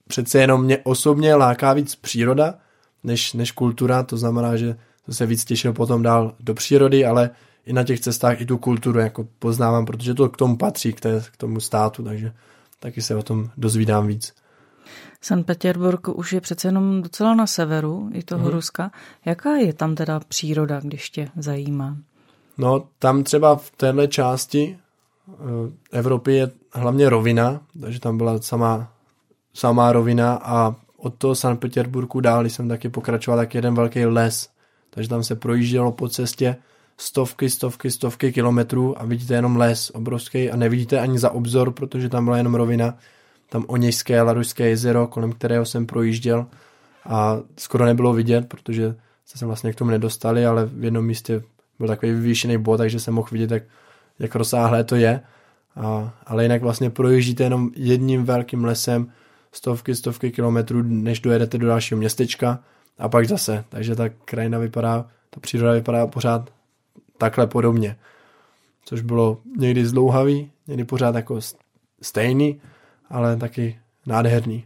přece 0.08 0.40
jenom 0.40 0.64
mě 0.64 0.78
osobně 0.78 1.36
láká 1.36 1.74
víc 1.74 1.96
příroda, 1.96 2.56
než, 3.04 3.34
než 3.34 3.52
kultura, 3.52 4.04
to 4.04 4.18
znamená, 4.18 4.58
že 4.58 4.76
to 5.06 5.14
se 5.14 5.26
víc 5.26 5.46
těšil 5.46 5.74
potom 5.74 6.04
dál 6.04 6.36
do 6.40 6.54
přírody, 6.54 7.06
ale 7.06 7.30
i 7.66 7.74
na 7.74 7.84
těch 7.84 8.00
cestách 8.00 8.42
i 8.42 8.46
tu 8.46 8.58
kulturu 8.58 9.00
jako 9.00 9.28
poznávám, 9.40 9.86
protože 9.86 10.14
to 10.14 10.30
k 10.30 10.38
tomu 10.38 10.58
patří, 10.58 10.94
k, 10.94 11.00
té, 11.02 11.24
k 11.32 11.38
tomu 11.38 11.60
státu, 11.60 12.04
takže 12.04 12.34
taky 12.80 13.02
se 13.02 13.16
o 13.16 13.24
tom 13.24 13.50
dozvídám 13.58 14.08
víc. 14.08 14.34
San 15.22 15.44
Petersburg 15.44 16.08
už 16.08 16.34
je 16.34 16.42
přece 16.42 16.68
jenom 16.68 17.02
docela 17.02 17.36
na 17.36 17.48
severu 17.48 18.10
i 18.14 18.24
toho 18.24 18.46
mm. 18.46 18.52
Ruska. 18.52 18.92
Jaká 19.26 19.56
je 19.56 19.74
tam 19.74 19.96
teda 19.96 20.20
příroda, 20.20 20.80
když 20.80 21.10
tě 21.10 21.30
zajímá? 21.38 21.98
No, 22.58 22.88
tam 23.00 23.24
třeba 23.24 23.56
v 23.56 23.72
téhle 23.72 24.08
části 24.08 24.78
eh, 25.30 25.34
Evropy 25.92 26.34
je 26.34 26.52
hlavně 26.74 27.10
rovina, 27.10 27.62
takže 27.82 28.00
tam 28.00 28.18
byla 28.18 28.42
samá, 28.42 28.92
samá 29.54 29.92
rovina 29.92 30.40
a 30.44 30.76
od 31.04 31.16
toho 31.18 31.36
San 31.36 31.58
Petersburgu 31.58 32.20
dál 32.20 32.46
jsem 32.46 32.70
taky 32.70 32.90
pokračoval 32.90 33.40
tak 33.40 33.56
jeden 33.56 33.76
velký 33.76 34.06
les, 34.06 34.50
takže 34.90 35.10
tam 35.10 35.24
se 35.24 35.36
projíždělo 35.36 35.92
po 35.92 36.10
cestě 36.10 36.56
stovky, 36.98 37.50
stovky, 37.50 37.92
stovky 37.92 38.34
kilometrů 38.34 39.02
a 39.02 39.06
vidíte 39.06 39.34
jenom 39.34 39.56
les 39.56 39.90
obrovský 39.90 40.52
a 40.52 40.56
nevidíte 40.56 41.00
ani 41.00 41.20
za 41.20 41.32
obzor, 41.32 41.72
protože 41.72 42.10
tam 42.10 42.26
byla 42.26 42.38
jenom 42.38 42.56
rovina, 42.56 42.98
tam 43.50 43.66
Oněžské 43.68 44.22
Larušské 44.22 44.70
jezero, 44.70 45.08
kolem 45.08 45.32
kterého 45.32 45.66
jsem 45.66 45.86
projížděl 45.86 46.46
a 47.06 47.40
skoro 47.58 47.86
nebylo 47.86 48.14
vidět, 48.14 48.48
protože 48.48 48.96
se 49.26 49.46
vlastně 49.46 49.74
k 49.74 49.76
tomu 49.76 49.92
nedostali, 49.92 50.46
ale 50.46 50.66
v 50.66 50.84
jednom 50.84 51.06
místě 51.06 51.44
byl 51.80 51.88
takový 51.88 52.12
vyvýšený 52.12 52.58
bod, 52.58 52.78
takže 52.78 53.00
jsem 53.00 53.14
mohl 53.14 53.28
vidět, 53.32 53.52
jak, 53.52 53.64
jak 54.20 54.36
rozsáhlé 54.36 54.84
to 54.84 54.96
je. 54.96 55.22
A, 55.76 56.14
ale 56.26 56.44
jinak 56.44 56.62
vlastně 56.62 56.90
projíždíte 56.90 57.44
jenom 57.44 57.72
jedním 57.76 58.26
velkým 58.26 58.66
lesem 58.66 59.12
stovky, 59.54 59.96
stovky 59.96 60.32
kilometrů, 60.32 60.84
než 60.84 61.20
dojedete 61.20 61.58
do 61.58 61.68
dalšího 61.68 61.98
městečka 61.98 62.60
a 62.98 63.10
pak 63.10 63.28
zase. 63.28 63.66
Takže 63.70 63.96
ta 63.96 64.10
krajina 64.10 64.58
vypadá, 64.58 65.08
ta 65.30 65.40
příroda 65.40 65.74
vypadá 65.74 66.08
pořád 66.08 66.50
takhle 67.18 67.48
podobně. 67.48 67.98
Což 68.86 69.02
bylo 69.02 69.38
někdy 69.58 69.86
zdlouhavý, 69.86 70.52
někdy 70.68 70.84
pořád 70.84 71.16
jako 71.16 71.40
stejný, 72.02 72.62
ale 73.10 73.38
taky 73.38 73.80
nádherný. 74.06 74.66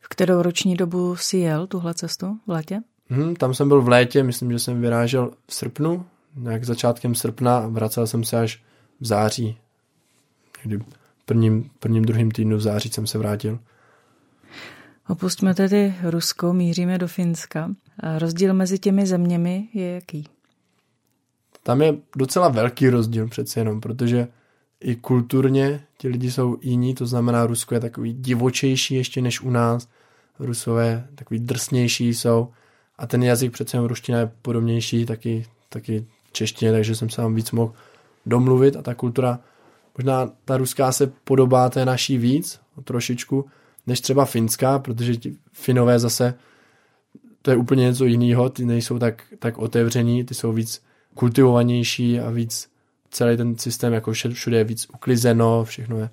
V 0.00 0.08
kterou 0.08 0.42
roční 0.42 0.76
dobu 0.76 1.16
si 1.16 1.36
jel 1.36 1.66
tuhle 1.66 1.94
cestu 1.94 2.38
v 2.46 2.50
létě? 2.50 2.80
Hmm, 3.08 3.36
tam 3.36 3.54
jsem 3.54 3.68
byl 3.68 3.82
v 3.82 3.88
létě, 3.88 4.22
myslím, 4.22 4.52
že 4.52 4.58
jsem 4.58 4.80
vyrážel 4.80 5.30
v 5.46 5.54
srpnu, 5.54 6.06
nějak 6.36 6.64
začátkem 6.64 7.14
srpna, 7.14 7.66
vracel 7.68 8.06
jsem 8.06 8.24
se 8.24 8.40
až 8.40 8.62
v 9.00 9.06
září. 9.06 9.58
Někdy 10.64 10.84
prvním, 11.24 11.70
prvním, 11.78 12.04
druhým 12.04 12.30
týdnu 12.30 12.56
v 12.56 12.60
září 12.60 12.88
jsem 12.88 13.06
se 13.06 13.18
vrátil. 13.18 13.58
Opustíme 15.08 15.54
tedy 15.54 15.94
Rusko, 16.02 16.52
míříme 16.52 16.98
do 16.98 17.08
Finska. 17.08 17.70
A 18.00 18.18
rozdíl 18.18 18.54
mezi 18.54 18.78
těmi 18.78 19.06
zeměmi 19.06 19.68
je 19.74 19.94
jaký? 19.94 20.28
Tam 21.62 21.82
je 21.82 21.94
docela 22.16 22.48
velký 22.48 22.88
rozdíl 22.88 23.28
přece 23.28 23.60
jenom, 23.60 23.80
protože 23.80 24.28
i 24.80 24.96
kulturně 24.96 25.80
ti 25.98 26.08
lidi 26.08 26.30
jsou 26.30 26.56
jiní, 26.62 26.94
to 26.94 27.06
znamená 27.06 27.46
Rusko 27.46 27.74
je 27.74 27.80
takový 27.80 28.12
divočejší 28.12 28.94
ještě 28.94 29.22
než 29.22 29.40
u 29.40 29.50
nás, 29.50 29.88
Rusové 30.38 31.08
takový 31.14 31.40
drsnější 31.40 32.14
jsou 32.14 32.48
a 32.98 33.06
ten 33.06 33.22
jazyk 33.22 33.52
přece 33.52 33.76
jenom 33.76 33.88
ruština 33.88 34.18
je 34.18 34.30
podobnější 34.42 35.06
taky, 35.06 35.46
taky 35.68 36.06
češtině, 36.32 36.72
takže 36.72 36.94
jsem 36.94 37.10
se 37.10 37.16
tam 37.16 37.34
víc 37.34 37.52
mohl 37.52 37.72
domluvit 38.26 38.76
a 38.76 38.82
ta 38.82 38.94
kultura, 38.94 39.38
možná 39.98 40.30
ta 40.44 40.56
ruská 40.56 40.92
se 40.92 41.06
podobá 41.06 41.70
té 41.70 41.84
naší 41.84 42.18
víc, 42.18 42.60
trošičku, 42.84 43.44
než 43.88 44.00
třeba 44.00 44.24
finská, 44.24 44.78
protože 44.78 45.16
ti 45.16 45.36
finové 45.52 45.98
zase, 45.98 46.34
to 47.42 47.50
je 47.50 47.56
úplně 47.56 47.82
něco 47.82 48.04
jiného, 48.04 48.48
ty 48.48 48.64
nejsou 48.64 48.98
tak, 48.98 49.22
tak 49.38 49.58
otevření, 49.58 50.24
ty 50.24 50.34
jsou 50.34 50.52
víc 50.52 50.82
kultivovanější 51.14 52.20
a 52.20 52.30
víc 52.30 52.70
celý 53.10 53.36
ten 53.36 53.58
systém 53.58 53.92
jako 53.92 54.12
všude 54.12 54.58
je 54.58 54.64
víc 54.64 54.86
uklizeno, 54.94 55.64
všechno 55.64 55.98
je 55.98 56.10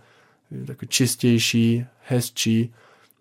takový 0.66 0.88
čistější, 0.88 1.86
hezčí, 2.08 2.74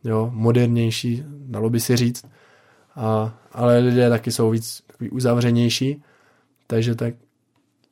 jo, 0.05 0.31
modernější, 0.35 1.25
dalo 1.27 1.71
by 1.71 1.81
si 1.81 1.97
říct. 1.97 2.27
A, 2.97 3.39
ale 3.53 3.79
lidé 3.79 4.09
taky 4.09 4.33
jsou 4.33 4.51
víc 4.51 4.83
takový 4.87 5.11
uzavřenější, 5.11 6.03
takže 6.67 6.95
tak 6.95 7.15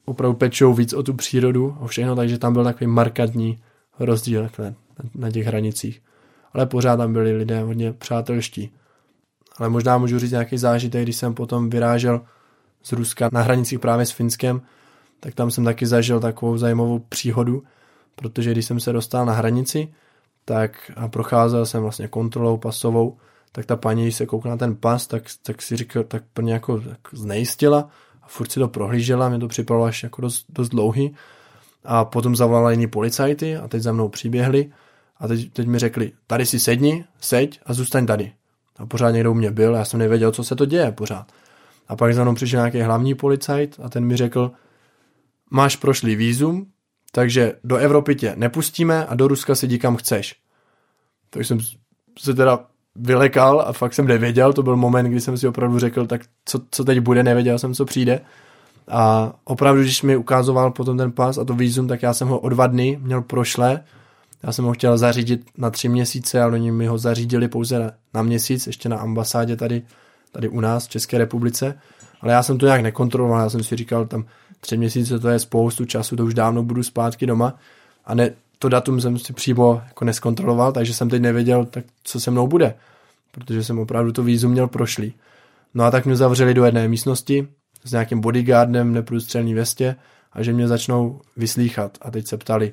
opravdu 0.04 0.36
pečou 0.36 0.74
víc 0.74 0.92
o 0.92 1.02
tu 1.02 1.14
přírodu, 1.14 1.76
o 1.80 1.86
všechno, 1.86 2.16
takže 2.16 2.38
tam 2.38 2.52
byl 2.52 2.64
takový 2.64 2.86
markantní 2.86 3.58
rozdíl 3.98 4.50
na 5.14 5.30
těch 5.30 5.46
hranicích. 5.46 6.02
Ale 6.54 6.66
pořád 6.66 6.96
tam 6.96 7.12
byli 7.12 7.32
lidé 7.32 7.60
hodně 7.60 7.92
přátelští. 7.92 8.72
Ale 9.56 9.68
možná 9.68 9.98
můžu 9.98 10.18
říct 10.18 10.30
nějaký 10.30 10.58
zážitek, 10.58 11.02
když 11.02 11.16
jsem 11.16 11.34
potom 11.34 11.70
vyrážel 11.70 12.20
z 12.82 12.92
Ruska 12.92 13.28
na 13.32 13.42
hranicích 13.42 13.78
právě 13.78 14.06
s 14.06 14.10
Finskem, 14.10 14.60
tak 15.20 15.34
tam 15.34 15.50
jsem 15.50 15.64
taky 15.64 15.86
zažil 15.86 16.20
takovou 16.20 16.58
zajímavou 16.58 16.98
příhodu, 16.98 17.62
protože 18.16 18.52
když 18.52 18.66
jsem 18.66 18.80
se 18.80 18.92
dostal 18.92 19.26
na 19.26 19.32
hranici, 19.32 19.88
tak 20.44 20.90
a 20.96 21.08
procházel 21.08 21.66
jsem 21.66 21.82
vlastně 21.82 22.08
kontrolou 22.08 22.56
pasovou, 22.56 23.16
tak 23.52 23.66
ta 23.66 23.76
paní, 23.76 24.02
když 24.02 24.16
se 24.16 24.26
koukla 24.26 24.50
na 24.50 24.56
ten 24.56 24.76
pas, 24.76 25.06
tak, 25.06 25.22
tak 25.42 25.62
si 25.62 25.76
říkal, 25.76 26.04
tak 26.04 26.22
pro 26.32 26.46
jako 26.46 26.80
tak 26.80 26.98
znejistila 27.12 27.88
a 28.22 28.28
furt 28.28 28.52
si 28.52 28.60
to 28.60 28.68
prohlížela, 28.68 29.28
mě 29.28 29.38
to 29.38 29.48
připadalo 29.48 29.84
až 29.84 30.02
jako 30.02 30.22
dost, 30.22 30.46
dost 30.48 30.68
dlouhý 30.68 31.14
a 31.84 32.04
potom 32.04 32.36
zavolala 32.36 32.70
jiní 32.70 32.86
policajty 32.86 33.56
a 33.56 33.68
teď 33.68 33.82
za 33.82 33.92
mnou 33.92 34.08
přiběhli 34.08 34.70
a 35.22 35.28
teď, 35.28 35.52
teď 35.52 35.66
mi 35.66 35.78
řekli, 35.78 36.12
tady 36.26 36.46
si 36.46 36.60
sedni, 36.60 37.04
seď 37.20 37.60
a 37.66 37.74
zůstaň 37.74 38.06
tady. 38.06 38.32
A 38.76 38.86
pořád 38.86 39.10
někdo 39.10 39.30
u 39.30 39.34
mě 39.34 39.50
byl, 39.50 39.74
já 39.74 39.84
jsem 39.84 40.00
nevěděl, 40.00 40.32
co 40.32 40.44
se 40.44 40.56
to 40.56 40.64
děje 40.64 40.92
pořád. 40.92 41.32
A 41.88 41.96
pak 41.96 42.14
za 42.14 42.22
mnou 42.22 42.34
přišel 42.34 42.60
nějaký 42.60 42.80
hlavní 42.80 43.14
policajt 43.14 43.80
a 43.82 43.88
ten 43.88 44.04
mi 44.04 44.16
řekl, 44.16 44.52
máš 45.50 45.76
prošlý 45.76 46.16
výzum, 46.16 46.66
takže 47.12 47.52
do 47.64 47.76
Evropy 47.76 48.14
tě 48.14 48.34
nepustíme 48.36 49.06
a 49.06 49.14
do 49.14 49.28
Ruska 49.28 49.54
si 49.54 49.78
kam 49.78 49.96
chceš. 49.96 50.36
Tak 51.30 51.44
jsem 51.44 51.58
se 52.18 52.34
teda 52.34 52.58
vylekal 52.96 53.60
a 53.66 53.72
fakt 53.72 53.94
jsem 53.94 54.06
nevěděl, 54.06 54.52
to 54.52 54.62
byl 54.62 54.76
moment, 54.76 55.06
kdy 55.06 55.20
jsem 55.20 55.38
si 55.38 55.48
opravdu 55.48 55.78
řekl, 55.78 56.06
tak 56.06 56.20
co, 56.44 56.60
co 56.70 56.84
teď 56.84 57.00
bude, 57.00 57.22
nevěděl 57.22 57.58
jsem, 57.58 57.74
co 57.74 57.84
přijde. 57.84 58.20
A 58.88 59.32
opravdu, 59.44 59.82
když 59.82 60.02
mi 60.02 60.16
ukázoval 60.16 60.70
potom 60.70 60.96
ten 60.96 61.12
pas 61.12 61.38
a 61.38 61.44
to 61.44 61.54
výzum, 61.54 61.88
tak 61.88 62.02
já 62.02 62.14
jsem 62.14 62.28
ho 62.28 62.38
o 62.38 62.48
dva 62.48 62.66
dny 62.66 62.98
měl 63.02 63.22
prošlé. 63.22 63.84
Já 64.42 64.52
jsem 64.52 64.64
ho 64.64 64.72
chtěl 64.72 64.98
zařídit 64.98 65.46
na 65.58 65.70
tři 65.70 65.88
měsíce, 65.88 66.42
ale 66.42 66.52
oni 66.52 66.72
mi 66.72 66.86
ho 66.86 66.98
zařídili 66.98 67.48
pouze 67.48 67.90
na 68.14 68.22
měsíc, 68.22 68.66
ještě 68.66 68.88
na 68.88 68.96
ambasádě 68.96 69.56
tady, 69.56 69.82
tady 70.32 70.48
u 70.48 70.60
nás 70.60 70.86
v 70.86 70.90
České 70.90 71.18
republice. 71.18 71.74
Ale 72.20 72.32
já 72.32 72.42
jsem 72.42 72.58
to 72.58 72.66
nějak 72.66 72.80
nekontroloval, 72.80 73.40
já 73.40 73.50
jsem 73.50 73.64
si 73.64 73.76
říkal, 73.76 74.06
tam 74.06 74.24
tři 74.60 74.76
měsíce 74.76 75.18
to 75.18 75.28
je 75.28 75.38
spoustu 75.38 75.84
času, 75.84 76.16
to 76.16 76.24
už 76.24 76.34
dávno 76.34 76.62
budu 76.62 76.82
zpátky 76.82 77.26
doma. 77.26 77.54
A 78.04 78.14
ne, 78.14 78.30
to 78.58 78.68
datum 78.68 79.00
jsem 79.00 79.18
si 79.18 79.32
přímo 79.32 79.82
jako 79.88 80.04
neskontroloval, 80.04 80.72
takže 80.72 80.94
jsem 80.94 81.08
teď 81.08 81.22
nevěděl, 81.22 81.64
tak 81.64 81.84
co 82.04 82.20
se 82.20 82.30
mnou 82.30 82.46
bude, 82.46 82.74
protože 83.30 83.64
jsem 83.64 83.78
opravdu 83.78 84.12
to 84.12 84.22
výzum 84.22 84.52
měl 84.52 84.68
prošlý. 84.68 85.14
No 85.74 85.84
a 85.84 85.90
tak 85.90 86.06
mě 86.06 86.16
zavřeli 86.16 86.54
do 86.54 86.64
jedné 86.64 86.88
místnosti 86.88 87.48
s 87.84 87.92
nějakým 87.92 88.20
bodyguardem 88.20 88.90
v 88.90 88.94
neprůstřelní 88.94 89.54
vestě 89.54 89.96
a 90.32 90.42
že 90.42 90.52
mě 90.52 90.68
začnou 90.68 91.20
vyslýchat. 91.36 91.98
A 92.02 92.10
teď 92.10 92.26
se 92.26 92.36
ptali, 92.36 92.72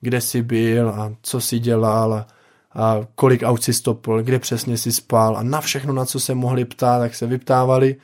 kde 0.00 0.20
jsi 0.20 0.42
byl 0.42 0.88
a 0.88 1.12
co 1.22 1.40
jsi 1.40 1.58
dělal 1.58 2.14
a, 2.14 2.26
a 2.74 3.00
kolik 3.14 3.42
aut 3.42 3.62
si 3.62 3.72
stopil, 3.72 4.22
kde 4.22 4.38
přesně 4.38 4.78
si 4.78 4.92
spal 4.92 5.36
a 5.36 5.42
na 5.42 5.60
všechno, 5.60 5.92
na 5.92 6.04
co 6.04 6.20
se 6.20 6.34
mohli 6.34 6.64
ptát, 6.64 6.98
tak 6.98 7.14
se 7.14 7.26
vyptávali. 7.26 7.96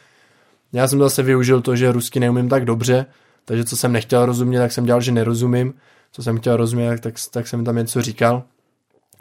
Já 0.72 0.88
jsem 0.88 0.98
zase 0.98 1.22
využil 1.22 1.60
to, 1.60 1.76
že 1.76 1.92
rusky 1.92 2.20
neumím 2.20 2.48
tak 2.48 2.64
dobře, 2.64 3.06
takže 3.44 3.64
co 3.64 3.76
jsem 3.76 3.92
nechtěl 3.92 4.26
rozumět, 4.26 4.58
tak 4.58 4.72
jsem 4.72 4.84
dělal, 4.84 5.00
že 5.00 5.12
nerozumím 5.12 5.74
co 6.12 6.22
jsem 6.22 6.38
chtěl 6.38 6.56
rozumět, 6.56 7.00
tak, 7.00 7.14
tak 7.30 7.48
jsem 7.48 7.64
tam 7.64 7.76
něco 7.76 8.02
říkal. 8.02 8.42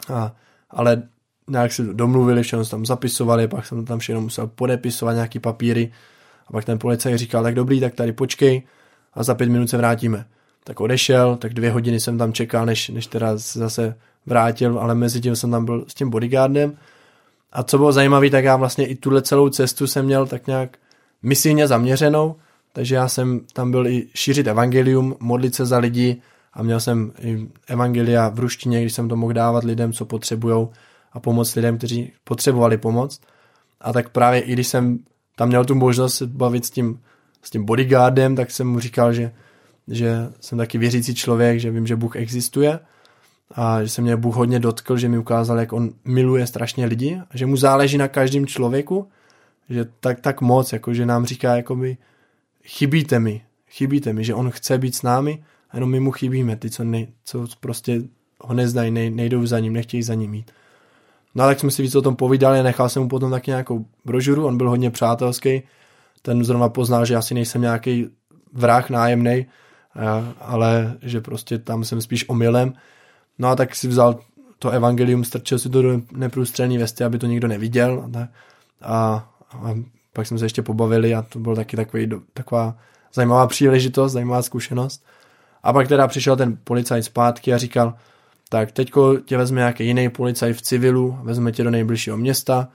A, 0.08 0.32
ale 0.70 1.02
nějak 1.48 1.72
se 1.72 1.82
domluvili, 1.82 2.42
všechno 2.42 2.64
tam 2.64 2.86
zapisovali, 2.86 3.48
pak 3.48 3.66
jsem 3.66 3.84
tam 3.84 3.98
všechno 3.98 4.20
musel 4.20 4.46
podepisovat 4.46 5.12
nějaký 5.12 5.38
papíry 5.38 5.92
a 6.46 6.52
pak 6.52 6.64
ten 6.64 6.78
policajt 6.78 7.18
říkal, 7.18 7.42
tak 7.42 7.54
dobrý, 7.54 7.80
tak 7.80 7.94
tady 7.94 8.12
počkej 8.12 8.62
a 9.14 9.22
za 9.22 9.34
pět 9.34 9.48
minut 9.48 9.70
se 9.70 9.76
vrátíme. 9.76 10.24
Tak 10.64 10.80
odešel, 10.80 11.36
tak 11.36 11.54
dvě 11.54 11.70
hodiny 11.70 12.00
jsem 12.00 12.18
tam 12.18 12.32
čekal, 12.32 12.66
než, 12.66 12.88
než 12.88 13.06
teda 13.06 13.38
se 13.38 13.58
zase 13.58 13.96
vrátil, 14.26 14.78
ale 14.78 14.94
mezi 14.94 15.20
tím 15.20 15.36
jsem 15.36 15.50
tam 15.50 15.64
byl 15.64 15.84
s 15.88 15.94
tím 15.94 16.10
bodyguardem. 16.10 16.76
A 17.52 17.62
co 17.62 17.78
bylo 17.78 17.92
zajímavé, 17.92 18.30
tak 18.30 18.44
já 18.44 18.56
vlastně 18.56 18.86
i 18.86 18.94
tuhle 18.94 19.22
celou 19.22 19.48
cestu 19.48 19.86
jsem 19.86 20.04
měl 20.04 20.26
tak 20.26 20.46
nějak 20.46 20.78
misijně 21.22 21.68
zaměřenou, 21.68 22.36
takže 22.72 22.94
já 22.94 23.08
jsem 23.08 23.40
tam 23.52 23.70
byl 23.70 23.86
i 23.86 24.08
šířit 24.14 24.46
evangelium, 24.46 25.16
modlit 25.20 25.54
se 25.54 25.66
za 25.66 25.78
lidi, 25.78 26.22
a 26.54 26.62
měl 26.62 26.80
jsem 26.80 27.12
i 27.20 27.48
evangelia 27.66 28.28
v 28.28 28.38
ruštině, 28.38 28.80
když 28.80 28.92
jsem 28.92 29.08
to 29.08 29.16
mohl 29.16 29.32
dávat 29.32 29.64
lidem, 29.64 29.92
co 29.92 30.04
potřebují 30.04 30.68
a 31.12 31.20
pomoct 31.20 31.54
lidem, 31.54 31.78
kteří 31.78 32.12
potřebovali 32.24 32.78
pomoc. 32.78 33.20
A 33.80 33.92
tak 33.92 34.08
právě 34.08 34.40
i 34.40 34.52
když 34.52 34.66
jsem 34.66 34.98
tam 35.36 35.48
měl 35.48 35.64
tu 35.64 35.74
možnost 35.74 36.14
se 36.14 36.26
bavit 36.26 36.64
s 36.64 36.70
tím, 36.70 37.00
s 37.42 37.50
tím 37.50 37.64
bodyguardem, 37.64 38.36
tak 38.36 38.50
jsem 38.50 38.68
mu 38.68 38.80
říkal, 38.80 39.12
že, 39.12 39.32
že 39.88 40.28
jsem 40.40 40.58
taky 40.58 40.78
věřící 40.78 41.14
člověk, 41.14 41.60
že 41.60 41.70
vím, 41.70 41.86
že 41.86 41.96
Bůh 41.96 42.16
existuje 42.16 42.78
a 43.54 43.82
že 43.82 43.88
se 43.88 44.02
mě 44.02 44.16
Bůh 44.16 44.34
hodně 44.34 44.58
dotkl, 44.58 44.96
že 44.96 45.08
mi 45.08 45.18
ukázal, 45.18 45.58
jak 45.58 45.72
on 45.72 45.90
miluje 46.04 46.46
strašně 46.46 46.86
lidi 46.86 47.20
a 47.30 47.36
že 47.36 47.46
mu 47.46 47.56
záleží 47.56 47.98
na 47.98 48.08
každém 48.08 48.46
člověku, 48.46 49.08
že 49.68 49.84
tak, 50.00 50.20
tak 50.20 50.40
moc, 50.40 50.72
jako 50.72 50.94
že 50.94 51.06
nám 51.06 51.26
říká, 51.26 51.56
jakoby, 51.56 51.96
chybíte 52.64 53.18
mi, 53.18 53.42
chybíte 53.68 54.12
mi, 54.12 54.24
že 54.24 54.34
on 54.34 54.50
chce 54.50 54.78
být 54.78 54.94
s 54.94 55.02
námi 55.02 55.44
a 55.70 55.76
jenom 55.76 55.90
my 55.90 56.00
mu 56.00 56.10
chybíme, 56.10 56.56
ty, 56.56 56.70
co, 56.70 56.84
ne, 56.84 57.06
co 57.24 57.46
prostě 57.60 58.02
ho 58.40 58.54
nezdají, 58.54 58.90
ne, 58.90 59.10
nejdou 59.10 59.46
za 59.46 59.58
ním, 59.58 59.72
nechtějí 59.72 60.02
za 60.02 60.14
ním 60.14 60.34
jít. 60.34 60.50
No 61.34 61.44
a 61.44 61.46
tak 61.46 61.60
jsme 61.60 61.70
si 61.70 61.82
víc 61.82 61.94
o 61.94 62.02
tom 62.02 62.16
povídali, 62.16 62.62
nechal 62.62 62.88
jsem 62.88 63.02
mu 63.02 63.08
potom 63.08 63.30
taky 63.30 63.50
nějakou 63.50 63.86
brožuru, 64.04 64.46
on 64.46 64.58
byl 64.58 64.68
hodně 64.70 64.90
přátelský, 64.90 65.62
ten 66.22 66.44
zrovna 66.44 66.68
poznal, 66.68 67.04
že 67.04 67.16
asi 67.16 67.34
nejsem 67.34 67.62
nějaký 67.62 68.08
vrah 68.52 68.90
nájemný, 68.90 69.46
ale 70.40 70.96
že 71.02 71.20
prostě 71.20 71.58
tam 71.58 71.84
jsem 71.84 72.00
spíš 72.00 72.28
omylem. 72.28 72.72
No 73.38 73.48
a 73.48 73.56
tak 73.56 73.74
si 73.74 73.88
vzal 73.88 74.20
to 74.58 74.70
evangelium, 74.70 75.24
strčil 75.24 75.58
si 75.58 75.68
to 75.68 75.82
do 75.82 76.00
neprůstřelné 76.12 76.78
vesty, 76.78 77.04
aby 77.04 77.18
to 77.18 77.26
nikdo 77.26 77.48
neviděl. 77.48 78.10
A, 78.14 78.28
a, 78.82 79.28
a 79.52 79.74
pak 80.12 80.26
jsme 80.26 80.38
se 80.38 80.44
ještě 80.44 80.62
pobavili 80.62 81.14
a 81.14 81.22
to 81.22 81.38
byl 81.38 81.56
taky 81.56 81.76
takový, 81.76 82.10
taková 82.34 82.76
zajímavá 83.14 83.46
příležitost, 83.46 84.12
zajímavá 84.12 84.42
zkušenost. 84.42 85.04
A 85.62 85.72
pak 85.72 85.88
teda 85.88 86.08
přišel 86.08 86.36
ten 86.36 86.58
policajt 86.64 87.04
zpátky 87.04 87.54
a 87.54 87.58
říkal, 87.58 87.94
tak 88.48 88.72
teďko 88.72 89.16
tě 89.16 89.36
vezme 89.36 89.60
nějaký 89.60 89.86
jiný 89.86 90.08
policajt 90.08 90.56
v 90.56 90.62
civilu, 90.62 91.18
vezme 91.22 91.52
tě 91.52 91.64
do 91.64 91.70
nejbližšího 91.70 92.16
města 92.16 92.68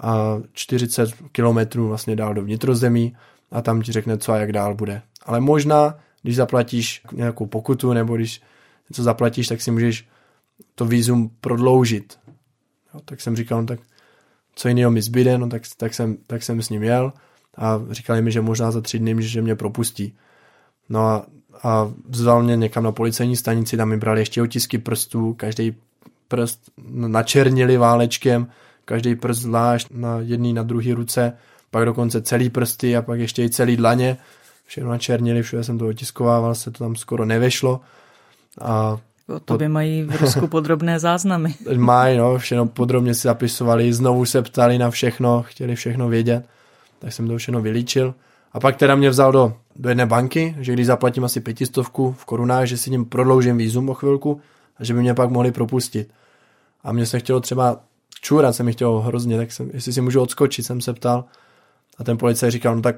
a 0.00 0.38
40 0.52 1.10
kilometrů 1.32 1.88
vlastně 1.88 2.16
dál 2.16 2.34
do 2.34 2.42
vnitrozemí 2.42 3.16
a 3.50 3.62
tam 3.62 3.82
ti 3.82 3.92
řekne, 3.92 4.18
co 4.18 4.32
a 4.32 4.36
jak 4.36 4.52
dál 4.52 4.74
bude. 4.74 5.02
Ale 5.26 5.40
možná, 5.40 5.94
když 6.22 6.36
zaplatíš 6.36 7.02
nějakou 7.12 7.46
pokutu 7.46 7.92
nebo 7.92 8.16
když 8.16 8.42
něco 8.90 9.02
zaplatíš, 9.02 9.48
tak 9.48 9.62
si 9.62 9.70
můžeš 9.70 10.08
to 10.74 10.84
výzum 10.84 11.30
prodloužit. 11.40 12.18
Jo, 12.94 13.00
tak 13.04 13.20
jsem 13.20 13.36
říkal, 13.36 13.60
no 13.60 13.66
tak 13.66 13.80
co 14.54 14.68
jiného 14.68 14.90
mi 14.90 15.02
zbyde, 15.02 15.38
no 15.38 15.48
tak, 15.48 15.62
tak, 15.76 15.94
jsem, 15.94 16.16
tak 16.26 16.42
jsem 16.42 16.62
s 16.62 16.70
ním 16.70 16.82
jel 16.82 17.12
a 17.56 17.80
říkali 17.90 18.22
mi, 18.22 18.32
že 18.32 18.40
možná 18.40 18.70
za 18.70 18.80
tři 18.80 18.98
dny, 18.98 19.22
že 19.22 19.42
mě 19.42 19.54
propustí. 19.54 20.14
No 20.88 21.00
a, 21.00 21.26
a 21.62 21.92
vzal 22.08 22.42
mě 22.42 22.56
někam 22.56 22.84
na 22.84 22.92
policejní 22.92 23.36
stanici, 23.36 23.76
tam 23.76 23.88
mi 23.88 23.96
brali 23.96 24.20
ještě 24.20 24.42
otisky 24.42 24.78
prstů, 24.78 25.34
každý 25.34 25.76
prst 26.28 26.60
načernili 26.86 27.76
válečkem, 27.76 28.48
každý 28.84 29.14
prst 29.14 29.42
zvlášť 29.42 29.88
na 29.90 30.20
jedný, 30.20 30.52
na 30.52 30.62
druhý 30.62 30.92
ruce, 30.92 31.32
pak 31.70 31.84
dokonce 31.84 32.22
celý 32.22 32.50
prsty 32.50 32.96
a 32.96 33.02
pak 33.02 33.20
ještě 33.20 33.44
i 33.44 33.50
celý 33.50 33.76
dlaně, 33.76 34.16
všechno 34.66 34.90
načernili, 34.90 35.42
všude 35.42 35.64
jsem 35.64 35.78
to 35.78 35.86
otiskovával, 35.86 36.54
se 36.54 36.70
to 36.70 36.84
tam 36.84 36.96
skoro 36.96 37.24
nevešlo 37.24 37.80
a 38.60 38.98
O 39.28 39.40
tobě 39.40 39.68
mají 39.68 40.02
v 40.02 40.20
Rusku 40.20 40.46
podrobné 40.48 40.98
záznamy. 40.98 41.54
Mají, 41.76 42.18
no, 42.18 42.38
všechno 42.38 42.66
podrobně 42.66 43.14
si 43.14 43.22
zapisovali, 43.22 43.92
znovu 43.92 44.24
se 44.24 44.42
ptali 44.42 44.78
na 44.78 44.90
všechno, 44.90 45.42
chtěli 45.42 45.74
všechno 45.74 46.08
vědět, 46.08 46.46
tak 46.98 47.12
jsem 47.12 47.28
to 47.28 47.36
všechno 47.36 47.60
vylíčil. 47.60 48.14
A 48.52 48.60
pak 48.60 48.76
teda 48.76 48.94
mě 48.94 49.10
vzal 49.10 49.32
do, 49.32 49.52
do 49.76 49.88
jedné 49.88 50.06
banky, 50.06 50.54
že 50.58 50.72
když 50.72 50.86
zaplatím 50.86 51.24
asi 51.24 51.40
pětistovku 51.40 52.12
v 52.18 52.24
korunách, 52.24 52.66
že 52.66 52.78
si 52.78 52.90
ním 52.90 53.04
prodloužím 53.04 53.56
výzum 53.56 53.88
o 53.88 53.94
chvilku 53.94 54.40
a 54.78 54.84
že 54.84 54.94
by 54.94 55.00
mě 55.00 55.14
pak 55.14 55.30
mohli 55.30 55.52
propustit. 55.52 56.12
A 56.84 56.92
mě 56.92 57.06
se 57.06 57.18
chtělo 57.18 57.40
třeba 57.40 57.80
čůrat, 58.20 58.56
se 58.56 58.62
mi 58.62 58.72
chtělo 58.72 59.00
hrozně, 59.00 59.36
tak 59.36 59.52
jsem, 59.52 59.70
jestli 59.74 59.92
si 59.92 60.00
můžu 60.00 60.20
odskočit, 60.20 60.66
jsem 60.66 60.80
se 60.80 60.92
ptal. 60.92 61.24
A 61.98 62.04
ten 62.04 62.18
policajt 62.18 62.52
říkal, 62.52 62.76
no 62.76 62.82
tak, 62.82 62.96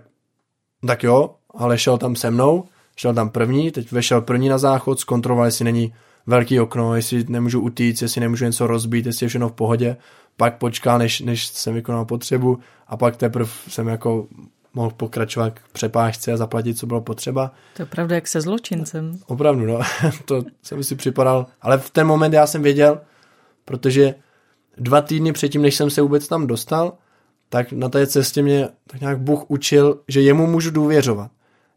tak 0.86 1.02
jo, 1.02 1.34
ale 1.54 1.78
šel 1.78 1.98
tam 1.98 2.16
se 2.16 2.30
mnou, 2.30 2.64
šel 2.96 3.14
tam 3.14 3.30
první, 3.30 3.70
teď 3.70 3.92
vešel 3.92 4.20
první 4.20 4.48
na 4.48 4.58
záchod, 4.58 5.00
zkontroloval, 5.00 5.46
jestli 5.46 5.64
není 5.64 5.94
velký 6.26 6.60
okno, 6.60 6.94
jestli 6.94 7.24
nemůžu 7.28 7.60
utíct, 7.60 8.02
jestli 8.02 8.20
nemůžu 8.20 8.44
něco 8.44 8.66
rozbít, 8.66 9.06
jestli 9.06 9.24
je 9.24 9.28
všechno 9.28 9.48
v 9.48 9.52
pohodě. 9.52 9.96
Pak 10.36 10.58
počkal, 10.58 10.98
než, 10.98 11.20
než 11.20 11.46
jsem 11.46 11.74
vykonal 11.74 12.04
potřebu 12.04 12.58
a 12.86 12.96
pak 12.96 13.16
teprve 13.16 13.50
jsem 13.68 13.88
jako 13.88 14.26
mohl 14.74 14.90
pokračovat 14.90 15.50
k 15.50 15.72
přepážce 15.72 16.32
a 16.32 16.36
zaplatit, 16.36 16.78
co 16.78 16.86
bylo 16.86 17.00
potřeba. 17.00 17.52
To 17.76 17.82
je 17.82 17.86
opravdu 17.86 18.14
jak 18.14 18.28
se 18.28 18.40
zločincem. 18.40 19.18
Opravdu, 19.26 19.66
no. 19.66 19.78
to 20.24 20.44
jsem 20.62 20.84
si 20.84 20.96
připadal. 20.96 21.46
Ale 21.62 21.78
v 21.78 21.90
ten 21.90 22.06
moment 22.06 22.32
já 22.32 22.46
jsem 22.46 22.62
věděl, 22.62 23.00
protože 23.64 24.14
dva 24.76 25.00
týdny 25.00 25.32
předtím, 25.32 25.62
než 25.62 25.74
jsem 25.74 25.90
se 25.90 26.02
vůbec 26.02 26.28
tam 26.28 26.46
dostal, 26.46 26.92
tak 27.48 27.72
na 27.72 27.88
té 27.88 28.06
cestě 28.06 28.42
mě 28.42 28.68
tak 28.86 29.00
nějak 29.00 29.18
Bůh 29.18 29.44
učil, 29.48 30.00
že 30.08 30.20
jemu 30.20 30.46
můžu 30.46 30.70
důvěřovat. 30.70 31.30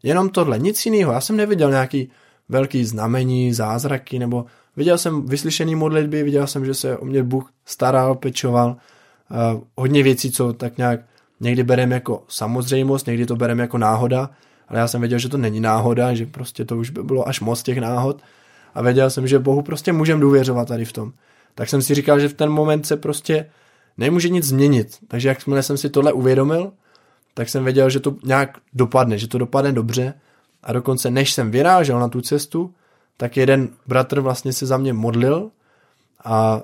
Jenom 0.04 0.30
tohle, 0.30 0.60
nic 0.60 0.86
jiného. 0.86 1.14
Já 1.14 1.22
jsem 1.22 1.38
neviděl 1.38 1.70
nějaký 1.70 2.10
velký 2.50 2.86
znamení, 2.86 3.54
zázraky, 3.54 4.20
nebo 4.20 4.46
viděl 4.78 4.98
jsem 4.98 5.26
vyslyšený 5.26 5.76
modlitby, 5.76 6.24
viděl 6.24 6.48
jsem, 6.48 6.66
že 6.66 6.74
se 6.74 6.98
o 6.98 7.06
mě 7.06 7.24
Bůh 7.24 7.52
staral, 7.66 8.16
pečoval, 8.16 8.76
uh, 9.56 9.62
hodně 9.78 10.04
věcí, 10.04 10.32
co 10.32 10.54
tak 10.54 10.78
nějak 10.78 11.00
někdy 11.40 11.64
bereme 11.64 11.96
jako 11.96 12.24
samozřejmost, 12.28 13.08
někdy 13.08 13.26
to 13.26 13.36
bereme 13.36 13.62
jako 13.62 13.78
náhoda, 13.78 14.30
ale 14.68 14.80
já 14.80 14.88
jsem 14.88 15.02
věděl, 15.02 15.20
že 15.20 15.30
to 15.30 15.38
není 15.38 15.60
náhoda, 15.60 16.14
že 16.14 16.26
prostě 16.26 16.66
to 16.66 16.78
už 16.78 16.90
by 16.90 17.04
bylo 17.04 17.28
až 17.28 17.40
moc 17.40 17.64
těch 17.64 17.78
náhod 17.78 18.22
a 18.74 18.82
věděl 18.82 19.10
jsem, 19.10 19.28
že 19.28 19.40
Bohu 19.40 19.62
prostě 19.62 19.94
můžem 19.94 20.20
důvěřovat 20.20 20.68
tady 20.68 20.86
v 20.86 20.94
tom. 20.94 21.14
Tak 21.56 21.70
jsem 21.70 21.82
si 21.82 21.96
říkal, 21.96 22.20
že 22.20 22.30
v 22.30 22.34
ten 22.34 22.50
moment 22.50 22.86
se 22.86 22.98
prostě 22.98 23.46
nemůže 24.02 24.30
nic 24.30 24.46
změnit. 24.46 24.98
Takže 25.08 25.30
jakmile 25.30 25.64
jsem 25.64 25.78
si 25.78 25.90
tohle 25.90 26.14
uvědomil, 26.14 26.72
tak 27.34 27.50
jsem 27.50 27.64
věděl, 27.64 27.90
že 27.90 28.00
to 28.00 28.16
nějak 28.24 28.58
dopadne, 28.74 29.18
že 29.18 29.28
to 29.28 29.38
dopadne 29.38 29.72
dobře 29.72 30.14
a 30.64 30.74
dokonce 30.74 31.12
než 31.12 31.34
jsem 31.34 31.52
vyrážel 31.52 32.00
na 32.00 32.10
tu 32.10 32.22
cestu, 32.22 32.74
tak 33.18 33.38
jeden 33.38 33.70
bratr 33.88 34.20
vlastně 34.20 34.54
se 34.54 34.66
za 34.66 34.78
mě 34.78 34.94
modlil 34.94 35.50
a 36.26 36.62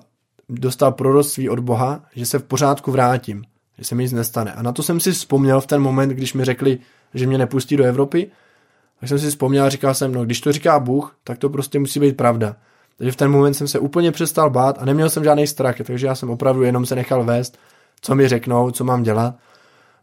dostal 0.50 0.92
proroctví 0.92 1.50
od 1.50 1.60
Boha, 1.60 2.04
že 2.16 2.26
se 2.26 2.40
v 2.40 2.44
pořádku 2.44 2.92
vrátím, 2.92 3.44
že 3.78 3.86
se 3.86 3.96
mi 3.96 4.04
nic 4.04 4.14
nestane. 4.14 4.54
A 4.54 4.62
na 4.62 4.72
to 4.72 4.84
jsem 4.84 5.00
si 5.00 5.12
vzpomněl 5.12 5.62
v 5.62 5.68
ten 5.68 5.82
moment, 5.82 6.10
když 6.10 6.34
mi 6.34 6.46
řekli, 6.46 6.80
že 7.14 7.28
mě 7.28 7.38
nepustí 7.38 7.78
do 7.78 7.84
Evropy, 7.84 8.32
tak 9.00 9.10
jsem 9.10 9.20
si 9.20 9.30
vzpomněl 9.30 9.66
a 9.66 9.70
říkal 9.70 9.94
jsem, 9.94 10.14
no 10.14 10.26
když 10.26 10.42
to 10.42 10.52
říká 10.52 10.80
Bůh, 10.80 11.16
tak 11.24 11.38
to 11.38 11.50
prostě 11.50 11.80
musí 11.80 12.00
být 12.00 12.18
pravda. 12.18 12.56
Takže 12.98 13.12
v 13.12 13.16
ten 13.16 13.32
moment 13.32 13.54
jsem 13.54 13.68
se 13.68 13.80
úplně 13.80 14.12
přestal 14.12 14.50
bát 14.50 14.78
a 14.80 14.86
neměl 14.86 15.10
jsem 15.10 15.24
žádný 15.24 15.48
strach, 15.48 15.76
takže 15.84 16.08
já 16.08 16.16
jsem 16.16 16.30
opravdu 16.30 16.64
jenom 16.64 16.86
se 16.86 16.96
nechal 16.96 17.24
vést, 17.24 17.58
co 18.02 18.16
mi 18.16 18.28
řeknou, 18.28 18.72
co 18.72 18.84
mám 18.84 19.04
dělat. 19.04 19.36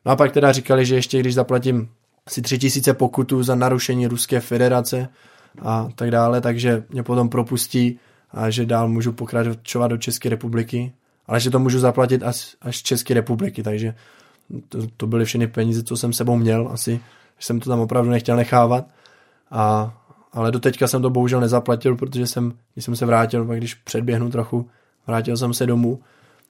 No 0.06 0.12
a 0.12 0.16
pak 0.16 0.32
teda 0.32 0.52
říkali, 0.52 0.86
že 0.86 0.94
ještě 0.94 1.20
když 1.20 1.34
zaplatím 1.34 1.88
asi 2.26 2.42
tři 2.42 2.58
tisíce 2.58 2.94
pokutů 2.94 3.42
za 3.42 3.54
narušení 3.54 4.06
Ruské 4.06 4.40
federace 4.40 5.08
a 5.62 5.88
tak 5.94 6.10
dále, 6.10 6.40
takže 6.40 6.84
mě 6.90 7.02
potom 7.02 7.28
propustí 7.28 7.98
a 8.32 8.50
že 8.50 8.66
dál 8.66 8.88
můžu 8.88 9.12
pokračovat 9.12 9.88
do 9.88 9.98
České 9.98 10.28
republiky, 10.28 10.92
ale 11.26 11.40
že 11.40 11.50
to 11.50 11.58
můžu 11.58 11.78
zaplatit 11.78 12.22
až, 12.22 12.56
až 12.62 12.82
České 12.82 13.14
republiky, 13.14 13.62
takže 13.62 13.94
to, 14.68 14.78
to 14.96 15.06
byly 15.06 15.24
všechny 15.24 15.46
peníze, 15.46 15.82
co 15.82 15.96
jsem 15.96 16.12
sebou 16.12 16.36
měl, 16.36 16.68
asi 16.72 17.00
že 17.38 17.46
jsem 17.46 17.60
to 17.60 17.70
tam 17.70 17.80
opravdu 17.80 18.10
nechtěl 18.10 18.36
nechávat, 18.36 18.86
a, 19.50 19.94
ale 20.34 20.52
do 20.52 20.60
teďka 20.60 20.88
jsem 20.88 21.02
to 21.02 21.10
bohužel 21.10 21.40
nezaplatil, 21.40 21.96
protože 21.96 22.26
jsem, 22.26 22.52
když 22.74 22.84
jsem 22.84 22.96
se 22.96 23.06
vrátil, 23.06 23.44
když 23.44 23.74
předběhnu 23.74 24.30
trochu, 24.30 24.68
vrátil 25.06 25.36
jsem 25.36 25.54
se 25.54 25.66
domů, 25.66 26.00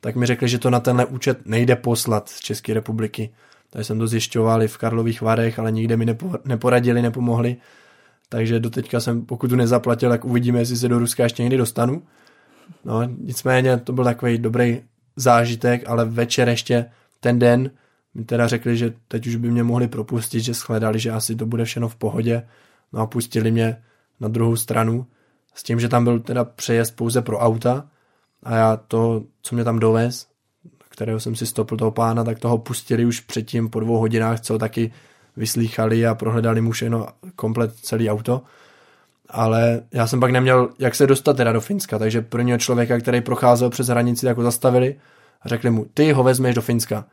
tak 0.00 0.16
mi 0.16 0.26
řekli, 0.26 0.48
že 0.48 0.58
to 0.58 0.70
na 0.70 0.80
tenhle 0.80 1.06
účet 1.06 1.46
nejde 1.46 1.76
poslat 1.76 2.28
z 2.28 2.40
České 2.40 2.74
republiky, 2.74 3.30
takže 3.70 3.84
jsem 3.84 3.98
to 3.98 4.06
zjišťoval 4.06 4.62
i 4.62 4.68
v 4.68 4.78
Karlových 4.78 5.22
Varech, 5.22 5.58
ale 5.58 5.72
nikde 5.72 5.96
mi 5.96 6.06
nepo, 6.06 6.32
neporadili, 6.44 7.02
nepomohli. 7.02 7.56
Takže 8.28 8.60
doteďka 8.60 9.00
jsem, 9.00 9.26
pokud 9.26 9.48
tu 9.48 9.56
nezaplatil, 9.56 10.10
tak 10.10 10.24
uvidíme, 10.24 10.58
jestli 10.58 10.76
se 10.76 10.88
do 10.88 10.98
Ruska 10.98 11.22
ještě 11.22 11.42
někdy 11.42 11.56
dostanu. 11.56 12.02
No, 12.84 13.02
nicméně 13.18 13.76
to 13.76 13.92
byl 13.92 14.04
takový 14.04 14.38
dobrý 14.38 14.80
zážitek, 15.16 15.82
ale 15.86 16.04
večer 16.04 16.48
ještě 16.48 16.86
ten 17.20 17.38
den 17.38 17.70
mi 18.14 18.24
teda 18.24 18.48
řekli, 18.48 18.76
že 18.76 18.92
teď 19.08 19.26
už 19.26 19.36
by 19.36 19.50
mě 19.50 19.62
mohli 19.62 19.88
propustit, 19.88 20.40
že 20.40 20.54
shledali, 20.54 20.98
že 20.98 21.10
asi 21.10 21.36
to 21.36 21.46
bude 21.46 21.64
všechno 21.64 21.88
v 21.88 21.96
pohodě. 21.96 22.42
No 22.94 23.00
a 23.00 23.06
pustili 23.06 23.50
mě 23.50 23.76
na 24.20 24.28
druhou 24.28 24.56
stranu 24.56 25.06
s 25.54 25.62
tím, 25.62 25.80
že 25.80 25.88
tam 25.88 26.04
byl 26.04 26.20
teda 26.20 26.44
přejezd 26.44 26.96
pouze 26.96 27.22
pro 27.22 27.38
auta 27.38 27.86
a 28.42 28.56
já 28.56 28.76
to, 28.76 29.22
co 29.42 29.54
mě 29.54 29.64
tam 29.64 29.78
dovez, 29.78 30.26
kterého 30.88 31.20
jsem 31.20 31.36
si 31.36 31.46
stopil 31.46 31.78
toho 31.78 31.90
pána, 31.90 32.24
tak 32.24 32.38
toho 32.38 32.58
pustili 32.58 33.04
už 33.04 33.20
předtím 33.20 33.70
po 33.70 33.80
dvou 33.80 33.98
hodinách, 33.98 34.40
co 34.40 34.58
taky 34.58 34.92
vyslýchali 35.36 36.06
a 36.06 36.14
prohledali 36.14 36.60
mu 36.60 36.70
všechno 36.70 37.06
komplet 37.36 37.76
celý 37.76 38.10
auto. 38.10 38.42
Ale 39.28 39.82
já 39.92 40.06
jsem 40.06 40.20
pak 40.20 40.30
neměl, 40.30 40.68
jak 40.78 40.94
se 40.94 41.06
dostat 41.06 41.36
teda 41.36 41.52
do 41.52 41.60
Finska, 41.60 41.98
takže 41.98 42.22
prvního 42.22 42.58
člověka, 42.58 42.98
který 42.98 43.20
procházel 43.20 43.70
přes 43.70 43.86
hranici, 43.88 44.26
jako 44.26 44.42
zastavili 44.42 44.96
a 45.42 45.48
řekli 45.48 45.70
mu, 45.70 45.86
ty 45.94 46.12
ho 46.12 46.22
vezmeš 46.22 46.54
do 46.54 46.62
Finska. 46.62 47.04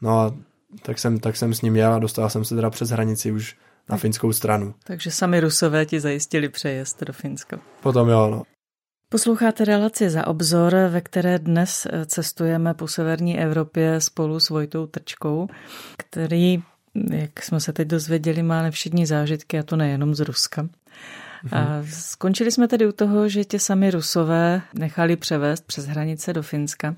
No 0.00 0.20
a 0.20 0.34
tak 0.82 0.98
jsem, 0.98 1.18
tak 1.18 1.36
jsem 1.36 1.54
s 1.54 1.62
ním 1.62 1.76
jel 1.76 1.94
a 1.94 1.98
dostal 1.98 2.30
jsem 2.30 2.44
se 2.44 2.54
teda 2.54 2.70
přes 2.70 2.90
hranici 2.90 3.32
už 3.32 3.56
na 3.90 3.96
finskou 3.96 4.32
stranu. 4.32 4.74
Takže 4.84 5.10
sami 5.10 5.40
Rusové 5.40 5.86
ti 5.86 6.00
zajistili 6.00 6.48
přejezd 6.48 7.04
do 7.04 7.12
Finska. 7.12 7.60
Potom 7.82 8.08
jo, 8.08 8.30
no. 8.30 8.42
Posloucháte 9.08 9.64
relaci 9.64 10.10
za 10.10 10.26
obzor, 10.26 10.74
ve 10.88 11.00
které 11.00 11.38
dnes 11.38 11.86
eh, 11.86 12.06
cestujeme 12.06 12.74
po 12.74 12.88
severní 12.88 13.40
Evropě 13.40 14.00
spolu 14.00 14.40
s 14.40 14.48
Vojtou 14.48 14.86
Trčkou, 14.86 15.48
který, 15.98 16.62
jak 17.10 17.42
jsme 17.42 17.60
se 17.60 17.72
teď 17.72 17.88
dozvěděli, 17.88 18.42
má 18.42 18.62
nevšední 18.62 19.06
zážitky 19.06 19.58
a 19.58 19.62
to 19.62 19.76
nejenom 19.76 20.14
z 20.14 20.20
Ruska. 20.20 20.68
A 21.52 21.60
mhm. 21.60 21.88
skončili 21.90 22.52
jsme 22.52 22.68
tedy 22.68 22.86
u 22.86 22.92
toho, 22.92 23.28
že 23.28 23.44
tě 23.44 23.58
sami 23.58 23.90
Rusové 23.90 24.62
nechali 24.74 25.16
převést 25.16 25.66
přes 25.66 25.86
hranice 25.86 26.32
do 26.32 26.42
Finska. 26.42 26.96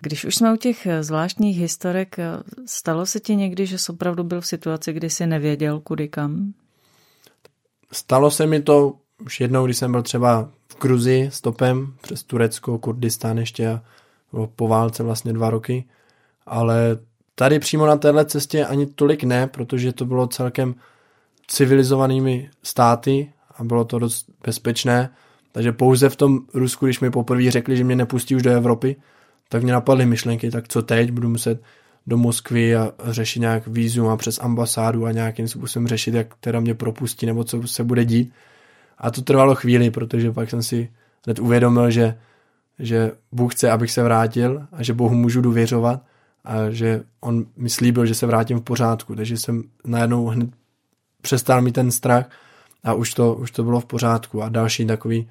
Když 0.00 0.24
už 0.24 0.34
jsme 0.34 0.52
u 0.52 0.56
těch 0.56 0.86
eh, 0.86 1.02
zvláštních 1.02 1.58
historek, 1.58 2.18
eh, 2.18 2.24
stalo 2.66 3.06
se 3.06 3.20
ti 3.20 3.36
někdy, 3.36 3.66
že 3.66 3.78
jsi 3.78 3.92
opravdu 3.92 4.24
byl 4.24 4.40
v 4.40 4.46
situaci, 4.46 4.92
kdy 4.92 5.10
jsi 5.10 5.26
nevěděl 5.26 5.80
kudy 5.80 6.08
kam? 6.08 6.52
Stalo 7.92 8.30
se 8.30 8.46
mi 8.46 8.62
to 8.62 8.94
už 9.24 9.40
jednou, 9.40 9.64
když 9.64 9.76
jsem 9.76 9.92
byl 9.92 10.02
třeba 10.02 10.50
v 10.68 10.80
Gruzii 10.80 11.30
stopem 11.30 11.94
přes 12.00 12.22
Turecko, 12.22 12.78
Kurdistán 12.78 13.38
ještě 13.38 13.68
a 13.68 13.82
po 14.56 14.68
válce 14.68 15.02
vlastně 15.02 15.32
dva 15.32 15.50
roky, 15.50 15.84
ale 16.46 16.98
tady 17.34 17.58
přímo 17.58 17.86
na 17.86 17.96
téhle 17.96 18.24
cestě 18.24 18.66
ani 18.66 18.86
tolik 18.86 19.24
ne, 19.24 19.46
protože 19.46 19.92
to 19.92 20.04
bylo 20.04 20.26
celkem 20.26 20.74
civilizovanými 21.46 22.50
státy 22.62 23.32
a 23.56 23.64
bylo 23.64 23.84
to 23.84 23.98
dost 23.98 24.26
bezpečné. 24.46 25.10
Takže 25.52 25.72
pouze 25.72 26.08
v 26.08 26.16
tom 26.16 26.38
Rusku, 26.54 26.86
když 26.86 27.00
mi 27.00 27.10
poprvé 27.10 27.50
řekli, 27.50 27.76
že 27.76 27.84
mě 27.84 27.96
nepustí 27.96 28.36
už 28.36 28.42
do 28.42 28.50
Evropy, 28.50 28.96
tak 29.48 29.62
mě 29.62 29.72
napadly 29.72 30.06
myšlenky, 30.06 30.50
tak 30.50 30.68
co 30.68 30.82
teď, 30.82 31.10
budu 31.10 31.28
muset 31.28 31.62
do 32.06 32.16
Moskvy 32.16 32.76
a 32.76 32.92
řešit 33.04 33.40
nějak 33.40 33.66
vízum 33.66 34.08
a 34.08 34.16
přes 34.16 34.38
ambasádu 34.38 35.06
a 35.06 35.12
nějakým 35.12 35.48
způsobem 35.48 35.88
řešit, 35.88 36.14
jak 36.14 36.34
teda 36.40 36.60
mě 36.60 36.74
propustí 36.74 37.26
nebo 37.26 37.44
co 37.44 37.68
se 37.68 37.84
bude 37.84 38.04
dít. 38.04 38.32
A 38.98 39.10
to 39.10 39.22
trvalo 39.22 39.54
chvíli, 39.54 39.90
protože 39.90 40.32
pak 40.32 40.50
jsem 40.50 40.62
si 40.62 40.88
hned 41.26 41.38
uvědomil, 41.38 41.90
že, 41.90 42.18
že 42.78 43.12
Bůh 43.32 43.54
chce, 43.54 43.70
abych 43.70 43.90
se 43.90 44.02
vrátil 44.02 44.66
a 44.72 44.82
že 44.82 44.94
Bohu 44.94 45.14
můžu 45.14 45.40
důvěřovat 45.40 46.02
a 46.44 46.70
že 46.70 47.02
on 47.20 47.46
mi 47.56 47.70
slíbil, 47.70 48.06
že 48.06 48.14
se 48.14 48.26
vrátím 48.26 48.58
v 48.58 48.62
pořádku. 48.62 49.14
Takže 49.14 49.36
jsem 49.36 49.62
najednou 49.84 50.26
hned 50.26 50.50
přestal 51.22 51.62
mít 51.62 51.72
ten 51.72 51.90
strach 51.90 52.30
a 52.84 52.94
už 52.94 53.14
to, 53.14 53.34
už 53.34 53.50
to 53.50 53.64
bylo 53.64 53.80
v 53.80 53.84
pořádku. 53.84 54.42
A 54.42 54.48
další 54.48 54.86
takový, 54.86 55.28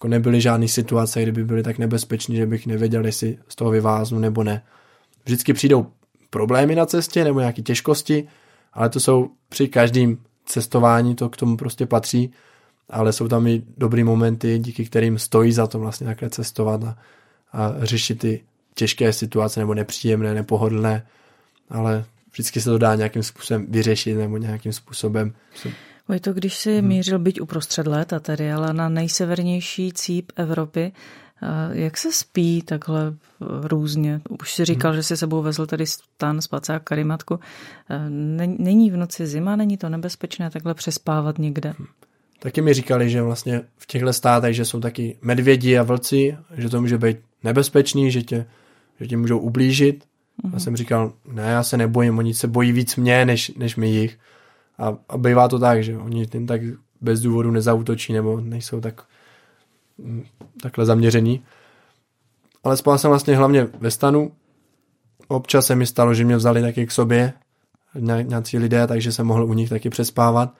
jako 0.00 0.08
nebyly 0.08 0.40
žádné 0.40 0.68
situace, 0.68 1.22
kdyby 1.22 1.44
byly 1.44 1.62
tak 1.62 1.78
nebezpečné, 1.78 2.36
že 2.36 2.46
bych 2.46 2.66
nevěděl, 2.66 3.06
jestli 3.06 3.38
z 3.48 3.54
toho 3.54 3.70
vyváznu 3.70 4.18
nebo 4.18 4.44
ne. 4.44 4.62
Vždycky 5.24 5.52
přijdou 5.52 5.86
problémy 6.30 6.74
na 6.74 6.86
cestě 6.86 7.24
nebo 7.24 7.40
nějaké 7.40 7.62
těžkosti, 7.62 8.28
ale 8.72 8.88
to 8.88 9.00
jsou 9.00 9.30
při 9.48 9.68
každém 9.68 10.18
cestování, 10.46 11.14
to 11.14 11.28
k 11.28 11.36
tomu 11.36 11.56
prostě 11.56 11.86
patří, 11.86 12.32
ale 12.90 13.12
jsou 13.12 13.28
tam 13.28 13.46
i 13.46 13.62
dobrý 13.76 14.04
momenty, 14.04 14.58
díky 14.58 14.84
kterým 14.84 15.18
stojí 15.18 15.52
za 15.52 15.66
to 15.66 15.78
vlastně 15.78 16.06
takhle 16.06 16.30
cestovat 16.30 16.84
a, 16.84 16.96
a 17.52 17.74
řešit 17.82 18.18
ty 18.18 18.44
těžké 18.74 19.12
situace 19.12 19.60
nebo 19.60 19.74
nepříjemné, 19.74 20.34
nepohodlné, 20.34 21.06
ale 21.70 22.04
vždycky 22.32 22.60
se 22.60 22.70
to 22.70 22.78
dá 22.78 22.94
nějakým 22.94 23.22
způsobem 23.22 23.66
vyřešit 23.68 24.14
nebo 24.14 24.36
nějakým 24.36 24.72
způsobem. 24.72 25.34
To, 26.18 26.32
když 26.32 26.54
si 26.54 26.78
hmm. 26.78 26.88
mířil 26.88 27.18
být 27.18 27.40
uprostřed 27.40 27.86
léta 27.86 28.20
tedy, 28.20 28.52
ale 28.52 28.72
na 28.72 28.88
nejsevernější 28.88 29.92
cíp 29.92 30.32
Evropy, 30.36 30.92
jak 31.72 31.96
se 31.96 32.12
spí 32.12 32.62
takhle 32.62 33.14
různě? 33.40 34.20
Už 34.40 34.54
si 34.54 34.64
říkal, 34.64 34.90
hmm. 34.90 34.98
že 34.98 35.02
si 35.02 35.16
sebou 35.16 35.42
vezl 35.42 35.66
tady 35.66 35.86
stan, 35.86 36.40
spacák, 36.40 36.82
karimatku. 36.82 37.40
Není 38.58 38.90
v 38.90 38.96
noci 38.96 39.26
zima, 39.26 39.56
není 39.56 39.76
to 39.76 39.88
nebezpečné 39.88 40.50
takhle 40.50 40.74
přespávat 40.74 41.38
někde? 41.38 41.74
Hmm. 41.78 41.86
Taky 42.38 42.62
mi 42.62 42.74
říkali, 42.74 43.10
že 43.10 43.22
vlastně 43.22 43.60
v 43.76 43.86
těchto 43.86 44.12
státech, 44.12 44.54
že 44.54 44.64
jsou 44.64 44.80
taky 44.80 45.18
medvědi 45.22 45.78
a 45.78 45.82
vlci, 45.82 46.36
že 46.56 46.68
to 46.68 46.80
může 46.80 46.98
být 46.98 47.16
nebezpečný, 47.44 48.10
že 48.10 48.22
tě, 48.22 48.46
že 49.00 49.06
tě 49.06 49.16
můžou 49.16 49.38
ublížit. 49.38 50.04
Já 50.52 50.58
jsem 50.58 50.76
říkal, 50.76 51.12
ne, 51.32 51.42
já 51.42 51.62
se 51.62 51.76
nebojím, 51.76 52.18
oni 52.18 52.34
se 52.34 52.48
bojí 52.48 52.72
víc 52.72 52.96
mě, 52.96 53.24
než, 53.26 53.52
než 53.56 53.76
my 53.76 53.90
jich. 53.90 54.18
A, 54.80 54.96
a 55.08 55.18
bývá 55.18 55.48
to 55.48 55.58
tak, 55.58 55.84
že 55.84 55.98
oni 55.98 56.26
tím 56.26 56.46
tak 56.46 56.60
bez 57.00 57.20
důvodu 57.20 57.50
nezautočí 57.50 58.12
nebo 58.12 58.40
nejsou 58.40 58.80
tak 58.80 59.04
mm, 59.98 60.24
takhle 60.62 60.86
zaměření. 60.86 61.44
Ale 62.64 62.76
spal 62.76 62.98
jsem 62.98 63.10
vlastně 63.10 63.36
hlavně 63.36 63.68
ve 63.78 63.90
stanu. 63.90 64.32
Občas 65.28 65.66
se 65.66 65.74
mi 65.74 65.86
stalo, 65.86 66.14
že 66.14 66.24
mě 66.24 66.36
vzali 66.36 66.62
taky 66.62 66.86
k 66.86 66.90
sobě 66.90 67.32
nějací 68.22 68.58
lidé, 68.58 68.86
takže 68.86 69.12
jsem 69.12 69.26
mohl 69.26 69.44
u 69.44 69.52
nich 69.52 69.68
taky 69.68 69.90
přespávat. 69.90 70.54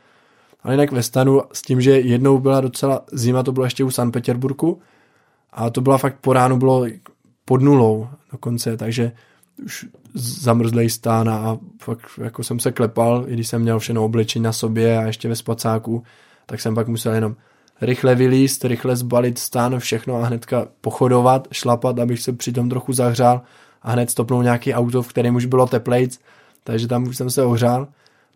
Ale 0.62 0.74
jinak 0.74 0.92
ve 0.92 1.02
stanu 1.02 1.42
s 1.52 1.62
tím, 1.62 1.80
že 1.80 2.00
jednou 2.00 2.38
byla 2.38 2.60
docela 2.60 3.04
zima, 3.12 3.42
to 3.42 3.52
bylo 3.52 3.66
ještě 3.66 3.84
u 3.84 3.90
San 3.90 4.12
Petersburgu 4.12 4.80
a 5.52 5.70
to 5.70 5.80
byla 5.80 5.98
fakt 5.98 6.16
po 6.20 6.32
ránu 6.32 6.58
bylo 6.58 6.86
pod 7.44 7.62
nulou 7.62 8.08
dokonce, 8.32 8.76
takže 8.76 9.12
už 9.64 9.86
zamrzlej 10.14 10.90
stán 10.90 11.28
a 11.28 11.58
fakt 11.82 12.06
jako 12.22 12.42
jsem 12.42 12.60
se 12.60 12.72
klepal, 12.72 13.24
i 13.28 13.32
když 13.32 13.48
jsem 13.48 13.62
měl 13.62 13.78
všechno 13.78 14.04
oblečení 14.04 14.42
na 14.42 14.52
sobě 14.52 14.98
a 14.98 15.02
ještě 15.02 15.28
ve 15.28 15.36
spacáku, 15.36 16.02
tak 16.46 16.60
jsem 16.60 16.74
pak 16.74 16.88
musel 16.88 17.12
jenom 17.12 17.36
rychle 17.80 18.14
vylíst, 18.14 18.64
rychle 18.64 18.96
zbalit 18.96 19.38
stán, 19.38 19.78
všechno 19.78 20.16
a 20.16 20.26
hnedka 20.26 20.66
pochodovat, 20.80 21.48
šlapat, 21.52 21.98
abych 21.98 22.20
se 22.22 22.32
přitom 22.32 22.68
trochu 22.68 22.92
zahřál 22.92 23.42
a 23.82 23.90
hned 23.90 24.10
stopnul 24.10 24.42
nějaký 24.42 24.74
auto, 24.74 25.02
v 25.02 25.08
kterém 25.08 25.34
už 25.34 25.44
bylo 25.44 25.66
teplejc, 25.66 26.20
takže 26.64 26.88
tam 26.88 27.02
už 27.02 27.16
jsem 27.16 27.30
se 27.30 27.42
ohřál. 27.42 27.88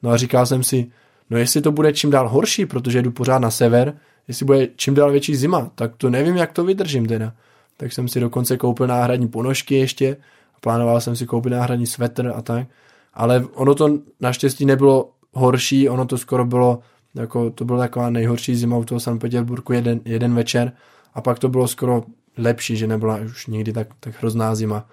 No 0.03 0.11
a 0.11 0.17
říkal 0.17 0.47
jsem 0.47 0.63
si, 0.63 0.87
no 1.31 1.39
jestli 1.39 1.61
to 1.61 1.73
bude 1.73 1.93
čím 1.93 2.11
dál 2.11 2.29
horší, 2.29 2.67
protože 2.67 3.03
jdu 3.03 3.11
pořád 3.11 3.39
na 3.39 3.51
sever, 3.51 3.95
jestli 4.29 4.47
bude 4.47 4.69
čím 4.77 4.95
dál 4.95 5.11
větší 5.11 5.37
zima, 5.37 5.71
tak 5.75 5.97
to 5.97 6.11
nevím, 6.11 6.37
jak 6.37 6.53
to 6.53 6.65
vydržím 6.65 7.07
teda. 7.07 7.33
Tak 7.77 7.93
jsem 7.93 8.09
si 8.09 8.21
dokonce 8.21 8.57
koupil 8.57 8.87
náhradní 8.87 9.29
ponožky 9.29 9.75
ještě, 9.75 10.17
plánoval 10.65 11.01
jsem 11.01 11.17
si 11.17 11.27
koupit 11.27 11.51
náhradní 11.51 11.87
svetr 11.87 12.33
a 12.37 12.43
tak, 12.43 12.67
ale 13.15 13.45
ono 13.55 13.75
to 13.75 13.99
naštěstí 14.21 14.67
nebylo 14.67 15.11
horší, 15.33 15.89
ono 15.89 16.07
to 16.07 16.19
skoro 16.19 16.45
bylo, 16.45 16.79
jako 17.15 17.51
to 17.51 17.65
byla 17.65 17.79
taková 17.79 18.11
nejhorší 18.11 18.57
zima 18.57 18.77
u 18.77 18.85
toho 18.85 19.01
San 19.01 19.19
Petersburgu 19.19 19.73
jeden, 19.73 20.01
jeden 20.05 20.35
večer 20.35 20.73
a 21.15 21.21
pak 21.21 21.39
to 21.39 21.49
bylo 21.49 21.69
skoro 21.69 22.03
lepší, 22.37 22.77
že 22.77 22.87
nebyla 22.87 23.17
už 23.17 23.47
nikdy 23.47 23.73
tak, 23.73 23.89
tak 24.01 24.15
hrozná 24.19 24.55
zima. 24.55 24.87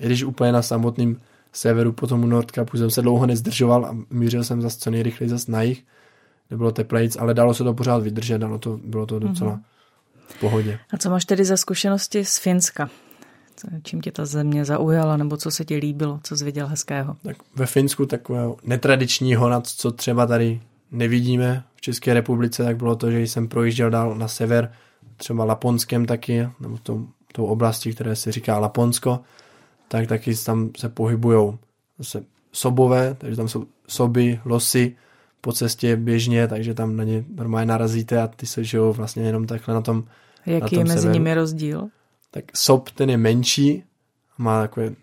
I 0.00 0.06
když 0.06 0.24
úplně 0.24 0.52
na 0.52 0.62
samotném 0.62 1.20
severu 1.52 1.92
po 1.92 2.06
tomu 2.06 2.26
Nordkapu 2.26 2.76
jsem 2.76 2.90
se 2.90 3.02
dlouho 3.02 3.26
nezdržoval 3.26 3.84
a 3.86 3.96
mířil 4.10 4.44
jsem 4.44 4.62
zase 4.62 4.78
co 4.78 4.90
nejrychleji 4.90 5.30
zase 5.30 5.52
na 5.52 5.62
jich, 5.62 5.84
nebylo 6.50 6.72
teplejc, 6.72 7.16
ale 7.16 7.34
dalo 7.34 7.54
se 7.54 7.64
to 7.64 7.74
pořád 7.74 8.02
vydržet, 8.02 8.38
dalo 8.38 8.58
to, 8.58 8.80
bylo 8.84 9.06
to 9.06 9.18
docela 9.18 9.52
mm-hmm. 9.52 9.62
v 10.26 10.40
pohodě. 10.40 10.78
A 10.92 10.96
co 10.96 11.10
máš 11.10 11.24
tedy 11.24 11.44
za 11.44 11.56
zkušenosti 11.56 12.24
z 12.24 12.38
Finska? 12.38 12.90
Čím 13.82 14.00
tě 14.00 14.12
ta 14.12 14.24
země 14.24 14.64
zaujala, 14.64 15.16
nebo 15.16 15.36
co 15.36 15.50
se 15.50 15.64
ti 15.64 15.76
líbilo, 15.76 16.20
co 16.22 16.36
jsi 16.36 16.44
viděl 16.44 16.66
hezkého? 16.66 17.16
Tak 17.22 17.36
ve 17.56 17.66
Finsku 17.66 18.06
takového 18.06 18.56
netradičního, 18.64 19.48
na 19.48 19.60
co 19.60 19.90
třeba 19.90 20.26
tady 20.26 20.60
nevidíme 20.90 21.64
v 21.74 21.80
České 21.80 22.14
republice, 22.14 22.64
tak 22.64 22.76
bylo 22.76 22.96
to, 22.96 23.10
že 23.10 23.20
jsem 23.20 23.48
projížděl 23.48 23.90
dál 23.90 24.14
na 24.14 24.28
sever, 24.28 24.72
třeba 25.16 25.44
Laponskem 25.44 26.06
taky, 26.06 26.48
nebo 26.60 26.78
tou, 26.82 27.06
tou 27.32 27.44
oblasti, 27.44 27.92
které 27.92 28.16
se 28.16 28.32
říká 28.32 28.58
Laponsko, 28.58 29.20
tak 29.88 30.06
taky 30.06 30.34
tam 30.34 30.70
se 30.76 30.88
pohybují 30.88 31.58
zase 31.98 32.24
sobové, 32.52 33.14
takže 33.18 33.36
tam 33.36 33.48
jsou 33.48 33.64
soby, 33.88 34.40
losy 34.44 34.96
po 35.40 35.52
cestě 35.52 35.96
běžně, 35.96 36.48
takže 36.48 36.74
tam 36.74 36.96
na 36.96 37.04
ně 37.04 37.24
normálně 37.34 37.66
narazíte 37.66 38.22
a 38.22 38.26
ty 38.28 38.46
se 38.46 38.64
žijou 38.64 38.92
vlastně 38.92 39.22
jenom 39.22 39.46
takhle 39.46 39.74
na 39.74 39.80
tom 39.80 40.04
Jaký 40.46 40.62
na 40.62 40.68
tom 40.68 40.78
je 40.78 40.84
mezi 40.84 41.00
severu. 41.00 41.12
nimi 41.12 41.34
rozdíl? 41.34 41.88
Tak 42.34 42.44
sob 42.54 42.90
ten 42.90 43.10
je 43.10 43.16
menší, 43.16 43.84
má 44.38 44.60
takové 44.60 44.94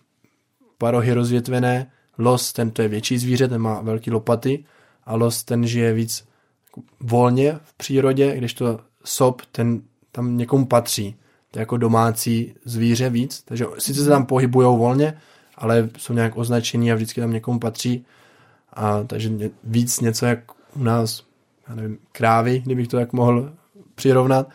parohy 0.77 1.13
rozvětvené, 1.13 1.91
los 2.17 2.53
ten 2.53 2.71
to 2.71 2.81
je 2.81 2.87
větší 2.87 3.17
zvíře, 3.17 3.47
ten 3.47 3.61
má 3.61 3.81
velký 3.81 4.11
lopaty 4.11 4.65
a 5.05 5.15
los 5.15 5.43
ten 5.43 5.67
žije 5.67 5.93
víc 5.93 6.27
volně 6.99 7.59
v 7.63 7.73
přírodě, 7.73 8.37
když 8.37 8.53
to 8.53 8.79
sob 9.03 9.41
ten 9.51 9.81
tam 10.11 10.37
někomu 10.37 10.65
patří 10.65 11.15
to 11.51 11.59
je 11.59 11.61
jako 11.61 11.77
domácí 11.77 12.53
zvíře 12.65 13.09
víc, 13.09 13.41
takže 13.41 13.65
sice 13.77 14.03
se 14.03 14.09
tam 14.09 14.25
pohybují 14.25 14.77
volně, 14.77 15.17
ale 15.55 15.89
jsou 15.97 16.13
nějak 16.13 16.37
označení 16.37 16.91
a 16.91 16.95
vždycky 16.95 17.21
tam 17.21 17.33
někomu 17.33 17.59
patří. 17.59 18.05
A 18.73 19.03
takže 19.03 19.31
víc 19.63 19.99
něco 19.99 20.25
jak 20.25 20.39
u 20.75 20.83
nás, 20.83 21.23
já 21.69 21.75
nevím, 21.75 21.97
krávy, 22.11 22.61
kdybych 22.65 22.87
to 22.87 22.97
tak 22.97 23.13
mohl 23.13 23.53
přirovnat. 23.95 24.49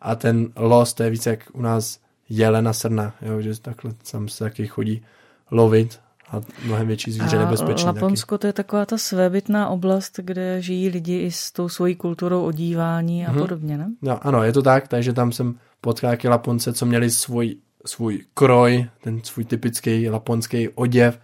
A 0.00 0.14
ten 0.14 0.52
los, 0.56 0.94
to 0.94 1.02
je 1.02 1.10
víc 1.10 1.26
jak 1.26 1.48
u 1.52 1.62
nás 1.62 1.98
jelena 2.30 2.72
srna, 2.72 3.14
jo, 3.22 3.40
že 3.40 3.60
takhle 3.60 3.92
tam 4.10 4.28
se 4.28 4.44
taky 4.44 4.66
chodí 4.66 5.02
lovit 5.50 6.00
a 6.30 6.40
mnohem 6.64 6.86
větší 6.86 7.12
zvíře 7.12 7.36
a 7.36 7.40
nebezpečný. 7.40 7.86
Laponsko 7.86 8.38
taky. 8.38 8.40
to 8.40 8.46
je 8.46 8.52
taková 8.52 8.86
ta 8.86 8.98
svébytná 8.98 9.68
oblast, 9.68 10.20
kde 10.22 10.62
žijí 10.62 10.88
lidi 10.88 11.18
i 11.18 11.30
s 11.30 11.52
tou 11.52 11.68
svojí 11.68 11.94
kulturou 11.94 12.44
odívání 12.44 13.26
a 13.26 13.30
hmm. 13.30 13.40
podobně, 13.40 13.78
ne? 13.78 13.90
No, 14.02 14.26
ano, 14.26 14.42
je 14.42 14.52
to 14.52 14.62
tak, 14.62 14.88
takže 14.88 15.12
tam 15.12 15.32
jsem 15.32 15.54
potkal 15.80 16.10
taky 16.10 16.28
Laponce, 16.28 16.72
co 16.72 16.86
měli 16.86 17.10
svůj, 17.10 17.56
svůj 17.86 18.24
kroj, 18.34 18.86
ten 19.00 19.20
svůj 19.24 19.44
typický 19.44 20.08
laponský 20.08 20.68
oděv 20.68 21.20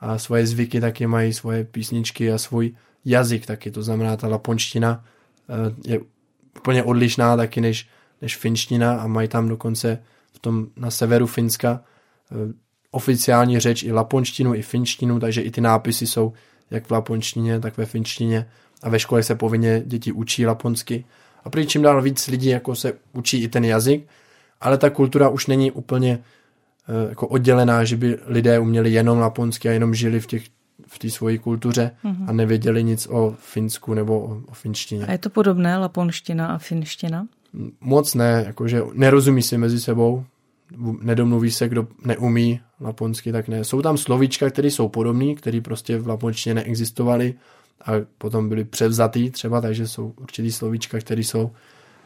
a 0.00 0.18
svoje 0.18 0.46
zvyky 0.46 0.80
taky 0.80 1.06
mají, 1.06 1.32
svoje 1.32 1.64
písničky 1.64 2.32
a 2.32 2.38
svůj 2.38 2.74
jazyk 3.04 3.46
taky, 3.46 3.70
to 3.70 3.82
znamená 3.82 4.16
ta 4.16 4.28
laponština 4.28 5.04
eh, 5.48 5.90
je 5.92 6.00
úplně 6.58 6.82
odlišná 6.82 7.36
taky 7.36 7.60
než, 7.60 7.88
než 8.22 8.36
finština 8.36 8.96
a 8.96 9.06
mají 9.06 9.28
tam 9.28 9.48
dokonce 9.48 10.02
v 10.34 10.38
tom 10.38 10.66
na 10.76 10.90
severu 10.90 11.26
Finska 11.26 11.80
eh, 12.32 12.52
oficiální 12.90 13.60
řeč 13.60 13.82
i 13.82 13.92
laponštinu, 13.92 14.54
i 14.54 14.62
finštinu, 14.62 15.20
takže 15.20 15.40
i 15.40 15.50
ty 15.50 15.60
nápisy 15.60 16.06
jsou 16.06 16.32
jak 16.70 16.86
v 16.86 16.90
laponštině, 16.90 17.60
tak 17.60 17.76
ve 17.76 17.86
finštině 17.86 18.46
a 18.82 18.88
ve 18.88 18.98
škole 18.98 19.22
se 19.22 19.34
povinně 19.34 19.82
děti 19.86 20.12
učí 20.12 20.46
laponsky 20.46 21.04
a 21.44 21.50
prý 21.50 21.66
čím 21.66 21.82
dál 21.82 22.02
víc 22.02 22.28
lidí 22.28 22.48
jako 22.48 22.74
se 22.74 22.92
učí 23.12 23.42
i 23.42 23.48
ten 23.48 23.64
jazyk, 23.64 24.08
ale 24.60 24.78
ta 24.78 24.90
kultura 24.90 25.28
už 25.28 25.46
není 25.46 25.70
úplně 25.70 26.18
uh, 26.18 27.08
jako 27.08 27.28
oddělená, 27.28 27.84
že 27.84 27.96
by 27.96 28.18
lidé 28.26 28.58
uměli 28.58 28.92
jenom 28.92 29.18
laponsky 29.18 29.68
a 29.68 29.72
jenom 29.72 29.94
žili 29.94 30.20
v 30.20 30.26
těch 30.26 30.42
v 30.86 30.98
té 30.98 31.10
svojí 31.10 31.38
kultuře 31.38 31.90
mm-hmm. 32.04 32.28
a 32.28 32.32
nevěděli 32.32 32.84
nic 32.84 33.06
o 33.10 33.36
Finsku 33.38 33.94
nebo 33.94 34.20
o, 34.20 34.42
o 34.46 34.54
finštině. 34.54 35.06
A 35.06 35.12
je 35.12 35.18
to 35.18 35.30
podobné, 35.30 35.78
laponština 35.78 36.46
a 36.46 36.58
finština? 36.58 37.26
Moc 37.80 38.14
ne, 38.14 38.42
jakože 38.46 38.82
nerozumí 38.92 39.42
si 39.42 39.58
mezi 39.58 39.80
sebou, 39.80 40.24
nedomluví 41.02 41.50
se, 41.50 41.68
kdo 41.68 41.86
neumí 42.04 42.60
laponsky, 42.80 43.32
tak 43.32 43.48
ne. 43.48 43.64
Jsou 43.64 43.82
tam 43.82 43.98
slovíčka, 43.98 44.50
které 44.50 44.68
jsou 44.68 44.88
podobné, 44.88 45.34
které 45.34 45.60
prostě 45.60 45.98
v 45.98 46.08
laponštině 46.08 46.54
neexistovaly, 46.54 47.34
a 47.86 47.92
potom 48.18 48.48
byli 48.48 48.64
převzatý 48.64 49.30
třeba, 49.30 49.60
takže 49.60 49.88
jsou 49.88 50.14
určitý 50.20 50.52
slovíčka, 50.52 50.98
které 50.98 51.20
jsou, 51.20 51.50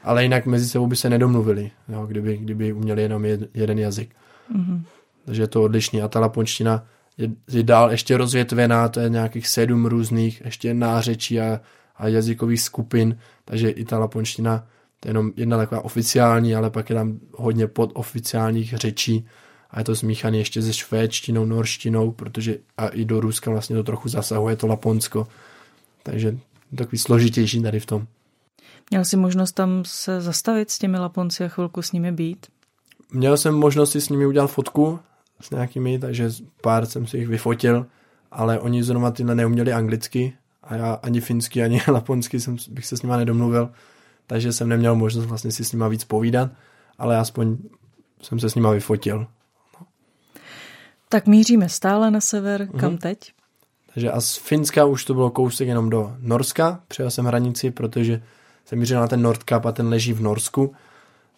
ale 0.03 0.23
jinak 0.23 0.47
mezi 0.47 0.69
sebou 0.69 0.87
by 0.87 0.97
se 0.97 1.11
nedomluvili, 1.11 1.71
jo, 1.89 2.07
kdyby, 2.07 2.37
kdyby 2.37 2.73
uměli 2.73 3.03
jenom 3.03 3.25
jed, 3.25 3.51
jeden 3.55 3.79
jazyk. 3.79 4.15
Mm-hmm. 4.57 4.83
Takže 5.25 5.43
je 5.43 5.47
to 5.47 5.63
odlišný 5.63 6.03
a 6.03 6.09
ta 6.09 6.21
laponština 6.21 6.85
je, 7.19 7.31
je 7.49 7.63
dál 7.63 7.91
ještě 7.91 8.17
rozvětvená, 8.17 8.89
to 8.89 9.01
je 9.01 9.09
nějakých 9.09 9.49
sedm 9.49 9.87
různých 9.87 10.43
ještě 10.45 10.75
nářečí 10.75 11.41
a, 11.41 11.61
a 11.97 12.09
jazykových 12.09 12.61
skupin, 12.61 13.19
takže 13.45 13.71
i 13.71 13.85
ta 13.85 13.99
laponština 13.99 14.67
to 15.01 15.09
je 15.09 15.11
jenom 15.11 15.33
jedna 15.37 15.57
taková 15.57 15.85
oficiální, 15.85 16.55
ale 16.55 16.71
pak 16.71 16.91
je 16.91 16.97
tam 16.97 17.19
hodně 17.33 17.67
podoficiálních 17.67 18.75
řečí 18.77 19.27
a 19.71 19.79
je 19.79 19.85
to 19.85 19.97
smíchané 19.97 20.39
ještě 20.39 20.63
se 20.63 20.73
švédštinou, 20.73 21.45
norštinou, 21.45 22.13
protože 22.13 22.59
a 22.77 22.89
i 22.89 23.05
do 23.05 23.21
Ruska 23.21 23.51
vlastně 23.51 23.77
to 23.77 23.83
trochu 23.83 24.09
zasahuje 24.09 24.57
to 24.57 24.67
Laponsko. 24.67 25.29
Takže 26.03 26.39
takový 26.77 26.99
složitější 26.99 27.63
tady 27.63 27.81
v 27.81 27.87
tom. 27.87 28.07
Měl 28.91 29.05
jsi 29.05 29.17
možnost 29.17 29.53
tam 29.53 29.83
se 29.87 30.21
zastavit 30.21 30.71
s 30.71 30.79
těmi 30.79 30.99
Laponci 30.99 31.45
a 31.45 31.49
chvilku 31.49 31.83
s 31.83 31.93
nimi 31.93 32.13
být? 32.13 32.47
Měl 33.13 33.37
jsem 33.37 33.55
možnost 33.55 33.91
si 33.91 34.01
s 34.01 34.09
nimi 34.09 34.27
udělat 34.27 34.47
fotku 34.47 34.99
s 35.41 35.51
nějakými, 35.51 35.99
takže 35.99 36.31
pár 36.63 36.87
jsem 36.87 37.07
si 37.07 37.19
jich 37.19 37.29
vyfotil, 37.29 37.87
ale 38.31 38.61
oni 38.61 38.83
zrovna 38.83 39.11
tyhle 39.11 39.35
neuměli 39.35 39.73
anglicky 39.73 40.33
a 40.63 40.75
já 40.75 40.93
ani 40.95 41.21
finsky, 41.21 41.63
ani 41.63 41.81
laponsky 41.89 42.41
jsem, 42.41 42.57
bych 42.71 42.87
se 42.87 42.97
s 42.97 43.03
nima 43.03 43.17
nedomluvil, 43.17 43.71
takže 44.29 44.53
jsem 44.53 44.69
neměl 44.69 44.95
možnost 44.95 45.27
vlastně 45.27 45.53
si 45.53 45.65
s 45.65 45.73
nima 45.73 45.89
víc 45.89 46.05
povídat, 46.05 46.51
ale 46.99 47.19
aspoň 47.19 47.57
jsem 48.23 48.41
se 48.41 48.51
s 48.51 48.55
nima 48.55 48.71
vyfotil. 48.71 49.19
No. 49.81 49.87
Tak 51.09 51.27
míříme 51.27 51.69
stále 51.69 52.11
na 52.11 52.21
sever, 52.21 52.69
kam 52.81 52.95
mm-hmm. 52.95 52.99
teď? 52.99 53.33
Takže 53.95 54.11
a 54.11 54.21
z 54.21 54.37
Finska 54.37 54.85
už 54.85 55.05
to 55.05 55.15
bylo 55.15 55.31
kousek 55.31 55.69
jenom 55.69 55.91
do 55.91 56.17
Norska, 56.19 56.81
přijel 56.89 57.11
jsem 57.11 57.25
hranici, 57.25 57.71
protože 57.71 58.23
jsem 58.65 58.79
mířil 58.79 59.01
na 59.01 59.09
ten 59.09 59.23
Nordkap 59.23 59.67
a 59.67 59.73
ten 59.73 59.89
leží 59.89 60.13
v 60.13 60.21
Norsku, 60.21 60.75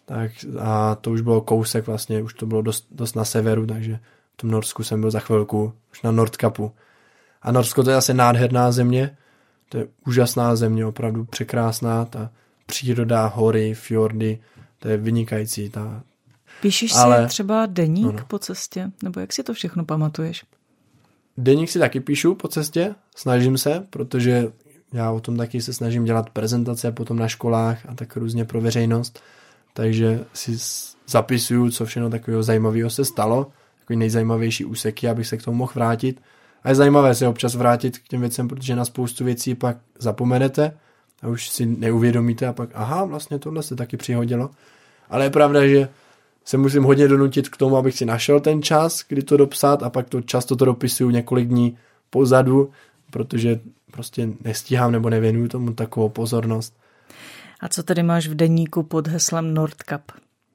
tak 0.05 0.31
a 0.59 0.95
to 0.95 1.11
už 1.11 1.21
bylo 1.21 1.41
kousek 1.41 1.87
vlastně, 1.87 2.21
už 2.21 2.33
to 2.33 2.45
bylo 2.45 2.61
dost, 2.61 2.87
dost 2.91 3.15
na 3.15 3.25
severu, 3.25 3.65
takže 3.65 3.99
v 4.33 4.37
tom 4.37 4.51
Norsku 4.51 4.83
jsem 4.83 5.01
byl 5.01 5.11
za 5.11 5.19
chvilku, 5.19 5.73
už 5.91 6.01
na 6.01 6.11
Nordkapu. 6.11 6.71
A 7.41 7.51
Norsko 7.51 7.83
to 7.83 7.89
je 7.89 7.95
asi 7.95 8.13
nádherná 8.13 8.71
země, 8.71 9.17
to 9.69 9.77
je 9.77 9.87
úžasná 10.07 10.55
země, 10.55 10.85
opravdu 10.85 11.25
překrásná, 11.25 12.05
ta 12.05 12.29
příroda, 12.71 13.25
hory, 13.25 13.73
fjordy, 13.73 14.39
to 14.79 14.87
je 14.87 14.97
vynikající. 14.97 15.69
Ta... 15.69 16.03
Píšeš 16.61 16.95
Ale... 16.95 17.23
si 17.23 17.29
třeba 17.29 17.65
deník 17.65 18.07
ano. 18.07 18.25
po 18.27 18.39
cestě? 18.39 18.91
Nebo 19.03 19.19
jak 19.19 19.33
si 19.33 19.43
to 19.43 19.53
všechno 19.53 19.85
pamatuješ? 19.85 20.43
Deník 21.37 21.69
si 21.69 21.79
taky 21.79 21.99
píšu 21.99 22.35
po 22.35 22.47
cestě, 22.47 22.95
snažím 23.15 23.57
se, 23.57 23.83
protože 23.89 24.47
já 24.93 25.11
o 25.11 25.19
tom 25.19 25.37
taky 25.37 25.61
se 25.61 25.73
snažím 25.73 26.03
dělat 26.05 26.29
prezentace 26.29 26.91
potom 26.91 27.19
na 27.19 27.27
školách 27.27 27.85
a 27.89 27.95
tak 27.95 28.15
různě 28.15 28.45
pro 28.45 28.61
veřejnost, 28.61 29.19
takže 29.73 30.25
si 30.33 30.57
zapisuju, 31.07 31.71
co 31.71 31.85
všechno 31.85 32.09
takového 32.09 32.43
zajímavého 32.43 32.89
se 32.89 33.05
stalo, 33.05 33.51
takový 33.79 33.97
nejzajímavější 33.97 34.65
úseky, 34.65 35.07
abych 35.07 35.27
se 35.27 35.37
k 35.37 35.43
tomu 35.43 35.57
mohl 35.57 35.71
vrátit. 35.75 36.21
A 36.63 36.69
je 36.69 36.75
zajímavé 36.75 37.15
se 37.15 37.27
občas 37.27 37.55
vrátit 37.55 37.97
k 37.97 38.07
těm 38.07 38.19
věcem, 38.19 38.47
protože 38.47 38.75
na 38.75 38.85
spoustu 38.85 39.25
věcí 39.25 39.55
pak 39.55 39.77
zapomenete 39.99 40.73
a 41.21 41.27
už 41.27 41.49
si 41.49 41.65
neuvědomíte 41.65 42.47
a 42.47 42.53
pak, 42.53 42.69
aha, 42.73 43.05
vlastně 43.05 43.39
tohle 43.39 43.63
se 43.63 43.75
taky 43.75 43.97
přihodilo. 43.97 44.49
Ale 45.09 45.25
je 45.25 45.29
pravda, 45.29 45.67
že 45.67 45.89
se 46.45 46.57
musím 46.57 46.83
hodně 46.83 47.07
donutit 47.07 47.49
k 47.49 47.57
tomu, 47.57 47.77
abych 47.77 47.97
si 47.97 48.05
našel 48.05 48.39
ten 48.39 48.61
čas, 48.61 49.03
kdy 49.07 49.21
to 49.21 49.37
dopsat 49.37 49.83
a 49.83 49.89
pak 49.89 50.09
to 50.09 50.21
často 50.21 50.55
to 50.55 50.65
dopisuju 50.65 51.09
několik 51.09 51.47
dní 51.47 51.77
pozadu, 52.09 52.69
protože 53.11 53.59
prostě 53.91 54.29
nestíhám 54.43 54.91
nebo 54.91 55.09
nevěnuju 55.09 55.47
tomu 55.47 55.73
takovou 55.73 56.09
pozornost. 56.09 56.73
A 57.59 57.69
co 57.69 57.83
tedy 57.83 58.03
máš 58.03 58.27
v 58.27 58.35
deníku 58.35 58.83
pod 58.83 59.07
heslem 59.07 59.53
Nordcup? 59.53 60.11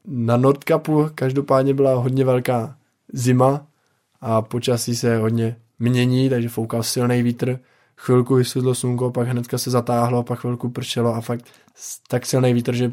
Na 0.07 0.37
Nordcupu 0.37 1.09
každopádně 1.14 1.75
byla 1.75 1.95
hodně 1.95 2.25
velká 2.25 2.77
zima 3.12 3.67
a 4.21 4.43
počasí 4.43 4.97
se 4.97 5.17
hodně 5.17 5.57
mění, 5.79 6.31
takže 6.31 6.49
foukal 6.49 6.83
silný 6.83 7.23
vítr 7.23 7.59
chvilku 7.97 8.34
vysvětlo 8.34 8.74
slunko, 8.74 9.11
pak 9.11 9.28
hnedka 9.28 9.59
se 9.59 9.70
zatáhlo, 9.70 10.22
pak 10.22 10.38
chvilku 10.38 10.70
pršelo 10.70 11.14
a 11.14 11.20
fakt 11.20 11.44
tak 12.09 12.26
silný 12.26 12.55
vítr, 12.55 12.74
že 12.74 12.92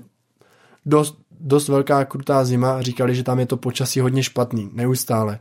dost, 0.86 1.18
dost 1.40 1.68
velká 1.68 2.06
krutá 2.06 2.46
zima 2.46 2.82
říkali, 2.82 3.16
že 3.16 3.24
tam 3.24 3.40
je 3.40 3.46
to 3.46 3.58
počasí 3.58 4.00
hodně 4.00 4.24
špatný, 4.24 4.70
neustále. 4.74 5.40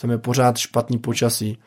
Tam 0.00 0.10
je 0.10 0.18
pořád 0.18 0.58
špatný 0.58 0.98
počasí 0.98 1.58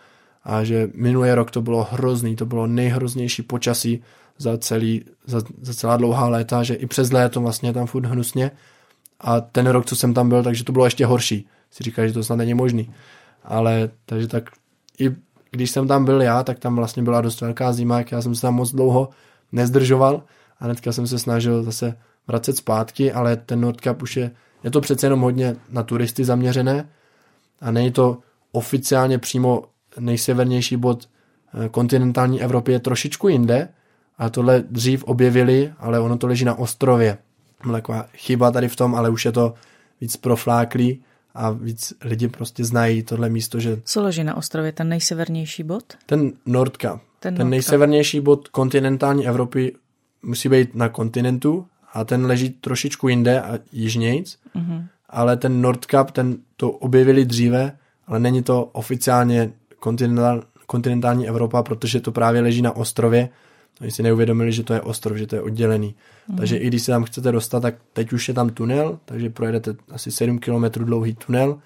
a 0.43 0.63
že 0.63 0.89
minulý 0.93 1.31
rok 1.31 1.51
to 1.51 1.61
bylo 1.61 1.87
hrozný, 1.91 2.35
to 2.35 2.45
bylo 2.45 2.67
nejhroznější 2.67 3.41
počasí 3.41 4.03
za, 4.37 4.57
celý, 4.57 5.05
za, 5.25 5.41
za 5.61 5.73
celá 5.73 5.97
dlouhá 5.97 6.27
léta, 6.27 6.63
že 6.63 6.73
i 6.73 6.85
přes 6.85 7.11
léto 7.11 7.41
vlastně 7.41 7.73
tam 7.73 7.87
furt 7.87 8.05
hnusně 8.05 8.51
a 9.19 9.41
ten 9.41 9.67
rok, 9.67 9.85
co 9.85 9.95
jsem 9.95 10.13
tam 10.13 10.29
byl, 10.29 10.43
takže 10.43 10.63
to 10.63 10.71
bylo 10.71 10.85
ještě 10.85 11.05
horší. 11.05 11.47
Si 11.71 11.83
říkali, 11.83 12.07
že 12.07 12.13
to 12.13 12.23
snad 12.23 12.35
není 12.35 12.53
možný. 12.53 12.93
Ale 13.43 13.89
takže 14.05 14.27
tak 14.27 14.49
i 14.99 15.15
když 15.51 15.71
jsem 15.71 15.87
tam 15.87 16.05
byl 16.05 16.21
já, 16.21 16.43
tak 16.43 16.59
tam 16.59 16.75
vlastně 16.75 17.03
byla 17.03 17.21
dost 17.21 17.41
velká 17.41 17.73
zima, 17.73 17.97
jak 17.97 18.11
já 18.11 18.21
jsem 18.21 18.35
se 18.35 18.41
tam 18.41 18.55
moc 18.55 18.71
dlouho 18.71 19.09
nezdržoval 19.51 20.23
a 20.59 20.65
hnedka 20.65 20.91
jsem 20.91 21.07
se 21.07 21.19
snažil 21.19 21.63
zase 21.63 21.97
vracet 22.27 22.57
zpátky, 22.57 23.11
ale 23.11 23.35
ten 23.35 23.61
Nordcup 23.61 24.01
už 24.01 24.17
je, 24.17 24.31
je 24.63 24.71
to 24.71 24.81
přece 24.81 25.05
jenom 25.05 25.21
hodně 25.21 25.55
na 25.69 25.83
turisty 25.83 26.25
zaměřené 26.25 26.89
a 27.61 27.71
není 27.71 27.91
to 27.91 28.17
oficiálně 28.51 29.17
přímo 29.17 29.63
nejsevernější 29.99 30.77
bod 30.77 31.09
eh, 31.65 31.69
kontinentální 31.69 32.41
Evropy 32.41 32.71
je 32.71 32.79
trošičku 32.79 33.27
jinde 33.27 33.69
a 34.17 34.29
tohle 34.29 34.63
dřív 34.69 35.03
objevili, 35.03 35.73
ale 35.79 35.99
ono 35.99 36.17
to 36.17 36.27
leží 36.27 36.45
na 36.45 36.59
ostrově. 36.59 37.17
Taková 37.71 38.05
chyba 38.13 38.51
tady 38.51 38.67
v 38.67 38.75
tom, 38.75 38.95
ale 38.95 39.09
už 39.09 39.25
je 39.25 39.31
to 39.31 39.53
víc 40.01 40.17
profláklý 40.17 41.03
a 41.36 41.51
víc 41.51 41.93
lidi 42.03 42.27
prostě 42.27 42.65
znají 42.65 43.03
tohle 43.03 43.29
místo, 43.29 43.59
že... 43.59 43.82
Co 43.84 44.03
leží 44.03 44.23
na 44.23 44.38
ostrově, 44.38 44.71
ten 44.71 44.89
nejsevernější 44.89 45.63
bod? 45.63 45.84
Ten 46.05 46.32
Nordka. 46.45 47.01
Ten, 47.19 47.36
ten 47.36 47.49
nejsevernější 47.49 48.19
bod 48.19 48.47
kontinentální 48.47 49.27
Evropy 49.27 49.75
musí 50.23 50.49
být 50.49 50.75
na 50.75 50.89
kontinentu 50.89 51.65
a 51.93 52.03
ten 52.03 52.25
leží 52.25 52.49
trošičku 52.49 53.07
jinde 53.07 53.41
a 53.41 53.59
jižnějc, 53.71 54.38
mm-hmm. 54.55 54.88
ale 55.09 55.38
ten 55.38 55.61
Nordkap, 55.61 56.11
ten 56.11 56.38
to 56.57 56.71
objevili 56.71 57.25
dříve, 57.25 57.77
ale 58.07 58.19
není 58.19 58.43
to 58.43 58.63
oficiálně 58.63 59.51
kontinentál, 59.79 60.43
kontinentální 60.65 61.27
Evropa, 61.27 61.63
protože 61.63 61.99
to 61.99 62.11
právě 62.11 62.41
leží 62.41 62.61
na 62.61 62.75
ostrově. 62.75 63.29
Oni 63.82 63.91
si 63.91 64.03
neuvědomili, 64.03 64.51
že 64.51 64.63
to 64.63 64.74
je 64.74 64.82
ostrov, 64.82 65.17
že 65.17 65.28
to 65.28 65.36
je 65.36 65.41
oddělený. 65.41 65.95
Mm. 66.28 66.38
Takže 66.38 66.57
i 66.57 66.67
když 66.67 66.82
se 66.82 66.91
tam 66.91 67.03
chcete 67.03 67.32
dostat, 67.32 67.59
tak 67.59 67.76
teď 67.93 68.13
už 68.13 68.28
je 68.28 68.34
tam 68.34 68.49
tunel, 68.49 68.99
takže 69.05 69.30
projedete 69.30 69.76
asi 69.89 70.11
7 70.11 70.39
km 70.39 70.63
dlouhý 70.63 71.15
tunel 71.15 71.59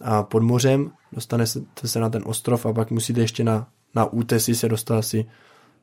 a 0.00 0.22
pod 0.22 0.42
mořem 0.42 0.90
dostanete 1.12 1.60
se 1.84 2.00
na 2.00 2.10
ten 2.10 2.22
ostrov 2.26 2.66
a 2.66 2.72
pak 2.72 2.90
musíte 2.90 3.20
ještě 3.20 3.44
na, 3.44 3.68
na 3.94 4.04
útesy 4.04 4.54
se 4.54 4.68
dostat 4.68 4.98
asi 4.98 5.26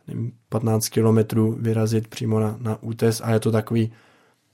nevím, 0.08 0.32
15 0.50 0.90
km 0.90 1.40
vyrazit 1.58 2.08
přímo 2.08 2.40
na, 2.40 2.58
na 2.60 2.84
útes 2.84 3.22
a 3.22 3.32
je 3.32 3.40
to 3.40 3.52
takový 3.52 3.92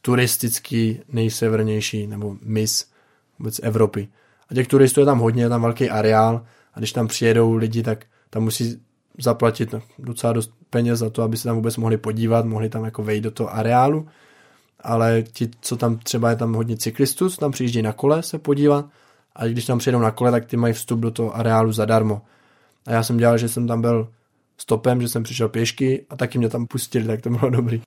turistický 0.01 0.99
nejsevernější 1.09 2.07
nebo 2.07 2.37
mis 2.41 2.91
vůbec 3.39 3.59
Evropy. 3.63 4.07
A 4.51 4.53
těch 4.53 4.67
turistů 4.67 4.99
je 4.99 5.05
tam 5.05 5.19
hodně, 5.19 5.43
je 5.43 5.49
tam 5.49 5.61
velký 5.61 5.89
areál 5.89 6.45
a 6.73 6.79
když 6.79 6.91
tam 6.91 7.07
přijedou 7.07 7.53
lidi, 7.53 7.83
tak 7.83 8.05
tam 8.29 8.43
musí 8.43 8.81
zaplatit 9.17 9.75
docela 9.99 10.33
dost 10.33 10.58
peněz 10.69 10.99
za 10.99 11.09
to, 11.09 11.21
aby 11.21 11.37
se 11.37 11.43
tam 11.43 11.55
vůbec 11.55 11.77
mohli 11.77 11.97
podívat, 11.97 12.45
mohli 12.45 12.69
tam 12.69 12.85
jako 12.85 13.03
vejít 13.03 13.23
do 13.23 13.31
toho 13.31 13.55
areálu, 13.55 14.07
ale 14.79 15.23
ti, 15.23 15.49
co 15.61 15.77
tam 15.77 15.97
třeba 15.97 16.29
je 16.29 16.35
tam 16.35 16.53
hodně 16.53 16.77
cyklistů, 16.77 17.29
co 17.29 17.37
tam 17.37 17.51
přijíždí 17.51 17.81
na 17.81 17.93
kole 17.93 18.23
se 18.23 18.39
podívat, 18.39 18.85
a 19.35 19.45
když 19.45 19.65
tam 19.65 19.79
přijedou 19.79 19.99
na 19.99 20.11
kole, 20.11 20.31
tak 20.31 20.45
ty 20.45 20.57
mají 20.57 20.73
vstup 20.73 20.99
do 20.99 21.11
toho 21.11 21.35
areálu 21.35 21.71
zadarmo. 21.71 22.21
A 22.85 22.91
já 22.91 23.03
jsem 23.03 23.17
dělal, 23.17 23.37
že 23.37 23.49
jsem 23.49 23.67
tam 23.67 23.81
byl 23.81 24.07
stopem, 24.57 25.01
že 25.01 25.09
jsem 25.09 25.23
přišel 25.23 25.49
pěšky 25.49 26.05
a 26.09 26.15
taky 26.15 26.37
mě 26.37 26.49
tam 26.49 26.67
pustili, 26.67 27.07
tak 27.07 27.21
to 27.21 27.29
bylo 27.29 27.49
dobrý. 27.49 27.81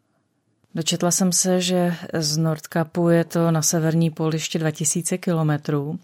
Dočetla 0.74 1.10
jsem 1.10 1.32
se, 1.32 1.60
že 1.60 1.94
z 2.14 2.36
Nordkapu 2.36 3.08
je 3.08 3.24
to 3.24 3.50
na 3.50 3.62
severní 3.62 4.10
poliště 4.10 4.58
2000 4.58 5.18
kilometrů. 5.18 5.98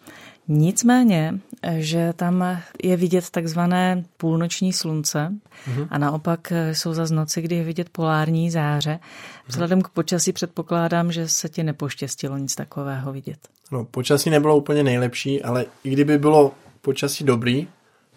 Nicméně, 0.49 1.41
že 1.77 2.13
tam 2.17 2.61
je 2.83 2.97
vidět 2.97 3.31
takzvané 3.31 4.05
půlnoční 4.17 4.73
slunce 4.73 5.33
mm-hmm. 5.69 5.87
a 5.91 5.99
naopak 5.99 6.53
jsou 6.73 6.95
za 6.95 7.07
noci, 7.11 7.43
kdy 7.43 7.57
je 7.57 7.65
vidět 7.65 7.89
polární 7.89 8.51
záře. 8.51 8.99
Vzhledem 9.47 9.83
k 9.83 9.89
počasí 9.89 10.33
předpokládám, 10.33 11.13
že 11.13 11.29
se 11.29 11.49
ti 11.49 11.63
nepoštěstilo 11.63 12.39
nic 12.39 12.55
takového 12.55 13.13
vidět. 13.13 13.39
No, 13.73 13.85
počasí 13.85 14.31
nebylo 14.31 14.57
úplně 14.57 14.83
nejlepší, 14.83 15.43
ale 15.43 15.67
i 15.85 15.91
kdyby 15.91 16.19
bylo 16.19 16.53
počasí 16.81 17.25
dobrý, 17.25 17.69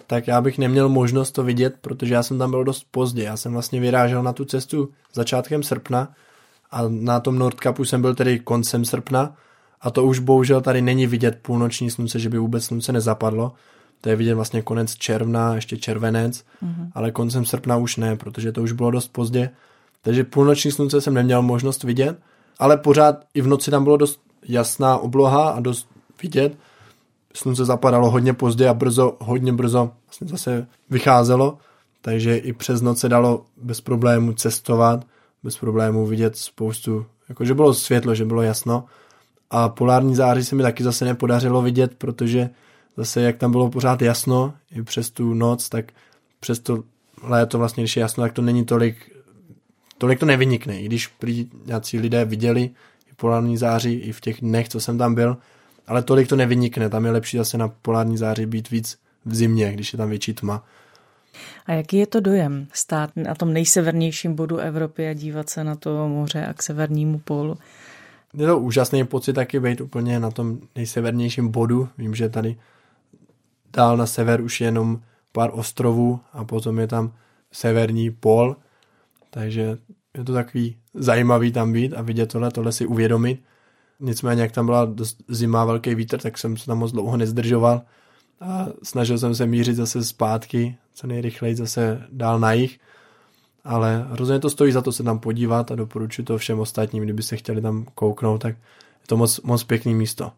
tak 0.08 0.28
já 0.28 0.42
bych 0.42 0.58
neměl 0.58 0.90
možnost 0.90 1.32
to 1.32 1.44
vidět, 1.44 1.76
protože 1.82 2.14
já 2.14 2.24
jsem 2.24 2.38
tam 2.38 2.52
byl 2.52 2.64
dost 2.64 2.88
pozdě. 2.92 3.24
Já 3.24 3.38
jsem 3.38 3.54
vlastně 3.54 3.80
vyrážel 3.80 4.24
na 4.24 4.34
tu 4.34 4.46
cestu 4.46 4.90
začátkem 5.14 5.64
srpna 5.64 6.14
a 6.72 6.82
na 6.88 7.20
tom 7.20 7.40
Nordkapu 7.40 7.86
jsem 7.86 8.02
byl 8.02 8.16
tedy 8.16 8.40
koncem 8.40 8.86
srpna 8.86 9.36
a 9.82 9.92
to 9.92 10.04
už 10.04 10.20
bohužel 10.20 10.62
tady 10.62 10.82
není 10.82 11.08
vidět 11.08 11.40
půlnoční 11.42 11.92
slunce, 11.92 12.20
že 12.20 12.30
by 12.30 12.38
vůbec 12.38 12.66
slunce 12.66 12.92
nezapadlo, 12.92 13.54
to 14.02 14.10
je 14.10 14.16
vidět 14.16 14.36
vlastně 14.36 14.62
konec 14.62 14.96
června, 14.96 15.56
ještě 15.56 15.78
červenec, 15.78 16.38
mm-hmm. 16.38 16.92
ale 16.94 17.12
koncem 17.12 17.46
srpna 17.46 17.78
už 17.78 17.98
ne, 17.98 18.16
protože 18.16 18.52
to 18.52 18.62
už 18.62 18.72
bylo 18.72 18.92
dost 18.92 19.08
pozdě. 19.08 19.50
Takže 20.02 20.24
půlnoční 20.24 20.72
slunce 20.72 21.02
jsem 21.02 21.14
neměl 21.14 21.42
možnost 21.42 21.84
vidět, 21.84 22.20
ale 22.60 22.78
pořád 22.78 23.16
i 23.34 23.42
v 23.42 23.48
noci 23.48 23.72
tam 23.72 23.84
bylo 23.84 23.98
dost 23.98 24.22
jasná 24.48 24.98
obloha 24.98 25.50
a 25.50 25.60
dost 25.60 25.88
vidět. 26.22 26.58
Slunce 27.34 27.66
zapadalo 27.66 28.12
hodně 28.12 28.34
pozdě 28.34 28.68
a 28.68 28.74
brzo, 28.74 29.18
hodně 29.20 29.54
brzo 29.54 29.92
vlastně 30.06 30.28
zase 30.28 30.68
vycházelo, 30.90 31.58
takže 32.02 32.38
i 32.38 32.54
přes 32.54 32.82
noc 32.82 33.00
se 33.00 33.10
dalo 33.10 33.46
bez 33.58 33.82
problémů 33.82 34.34
cestovat, 34.34 35.06
bez 35.44 35.58
problémů 35.58 36.06
vidět 36.06 36.38
spoustu, 36.38 37.06
jakože 37.30 37.54
bylo 37.54 37.74
světlo, 37.74 38.16
že 38.16 38.26
bylo 38.26 38.42
jasno. 38.42 38.86
A 39.54 39.70
polární 39.70 40.16
září 40.16 40.44
se 40.44 40.56
mi 40.56 40.64
taky 40.64 40.84
zase 40.84 41.06
nepodařilo 41.06 41.62
vidět, 41.62 41.96
protože 41.98 42.50
zase 42.98 43.22
jak 43.22 43.38
tam 43.38 43.52
bylo 43.52 43.70
pořád 43.70 44.02
jasno 44.02 44.54
i 44.72 44.84
přes 44.84 45.10
tu 45.10 45.34
noc, 45.34 45.70
tak 45.70 45.86
přes 46.40 46.60
to 46.60 46.84
léto 47.24 47.58
vlastně, 47.58 47.84
když 47.84 47.98
je 47.98 48.02
jasno, 48.02 48.24
tak 48.24 48.34
to 48.34 48.42
není 48.42 48.66
tolik, 48.66 49.12
tolik 49.98 50.20
to 50.20 50.26
nevynikne. 50.26 50.82
I 50.82 50.86
když 50.86 51.08
prý 51.08 51.50
nějací 51.66 52.00
lidé 52.00 52.26
viděli 52.26 52.62
i 53.12 53.14
polární 53.16 53.58
září 53.58 53.94
i 53.94 54.12
v 54.12 54.22
těch 54.22 54.42
dnech, 54.42 54.70
co 54.70 54.80
jsem 54.80 54.98
tam 54.98 55.16
byl, 55.16 55.38
ale 55.88 56.04
tolik 56.04 56.28
to 56.28 56.36
nevynikne. 56.36 56.90
Tam 56.90 57.06
je 57.06 57.12
lepší 57.12 57.38
zase 57.38 57.58
na 57.58 57.68
polární 57.68 58.18
září 58.18 58.46
být 58.46 58.70
víc 58.70 58.98
v 59.26 59.36
zimě, 59.36 59.74
když 59.74 59.94
je 59.94 59.98
tam 59.98 60.10
větší 60.10 60.34
tma. 60.34 60.64
A 61.66 61.74
jaký 61.74 61.98
je 61.98 62.08
to 62.08 62.20
dojem 62.20 62.68
stát 62.74 63.10
na 63.16 63.36
tom 63.36 63.54
nejsevernějším 63.54 64.36
bodu 64.36 64.58
Evropy 64.58 65.08
a 65.08 65.14
dívat 65.14 65.50
se 65.50 65.64
na 65.64 65.76
to 65.76 66.08
moře 66.08 66.46
a 66.46 66.54
k 66.54 66.64
severnímu 66.64 67.20
pólu? 67.20 67.58
Je 68.34 68.48
to 68.48 68.60
úžasný 68.60 69.04
pocit 69.04 69.34
taky 69.34 69.60
být 69.60 69.82
úplně 69.82 70.20
na 70.20 70.32
tom 70.32 70.60
nejsevernějším 70.76 71.50
bodu. 71.50 71.90
Vím, 71.98 72.16
že 72.16 72.30
tady 72.30 72.56
dál 73.74 73.98
na 73.98 74.06
sever 74.06 74.42
už 74.42 74.62
je 74.62 74.68
jenom 74.68 75.02
pár 75.32 75.50
ostrovů 75.54 76.20
a 76.34 76.44
potom 76.44 76.80
je 76.80 76.88
tam 76.88 77.14
severní 77.52 78.12
pol, 78.12 78.56
takže 79.30 79.78
je 80.18 80.24
to 80.24 80.34
takový 80.34 80.78
zajímavý 80.94 81.52
tam 81.52 81.74
být 81.74 81.94
a 81.94 82.02
vidět 82.02 82.32
tohle, 82.32 82.52
tohle 82.52 82.72
si 82.72 82.86
uvědomit. 82.86 83.42
Nicméně, 84.00 84.42
jak 84.42 84.52
tam 84.52 84.66
byla 84.66 84.86
dost 84.86 85.24
zima, 85.28 85.66
velký 85.66 85.96
vítr, 85.96 86.20
tak 86.20 86.38
jsem 86.38 86.58
se 86.58 86.66
tam 86.66 86.78
moc 86.78 86.92
dlouho 86.92 87.18
nezdržoval 87.18 87.82
a 88.42 88.68
snažil 88.84 89.18
jsem 89.18 89.36
se 89.36 89.46
mířit 89.46 89.76
zase 89.76 90.04
zpátky, 90.04 90.76
co 90.94 91.08
nejrychleji 91.08 91.56
zase 91.56 92.08
dál 92.12 92.40
na 92.40 92.54
jich. 92.54 92.80
Ale 93.64 94.08
rozhodně 94.10 94.40
to 94.40 94.50
stojí 94.50 94.72
za 94.72 94.82
to 94.82 94.92
se 94.92 95.04
tam 95.04 95.20
podívat 95.20 95.72
a 95.72 95.76
doporučuji 95.76 96.24
to 96.24 96.38
všem 96.38 96.60
ostatním, 96.60 97.04
kdyby 97.04 97.24
se 97.24 97.38
chtěli 97.38 97.62
tam 97.62 97.86
kouknout, 97.96 98.42
tak 98.42 98.56
je 99.02 99.08
to 99.08 99.18
moc, 99.18 99.42
moc 99.42 99.64
pěkný 99.64 99.96
místo. 99.96 100.32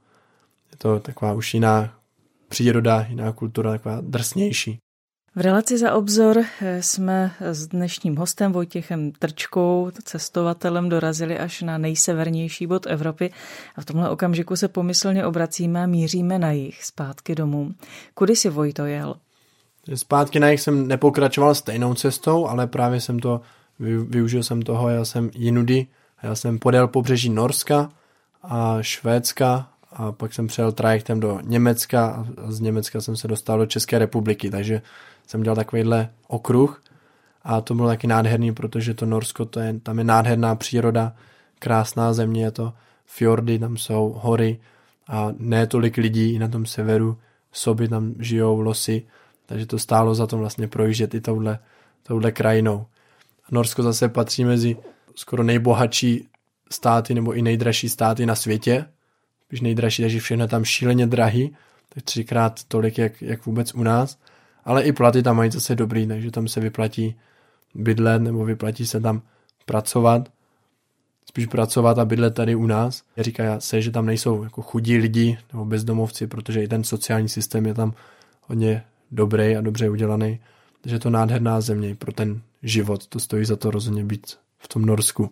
Je 0.72 0.78
to 0.78 1.00
taková 1.00 1.34
už 1.34 1.54
jiná 1.54 1.94
příroda, 2.48 3.06
jiná 3.10 3.32
kultura, 3.32 3.72
taková 3.72 3.98
drsnější. 4.02 4.80
V 5.36 5.42
relaci 5.42 5.78
za 5.78 5.94
obzor 5.94 6.46
eh, 6.62 6.84
jsme 6.84 7.32
s 7.40 7.68
dnešním 7.68 8.16
hostem 8.16 8.52
Vojtěchem 8.52 9.12
Trčkou, 9.12 9.92
cestovatelem, 10.04 10.90
dorazili 10.90 11.40
až 11.40 11.62
na 11.62 11.78
nejsevernější 11.78 12.68
bod 12.68 12.88
Evropy 12.88 13.34
a 13.76 13.82
v 13.82 13.86
tomhle 13.86 14.10
okamžiku 14.10 14.56
se 14.56 14.68
pomyslně 14.68 15.26
obracíme 15.26 15.84
a 15.84 15.86
míříme 15.86 16.40
na 16.40 16.52
jich, 16.52 16.84
zpátky 16.84 17.36
domů. 17.36 17.72
Kudy 18.14 18.36
si 18.36 18.50
Vojto 18.50 18.86
jel? 18.86 19.16
Zpátky 19.96 20.40
na 20.40 20.50
jich 20.50 20.62
jsem 20.62 20.88
nepokračoval 20.88 21.56
stejnou 21.56 21.94
cestou, 21.94 22.48
ale 22.48 22.68
právě 22.68 23.02
jsem 23.02 23.20
to, 23.20 23.42
využil 23.80 24.44
jsem 24.44 24.62
toho, 24.62 24.90
já 24.90 25.06
jsem 25.06 25.30
jinudy, 25.34 25.88
já 26.24 26.36
jsem 26.36 26.60
podél 26.60 26.88
pobřeží 26.88 27.30
Norska 27.30 27.90
a 28.44 28.78
Švédska 28.82 29.70
a 29.92 30.12
pak 30.12 30.34
jsem 30.34 30.48
přijel 30.48 30.72
trajektem 30.72 31.20
do 31.20 31.40
Německa 31.44 32.26
a 32.38 32.52
z 32.52 32.60
Německa 32.60 33.02
jsem 33.02 33.16
se 33.16 33.28
dostal 33.28 33.58
do 33.58 33.66
České 33.66 34.00
republiky, 34.00 34.50
takže 34.50 34.82
jsem 35.28 35.44
dělal 35.44 35.56
takovýhle 35.56 36.10
okruh 36.28 36.84
a 37.44 37.62
to 37.62 37.76
bylo 37.76 37.88
taky 37.88 38.08
nádherný, 38.08 38.54
protože 38.54 38.94
to 38.94 39.06
Norsko, 39.06 39.46
to 39.46 39.60
je, 39.60 39.80
tam 39.84 39.98
je 39.98 40.04
nádherná 40.04 40.56
příroda, 40.56 41.14
krásná 41.60 42.14
země, 42.14 42.44
je 42.44 42.52
to 42.52 42.74
fjordy, 43.06 43.60
tam 43.60 43.78
jsou 43.78 44.16
hory 44.22 44.60
a 45.08 45.34
ne 45.38 45.68
tolik 45.68 45.98
lidí 45.98 46.34
i 46.34 46.40
na 46.40 46.48
tom 46.48 46.66
severu, 46.66 47.18
soby 47.52 47.88
tam 47.88 48.14
žijou, 48.20 48.60
losy, 48.60 49.04
takže 49.46 49.66
to 49.66 49.80
stálo 49.80 50.16
za 50.16 50.28
to 50.28 50.38
vlastně 50.38 50.68
projíždět 50.68 51.14
i 51.14 51.22
touhle, 51.22 51.60
touhle 52.04 52.32
krajinou. 52.32 52.86
Norsko 53.52 53.84
zase 53.84 54.10
patří 54.10 54.46
mezi 54.46 54.78
skoro 55.16 55.44
nejbohatší 55.44 56.28
státy 56.72 57.14
nebo 57.14 57.34
i 57.34 57.42
nejdražší 57.42 57.90
státy 57.90 58.26
na 58.26 58.36
světě, 58.36 58.86
spíš 59.46 59.62
nejdražší, 59.62 60.02
takže 60.02 60.20
všechno 60.20 60.48
tam 60.48 60.66
šíleně 60.66 61.08
drahý, 61.08 61.56
tak 61.90 62.04
třikrát 62.04 62.64
tolik, 62.64 62.98
jak, 62.98 63.22
jak 63.22 63.46
vůbec 63.46 63.74
u 63.74 63.84
nás. 63.84 64.18
Ale 64.66 64.84
i 64.84 64.92
platy 64.92 65.24
tam 65.24 65.36
mají 65.36 65.52
zase 65.52 65.76
dobrý, 65.76 66.08
takže 66.08 66.32
tam 66.32 66.48
se 66.48 66.60
vyplatí 66.60 67.16
bydlet 67.76 68.22
nebo 68.22 68.46
vyplatí 68.46 68.88
se 68.88 69.00
tam 69.00 69.22
pracovat. 69.66 70.30
Spíš 71.26 71.46
pracovat 71.46 72.00
a 72.00 72.06
bydlet 72.06 72.34
tady 72.34 72.56
u 72.56 72.66
nás. 72.66 73.04
Říká 73.18 73.60
se, 73.60 73.82
že 73.82 73.92
tam 73.92 74.06
nejsou 74.06 74.44
jako 74.44 74.62
chudí 74.62 74.98
lidi 74.98 75.38
nebo 75.54 75.66
bezdomovci, 75.66 76.28
protože 76.28 76.64
i 76.64 76.68
ten 76.68 76.84
sociální 76.84 77.30
systém 77.30 77.66
je 77.66 77.74
tam 77.74 77.94
hodně 78.42 78.84
dobrý 79.14 79.56
a 79.56 79.62
dobře 79.62 79.90
udělaný. 79.90 80.40
Takže 80.82 80.96
je 80.96 81.00
to 81.00 81.10
nádherná 81.10 81.62
země 81.62 81.96
pro 81.96 82.12
ten 82.12 82.42
život. 82.64 83.08
To 83.08 83.20
stojí 83.20 83.46
za 83.46 83.56
to 83.56 83.72
rozhodně 83.72 84.04
být 84.04 84.38
v 84.60 84.68
tom 84.68 84.86
Norsku. 84.86 85.32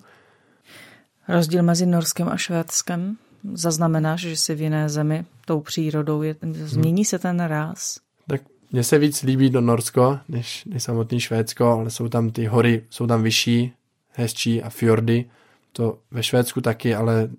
Rozdíl 1.28 1.64
mezi 1.64 1.86
Norskem 1.86 2.30
a 2.30 2.38
Švédskem? 2.38 3.18
zaznamenáš, 3.54 4.22
že 4.22 4.38
jsi 4.38 4.56
v 4.56 4.62
jiné 4.62 4.90
zemi 4.90 5.26
tou 5.46 5.62
přírodou, 5.62 6.22
je, 6.22 6.36
změní 6.54 7.06
se 7.06 7.20
ten 7.20 7.40
ráz? 7.40 8.00
Tak 8.28 8.42
mně 8.72 8.84
se 8.84 8.98
víc 8.98 9.24
líbí 9.24 9.50
do 9.50 9.62
Norsko, 9.62 10.20
než, 10.30 10.66
než 10.66 10.84
samotný 10.84 11.20
Švédsko, 11.20 11.66
ale 11.66 11.90
jsou 11.90 12.10
tam 12.10 12.30
ty 12.30 12.46
hory, 12.46 12.84
jsou 12.90 13.08
tam 13.08 13.24
vyšší, 13.24 13.74
hezčí 14.12 14.64
a 14.64 14.70
fjordy. 14.70 15.26
To 15.72 16.00
ve 16.12 16.24
Švédsku 16.24 16.62
taky, 16.62 16.96
ale 16.96 17.30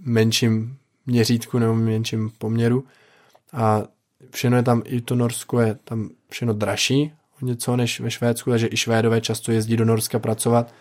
menším 0.00 0.76
měřítku 1.06 1.58
nebo 1.58 1.74
menším 1.74 2.30
poměru. 2.38 2.84
A 3.52 3.82
všechno 4.30 4.56
je 4.56 4.62
tam, 4.62 4.82
i 4.84 5.00
to 5.00 5.14
Norsko 5.14 5.60
je 5.60 5.78
tam 5.84 6.10
všechno 6.30 6.52
dražší 6.52 7.12
o 7.42 7.46
něco 7.46 7.76
než 7.76 8.00
ve 8.00 8.10
Švédsku, 8.10 8.50
takže 8.50 8.68
i 8.70 8.76
Švédové 8.76 9.20
často 9.20 9.52
jezdí 9.52 9.76
do 9.76 9.84
Norska 9.84 10.18
pracovat, 10.18 10.74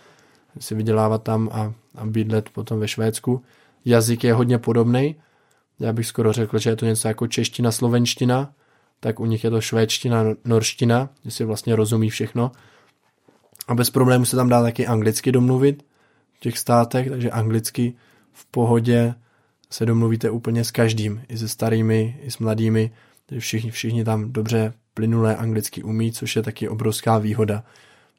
si 0.60 0.76
vydělávat 0.76 1.24
tam 1.24 1.50
a, 1.52 1.74
a 1.96 2.06
bydlet 2.06 2.50
potom 2.50 2.80
ve 2.80 2.88
Švédsku 2.88 3.44
jazyk 3.86 4.24
je 4.24 4.34
hodně 4.34 4.58
podobný. 4.58 5.16
Já 5.80 5.94
bych 5.94 6.08
skoro 6.08 6.34
řekl, 6.34 6.60
že 6.60 6.70
je 6.70 6.76
to 6.76 6.86
něco 6.86 7.08
jako 7.08 7.28
čeština, 7.28 7.72
slovenština, 7.72 8.54
tak 9.00 9.20
u 9.20 9.26
nich 9.26 9.44
je 9.44 9.50
to 9.50 9.62
švédština, 9.62 10.24
norština, 10.46 11.10
že 11.26 11.32
si 11.32 11.44
vlastně 11.44 11.76
rozumí 11.76 12.10
všechno. 12.10 12.52
A 13.68 13.76
bez 13.76 13.90
problému 13.90 14.26
se 14.26 14.36
tam 14.36 14.50
dá 14.50 14.62
taky 14.62 14.88
anglicky 14.88 15.32
domluvit 15.32 15.84
v 16.34 16.40
těch 16.40 16.58
státech, 16.58 17.10
takže 17.10 17.32
anglicky 17.32 17.94
v 18.32 18.46
pohodě 18.46 19.16
se 19.70 19.86
domluvíte 19.86 20.30
úplně 20.30 20.64
s 20.64 20.72
každým, 20.72 21.22
i 21.30 21.38
se 21.38 21.48
starými, 21.48 22.20
i 22.22 22.32
s 22.32 22.38
mladými, 22.38 22.92
všichni, 23.40 23.72
všichni 23.72 24.04
tam 24.04 24.32
dobře 24.32 24.74
plynulé 24.94 25.36
anglicky 25.36 25.84
umí, 25.84 26.12
což 26.12 26.36
je 26.36 26.44
taky 26.44 26.70
obrovská 26.70 27.18
výhoda. 27.18 27.64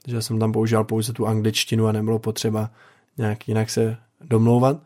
Takže 0.03 0.23
jsem 0.23 0.39
tam 0.39 0.53
používal 0.53 0.85
pouze 0.85 1.13
tu 1.13 1.27
angličtinu 1.27 1.87
a 1.87 1.93
nebylo 1.93 2.19
potřeba 2.19 2.71
nějak 3.19 3.49
jinak 3.49 3.71
se 3.71 3.97
domlouvat. 4.21 4.81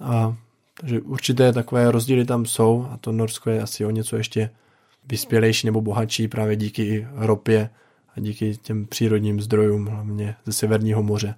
A, 0.00 0.36
takže 0.80 1.00
určité 1.00 1.52
takové 1.52 1.90
rozdíly 1.90 2.24
tam 2.24 2.46
jsou 2.46 2.88
a 2.92 2.96
to 2.96 3.12
Norsko 3.12 3.50
je 3.50 3.62
asi 3.62 3.84
o 3.84 3.90
něco 3.90 4.16
ještě 4.16 4.50
vyspělejší 5.04 5.66
nebo 5.66 5.80
bohatší 5.80 6.28
právě 6.28 6.56
díky 6.56 7.08
ropě 7.14 7.70
a 8.16 8.20
díky 8.20 8.56
těm 8.56 8.86
přírodním 8.86 9.40
zdrojům, 9.40 9.86
hlavně 9.86 10.36
ze 10.44 10.52
Severního 10.52 11.02
moře. 11.02 11.34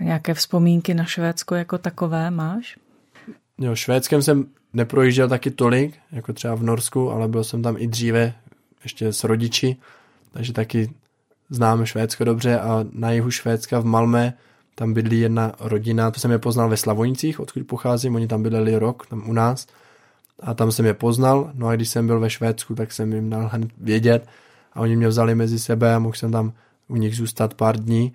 Nějaké 0.00 0.34
vzpomínky 0.34 0.94
na 0.94 1.04
Švédsko 1.04 1.54
jako 1.54 1.78
takové 1.78 2.30
máš? 2.30 2.78
Jo, 3.60 3.74
Švédskem 3.74 4.22
jsem 4.22 4.46
neprojížděl 4.72 5.28
taky 5.28 5.50
tolik, 5.50 5.94
jako 6.12 6.32
třeba 6.32 6.54
v 6.54 6.62
Norsku, 6.62 7.10
ale 7.10 7.28
byl 7.28 7.44
jsem 7.44 7.62
tam 7.62 7.76
i 7.78 7.86
dříve, 7.86 8.34
ještě 8.82 9.12
s 9.12 9.24
rodiči, 9.24 9.76
takže 10.32 10.52
taky 10.52 10.90
známe 11.50 11.86
Švédsko 11.86 12.24
dobře 12.24 12.60
a 12.60 12.84
na 12.92 13.10
jihu 13.10 13.30
Švédska 13.30 13.80
v 13.80 13.84
Malmé 13.84 14.34
tam 14.74 14.94
bydlí 14.94 15.20
jedna 15.20 15.52
rodina, 15.60 16.10
to 16.10 16.20
jsem 16.20 16.30
je 16.30 16.38
poznal 16.38 16.68
ve 16.68 16.76
Slavonicích, 16.76 17.40
odkud 17.40 17.66
pocházím, 17.66 18.14
oni 18.14 18.26
tam 18.26 18.42
bydleli 18.42 18.76
rok, 18.76 19.06
tam 19.06 19.30
u 19.30 19.32
nás. 19.32 19.66
A 20.42 20.54
tam 20.54 20.72
jsem 20.72 20.86
je 20.86 20.94
poznal, 20.94 21.50
no 21.54 21.68
a 21.68 21.76
když 21.76 21.88
jsem 21.88 22.06
byl 22.06 22.20
ve 22.20 22.30
Švédsku, 22.30 22.74
tak 22.74 22.92
jsem 22.92 23.12
jim 23.12 23.30
dal 23.30 23.50
hned 23.52 23.70
vědět 23.78 24.28
a 24.72 24.80
oni 24.80 24.96
mě 24.96 25.08
vzali 25.08 25.34
mezi 25.34 25.58
sebe 25.58 25.94
a 25.94 25.98
mohl 25.98 26.14
jsem 26.14 26.32
tam 26.32 26.52
u 26.88 26.96
nich 26.96 27.16
zůstat 27.16 27.54
pár 27.54 27.76
dní 27.80 28.12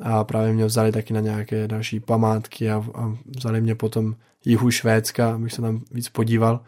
a 0.00 0.24
právě 0.24 0.52
mě 0.52 0.64
vzali 0.64 0.92
taky 0.92 1.14
na 1.14 1.20
nějaké 1.20 1.68
další 1.68 2.00
památky 2.00 2.70
a, 2.70 2.84
a 2.94 3.16
vzali 3.36 3.60
mě 3.60 3.74
potom 3.74 4.14
jihu 4.44 4.70
Švédska, 4.70 5.34
abych 5.34 5.52
se 5.52 5.62
tam 5.62 5.80
víc 5.90 6.08
podíval. 6.08 6.60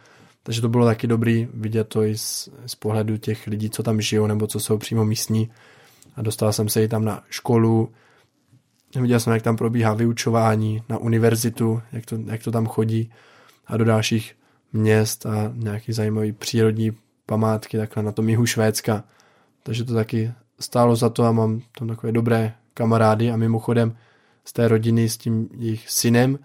Takže 0.43 0.61
to 0.61 0.69
bylo 0.69 0.87
taky 0.87 1.07
dobrý 1.07 1.49
vidět 1.55 1.85
to 1.85 2.03
i 2.03 2.19
z, 2.19 2.49
z 2.67 2.75
pohledu 2.75 3.17
těch 3.17 3.47
lidí, 3.47 3.71
co 3.71 3.83
tam 3.83 4.01
žijou 4.01 4.27
nebo 4.27 4.47
co 4.47 4.61
jsou 4.61 4.79
přímo 4.79 5.05
místní. 5.05 5.51
A 6.17 6.23
dostal 6.23 6.53
jsem 6.53 6.69
se 6.69 6.83
i 6.83 6.89
tam 6.89 7.05
na 7.05 7.23
školu, 7.31 7.89
Viděl 8.97 9.21
jsem, 9.21 9.33
jak 9.33 9.43
tam 9.43 9.57
probíhá 9.57 9.95
vyučování 9.95 10.83
na 10.89 10.99
univerzitu, 10.99 11.83
jak 11.93 12.07
to, 12.07 12.19
jak 12.27 12.43
to 12.43 12.51
tam 12.51 12.67
chodí 12.67 13.13
a 13.67 13.77
do 13.77 13.85
dalších 13.85 14.37
měst 14.73 15.27
a 15.27 15.53
nějaký 15.55 15.93
zajímavý 15.93 16.33
přírodní 16.33 16.93
památky 17.27 17.79
takhle 17.79 18.03
na 18.03 18.13
tom 18.13 18.29
jihu 18.29 18.47
Švédska. 18.47 19.05
Takže 19.63 19.85
to 19.85 19.95
taky 19.95 20.33
stálo 20.61 20.97
za 20.97 21.09
to 21.09 21.25
a 21.25 21.33
mám 21.33 21.61
tam 21.79 21.89
takové 21.89 22.13
dobré 22.13 22.55
kamarády 22.75 23.31
a 23.31 23.37
mimochodem 23.37 23.97
z 24.45 24.53
té 24.53 24.69
rodiny 24.69 25.09
s 25.09 25.17
tím 25.17 25.49
jejich 25.57 25.91
synem, 25.91 26.39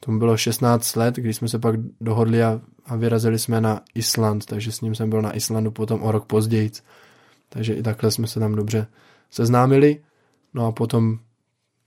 tomu 0.00 0.18
bylo 0.18 0.36
16 0.36 0.96
let, 0.96 1.16
když 1.16 1.36
jsme 1.36 1.48
se 1.48 1.58
pak 1.58 1.74
dohodli 2.00 2.42
a, 2.42 2.60
a 2.86 2.96
vyrazili 2.96 3.38
jsme 3.38 3.60
na 3.60 3.80
Island, 3.94 4.46
takže 4.46 4.72
s 4.72 4.80
ním 4.80 4.94
jsem 4.94 5.10
byl 5.10 5.22
na 5.22 5.36
Islandu 5.36 5.70
potom 5.70 6.02
o 6.02 6.12
rok 6.12 6.24
později. 6.24 6.70
Takže 7.48 7.74
i 7.74 7.82
takhle 7.82 8.10
jsme 8.10 8.26
se 8.26 8.40
tam 8.40 8.54
dobře 8.54 8.86
seznámili. 9.30 10.02
No 10.54 10.66
a 10.66 10.72
potom 10.72 11.18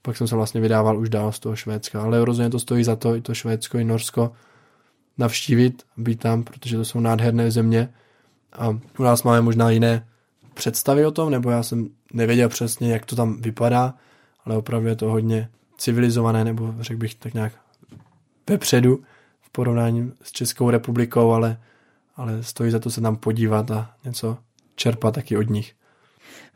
pak 0.02 0.16
jsem 0.16 0.28
se 0.28 0.36
vlastně 0.36 0.60
vydával 0.60 0.98
už 0.98 1.08
dál 1.08 1.32
z 1.32 1.38
toho 1.38 1.56
Švédska, 1.56 2.02
ale 2.02 2.24
rozhodně 2.24 2.50
to 2.50 2.58
stojí 2.58 2.84
za 2.84 2.96
to, 2.96 3.16
i 3.16 3.20
to 3.20 3.34
Švédsko, 3.34 3.78
i 3.78 3.84
Norsko 3.84 4.32
navštívit, 5.18 5.82
být 5.96 6.20
tam, 6.20 6.44
protože 6.44 6.76
to 6.76 6.84
jsou 6.84 7.00
nádherné 7.00 7.50
země 7.50 7.88
a 8.52 8.68
u 8.98 9.02
nás 9.02 9.22
máme 9.22 9.40
možná 9.40 9.70
jiné 9.70 10.06
představy 10.54 11.06
o 11.06 11.10
tom, 11.10 11.30
nebo 11.30 11.50
já 11.50 11.62
jsem 11.62 11.88
nevěděl 12.12 12.48
přesně, 12.48 12.92
jak 12.92 13.06
to 13.06 13.16
tam 13.16 13.40
vypadá, 13.40 13.94
ale 14.44 14.56
opravdu 14.56 14.88
je 14.88 14.96
to 14.96 15.10
hodně 15.10 15.48
civilizované, 15.78 16.44
nebo 16.44 16.74
řekl 16.80 16.98
bych 16.98 17.14
tak 17.14 17.34
nějak 17.34 17.52
vepředu 18.50 19.02
v 19.40 19.50
porovnání 19.50 20.12
s 20.22 20.32
Českou 20.32 20.70
republikou, 20.70 21.32
ale, 21.32 21.60
ale 22.16 22.42
stojí 22.42 22.70
za 22.70 22.78
to 22.78 22.90
se 22.90 23.00
tam 23.00 23.16
podívat 23.16 23.70
a 23.70 23.90
něco 24.04 24.38
čerpat 24.76 25.14
taky 25.14 25.36
od 25.36 25.50
nich. 25.50 25.74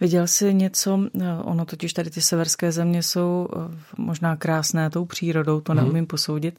Viděl 0.01 0.27
jsi 0.27 0.55
něco, 0.55 1.01
eh, 1.21 1.33
ono 1.43 1.65
totiž 1.65 1.93
tady 1.93 2.11
ty 2.11 2.23
severské 2.23 2.73
země 2.73 3.03
jsou 3.03 3.49
eh, 3.57 3.77
možná 3.97 4.37
krásné 4.37 4.91
tou 4.91 5.05
přírodou, 5.05 5.61
to 5.61 5.73
mhm. 5.73 5.83
neumím 5.83 5.97
hmm. 5.97 6.07
posoudit, 6.07 6.59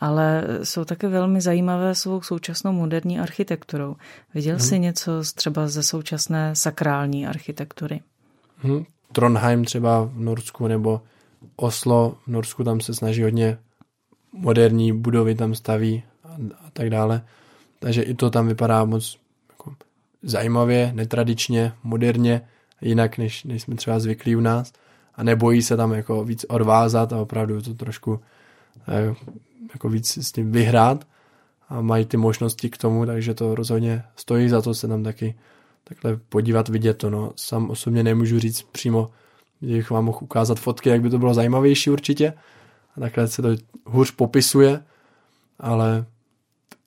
ale 0.00 0.44
jsou 0.62 0.84
také 0.84 1.08
velmi 1.08 1.40
zajímavé 1.40 1.94
svou 1.94 2.22
současnou 2.22 2.72
moderní 2.72 3.20
architekturou. 3.20 3.96
Viděl 4.34 4.56
hmm. 4.56 4.60
jsi 4.60 4.78
něco 4.78 5.12
třeba 5.34 5.68
ze 5.68 5.82
současné 5.82 6.56
sakrální 6.56 7.26
architektury? 7.26 8.00
Hmm. 8.58 8.84
Trondheim 9.12 9.64
třeba 9.64 10.04
v 10.04 10.20
Norsku 10.20 10.66
nebo 10.66 11.02
Oslo 11.56 12.16
v 12.24 12.28
Norsku, 12.28 12.64
tam 12.64 12.80
se 12.80 12.94
snaží 12.94 13.22
hodně 13.22 13.58
moderní 14.32 14.92
budovy 14.92 15.34
tam 15.34 15.54
staví 15.54 16.02
a, 16.24 16.28
a 16.66 16.70
tak 16.72 16.90
dále. 16.90 17.22
Takže 17.78 18.02
i 18.02 18.14
to 18.14 18.30
tam 18.30 18.48
vypadá 18.48 18.84
moc 18.84 19.18
jako 19.50 19.74
zajímavě, 20.22 20.92
netradičně, 20.94 21.72
moderně, 21.82 22.40
jinak, 22.80 23.18
než, 23.18 23.44
než 23.44 23.62
jsme 23.62 23.74
třeba 23.74 24.00
zvyklí 24.00 24.36
u 24.36 24.40
nás. 24.40 24.72
A 25.14 25.22
nebojí 25.22 25.62
se 25.62 25.76
tam 25.76 25.92
jako 25.92 26.24
víc 26.24 26.46
odvázat 26.48 27.12
a 27.12 27.20
opravdu 27.20 27.62
to 27.62 27.74
trošku 27.74 28.20
jako 29.72 29.88
víc 29.88 30.18
s 30.18 30.32
tím 30.32 30.52
vyhrát 30.52 31.06
a 31.68 31.80
mají 31.80 32.04
ty 32.04 32.16
možnosti 32.16 32.70
k 32.70 32.76
tomu, 32.76 33.06
takže 33.06 33.34
to 33.34 33.54
rozhodně 33.54 34.02
stojí 34.16 34.48
za 34.48 34.62
to 34.62 34.74
se 34.74 34.88
tam 34.88 35.02
taky 35.02 35.34
takhle 35.84 36.16
podívat, 36.28 36.68
vidět 36.68 36.94
to. 36.94 37.10
No. 37.10 37.32
Sam 37.36 37.70
osobně 37.70 38.02
nemůžu 38.02 38.38
říct 38.38 38.62
přímo, 38.62 39.10
bych 39.60 39.90
vám 39.90 40.04
mohl 40.04 40.18
ukázat 40.20 40.60
fotky, 40.60 40.88
jak 40.88 41.02
by 41.02 41.10
to 41.10 41.18
bylo 41.18 41.34
zajímavější 41.34 41.90
určitě. 41.90 42.32
A 42.96 43.00
takhle 43.00 43.28
se 43.28 43.42
to 43.42 43.48
hůř 43.84 44.10
popisuje, 44.10 44.82
ale 45.60 46.06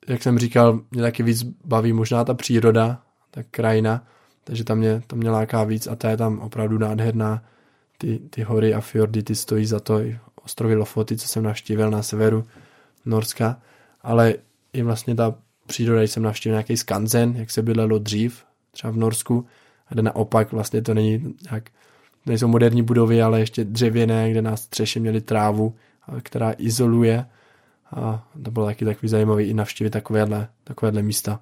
jak 0.08 0.22
jsem 0.22 0.38
říkal, 0.38 0.80
mě 0.90 1.02
taky 1.02 1.22
víc 1.22 1.42
baví 1.42 1.92
možná 1.92 2.24
ta 2.24 2.34
příroda, 2.34 3.02
ta 3.30 3.42
krajina, 3.50 4.06
takže 4.44 4.64
tam 4.64 4.78
mě, 4.78 5.02
tam 5.06 5.18
mě 5.18 5.30
láká 5.30 5.64
víc 5.64 5.86
a 5.86 5.96
ta 5.96 6.10
je 6.10 6.16
tam 6.16 6.38
opravdu 6.38 6.78
nádherná. 6.78 7.42
Ty, 7.98 8.18
ty 8.30 8.42
hory 8.42 8.74
a 8.74 8.80
fjordy, 8.80 9.22
ty 9.22 9.34
stojí 9.34 9.66
za 9.66 9.80
to, 9.80 10.00
ostrovy 10.44 10.74
Lofoty, 10.74 11.16
co 11.16 11.28
jsem 11.28 11.42
navštívil 11.42 11.90
na 11.90 12.02
severu 12.02 12.44
Norska, 13.04 13.60
ale 14.02 14.34
i 14.72 14.82
vlastně 14.82 15.14
ta 15.14 15.34
příroda, 15.66 16.00
když 16.00 16.10
jsem 16.10 16.22
navštívil 16.22 16.54
nějaký 16.54 16.76
skanzen, 16.76 17.34
jak 17.36 17.50
se 17.50 17.62
bydlelo 17.62 17.98
dřív, 17.98 18.44
třeba 18.70 18.90
v 18.90 18.96
Norsku, 18.96 19.46
a 19.88 19.94
kde 19.94 20.02
naopak 20.02 20.52
vlastně 20.52 20.82
to 20.82 20.94
není 20.94 21.34
jak, 21.52 21.70
nejsou 22.26 22.48
moderní 22.48 22.82
budovy, 22.82 23.22
ale 23.22 23.40
ještě 23.40 23.64
dřevěné, 23.64 24.30
kde 24.30 24.42
na 24.42 24.56
střeše 24.56 25.00
měli 25.00 25.20
trávu, 25.20 25.74
která 26.22 26.54
izoluje 26.58 27.26
a 27.90 28.28
to 28.44 28.50
bylo 28.50 28.66
taky 28.66 28.84
takový 28.84 29.08
zajímavý 29.08 29.44
i 29.44 29.54
navštívit 29.54 29.90
takovéhle, 29.90 30.48
takovéhle 30.64 31.02
místa. 31.02 31.40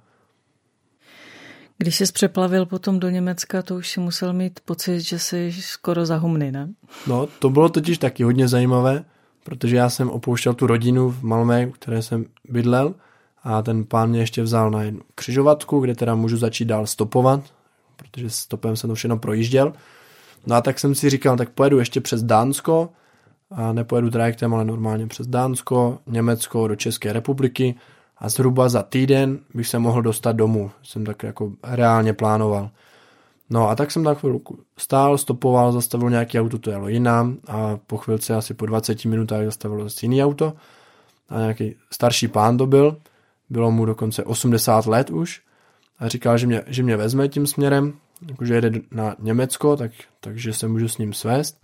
Když 1.82 1.96
jsi 1.96 2.04
přeplavil 2.12 2.66
potom 2.66 3.00
do 3.00 3.08
Německa, 3.08 3.62
to 3.62 3.74
už 3.74 3.88
si 3.88 4.00
musel 4.00 4.32
mít 4.32 4.60
pocit, 4.64 5.00
že 5.00 5.18
jsi 5.18 5.52
skoro 5.60 6.06
za 6.06 6.16
humny, 6.16 6.52
ne? 6.52 6.68
No, 7.06 7.28
to 7.38 7.50
bylo 7.50 7.68
totiž 7.68 7.98
taky 7.98 8.22
hodně 8.22 8.48
zajímavé, 8.48 9.04
protože 9.44 9.76
já 9.76 9.90
jsem 9.90 10.10
opouštěl 10.10 10.54
tu 10.54 10.66
rodinu 10.66 11.10
v 11.10 11.22
Malmé, 11.22 11.66
které 11.66 12.02
jsem 12.02 12.24
bydlel 12.48 12.94
a 13.42 13.62
ten 13.62 13.84
pán 13.84 14.10
mě 14.10 14.20
ještě 14.20 14.42
vzal 14.42 14.70
na 14.70 14.82
jednu 14.82 15.00
křižovatku, 15.14 15.80
kde 15.80 15.94
teda 15.94 16.14
můžu 16.14 16.36
začít 16.36 16.64
dál 16.64 16.86
stopovat, 16.86 17.40
protože 17.96 18.30
stopem 18.30 18.76
jsem 18.76 18.88
to 18.90 18.94
všechno 18.94 19.18
projížděl. 19.18 19.72
No 20.46 20.56
a 20.56 20.60
tak 20.60 20.78
jsem 20.78 20.94
si 20.94 21.10
říkal, 21.10 21.36
tak 21.36 21.50
pojedu 21.50 21.78
ještě 21.78 22.00
přes 22.00 22.22
Dánsko, 22.22 22.88
a 23.50 23.72
nepojedu 23.72 24.10
trajektem, 24.10 24.54
ale 24.54 24.64
normálně 24.64 25.06
přes 25.06 25.26
Dánsko, 25.26 25.98
Německo 26.06 26.68
do 26.68 26.76
České 26.76 27.12
republiky 27.12 27.74
a 28.20 28.28
zhruba 28.28 28.68
za 28.68 28.82
týden 28.82 29.38
bych 29.54 29.68
se 29.68 29.78
mohl 29.78 30.02
dostat 30.02 30.32
domů. 30.32 30.70
Jsem 30.82 31.04
tak 31.04 31.22
jako 31.22 31.52
reálně 31.62 32.12
plánoval. 32.12 32.70
No 33.50 33.68
a 33.68 33.76
tak 33.76 33.90
jsem 33.90 34.04
tak 34.04 34.18
chvilku 34.18 34.58
stál, 34.76 35.18
stopoval, 35.18 35.72
zastavil 35.72 36.10
nějaký 36.10 36.40
auto, 36.40 36.58
to 36.58 36.70
jelo 36.70 36.88
jinam 36.88 37.36
a 37.48 37.78
po 37.86 37.96
chvilce 37.96 38.34
asi 38.34 38.54
po 38.54 38.66
20 38.66 39.04
minutách 39.04 39.44
zastavilo 39.44 39.84
zase 39.84 40.06
jiný 40.06 40.24
auto 40.24 40.52
a 41.28 41.38
nějaký 41.38 41.74
starší 41.90 42.28
pán 42.28 42.56
to 42.56 42.66
byl, 42.66 42.96
bylo 43.50 43.70
mu 43.70 43.84
dokonce 43.84 44.24
80 44.24 44.86
let 44.86 45.10
už 45.10 45.40
a 45.98 46.08
říkal, 46.08 46.38
že 46.38 46.46
mě, 46.46 46.62
že 46.66 46.82
mě 46.82 46.96
vezme 46.96 47.28
tím 47.28 47.46
směrem, 47.46 47.92
jakože 48.28 48.54
jede 48.54 48.72
na 48.90 49.16
Německo, 49.18 49.76
tak, 49.76 49.92
takže 50.20 50.52
se 50.52 50.68
můžu 50.68 50.88
s 50.88 50.98
ním 50.98 51.12
svést. 51.12 51.60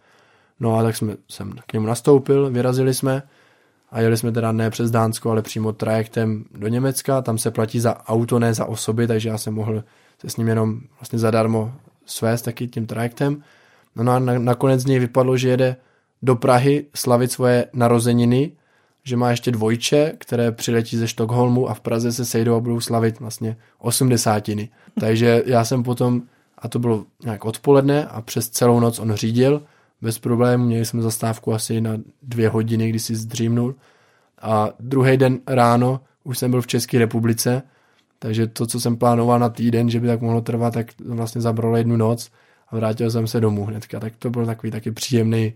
No 0.61 0.79
a 0.79 0.83
tak 0.83 0.97
jsme, 0.97 1.17
jsem 1.29 1.53
k 1.67 1.73
němu 1.73 1.87
nastoupil, 1.87 2.51
vyrazili 2.51 2.95
jsme 2.95 3.23
a 3.97 4.01
jeli 4.01 4.17
jsme 4.17 4.33
teda 4.33 4.53
ne 4.53 4.71
přes 4.71 4.91
Dánsko, 4.91 5.31
ale 5.31 5.43
přímo 5.43 5.73
trajektem 5.73 6.45
do 6.55 6.69
Německa, 6.69 7.23
tam 7.23 7.39
se 7.39 7.51
platí 7.51 7.81
za 7.81 8.07
auto, 8.07 8.39
ne 8.39 8.55
za 8.55 8.65
osoby, 8.65 9.07
takže 9.07 9.29
já 9.29 9.39
jsem 9.39 9.55
mohl 9.55 9.85
se 10.21 10.31
s 10.31 10.37
ním 10.37 10.49
jenom 10.49 10.81
vlastně 11.01 11.19
zadarmo 11.19 11.73
svést 12.07 12.45
taky 12.45 12.69
tím 12.69 12.87
trajektem. 12.87 13.43
No, 13.97 14.05
no 14.05 14.13
a 14.13 14.19
nakonec 14.19 14.81
z 14.81 14.87
něj 14.87 14.99
vypadlo, 14.99 15.37
že 15.37 15.49
jede 15.49 15.77
do 16.23 16.37
Prahy 16.37 16.87
slavit 16.95 17.33
svoje 17.33 17.67
narozeniny, 17.73 18.53
že 19.05 19.17
má 19.17 19.31
ještě 19.31 19.51
dvojče, 19.51 20.13
které 20.19 20.53
přiletí 20.53 20.97
ze 20.97 21.09
Štokholmu 21.09 21.69
a 21.69 21.75
v 21.75 21.81
Praze 21.81 22.13
se 22.13 22.25
sejdou 22.25 22.57
a 22.57 22.61
budou 22.61 22.81
slavit 22.81 23.21
vlastně 23.21 23.57
osmdesátiny. 23.79 24.69
Takže 25.01 25.43
já 25.47 25.65
jsem 25.65 25.83
potom, 25.83 26.23
a 26.59 26.69
to 26.69 26.79
bylo 26.79 27.05
nějak 27.25 27.45
odpoledne 27.45 28.07
a 28.07 28.21
přes 28.21 28.49
celou 28.49 28.81
noc 28.81 28.99
on 28.99 29.15
řídil, 29.15 29.63
bez 30.03 30.19
problémů, 30.19 30.65
měli 30.65 30.85
jsme 30.85 31.03
zastávku 31.03 31.55
asi 31.55 31.81
na 31.81 31.93
dvě 32.23 32.49
hodiny, 32.49 32.89
kdy 32.89 32.99
si 32.99 33.17
zdřímnul 33.17 33.75
a 34.43 34.69
druhý 34.81 35.17
den 35.17 35.39
ráno 35.47 36.01
už 36.25 36.39
jsem 36.39 36.51
byl 36.51 36.63
v 36.63 36.67
České 36.67 36.99
republice, 36.99 37.63
takže 38.19 38.47
to, 38.47 38.67
co 38.67 38.81
jsem 38.81 38.97
plánoval 38.97 39.39
na 39.39 39.49
týden, 39.49 39.91
že 39.91 40.01
by 40.01 40.07
tak 40.07 40.21
mohlo 40.21 40.41
trvat, 40.41 40.75
tak 40.75 40.87
vlastně 41.05 41.41
zabralo 41.41 41.77
jednu 41.77 41.97
noc 41.97 42.31
a 42.69 42.77
vrátil 42.77 43.11
jsem 43.11 43.27
se 43.27 43.41
domů 43.41 43.65
hnedka. 43.65 44.01
Tak 44.01 44.13
to 44.19 44.31
byl 44.31 44.47
takový 44.47 44.71
taky 44.71 44.93
příjemný 44.93 45.53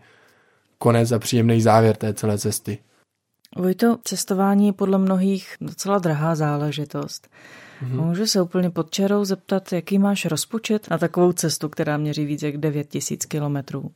konec 0.79 1.13
a 1.13 1.19
příjemný 1.19 1.63
závěr 1.63 1.97
té 1.97 2.15
celé 2.15 2.39
cesty. 2.39 2.79
Vojto, 3.57 3.99
cestování 4.05 4.67
je 4.67 4.73
podle 4.73 4.99
mnohých 4.99 5.55
docela 5.61 5.99
drahá 5.99 6.35
záležitost. 6.35 7.29
Mm-hmm. 7.83 8.07
Můžu 8.07 8.27
se 8.27 8.43
úplně 8.43 8.71
pod 8.71 8.91
čarou 8.91 9.25
zeptat, 9.25 9.73
jaký 9.73 9.99
máš 9.99 10.25
rozpočet 10.25 10.91
na 10.91 10.99
takovou 10.99 11.33
cestu, 11.33 11.69
která 11.69 11.97
měří 11.97 12.25
více 12.25 12.47
jak 12.47 12.57
9 12.57 12.89
tisíc 12.89 13.27
kilometrů? 13.27 13.91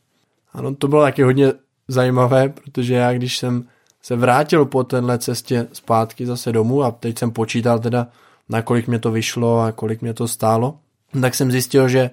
Ano, 0.54 0.74
to 0.74 0.88
bylo 0.88 1.02
taky 1.02 1.22
hodně 1.22 1.52
zajímavé, 1.88 2.48
protože 2.48 2.94
já 2.94 3.12
když 3.12 3.38
jsem 3.38 3.64
se 4.02 4.16
vrátil 4.16 4.64
po 4.64 4.84
téhle 4.84 5.18
cestě 5.18 5.66
zpátky 5.72 6.26
zase 6.26 6.52
domů 6.52 6.82
a 6.82 6.90
teď 6.90 7.18
jsem 7.18 7.30
počítal 7.30 7.78
teda, 7.78 8.06
na 8.48 8.62
kolik 8.62 8.88
mě 8.88 8.98
to 8.98 9.10
vyšlo 9.10 9.60
a 9.60 9.72
kolik 9.72 10.02
mě 10.02 10.14
to 10.14 10.28
stálo, 10.28 10.78
tak 11.20 11.34
jsem 11.34 11.50
zjistil, 11.50 11.88
že 11.88 12.10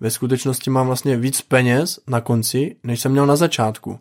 ve 0.00 0.10
skutečnosti 0.10 0.70
mám 0.70 0.86
vlastně 0.86 1.16
víc 1.16 1.42
peněz 1.42 2.00
na 2.06 2.20
konci, 2.20 2.76
než 2.84 3.00
jsem 3.00 3.12
měl 3.12 3.26
na 3.26 3.36
začátku. 3.36 3.98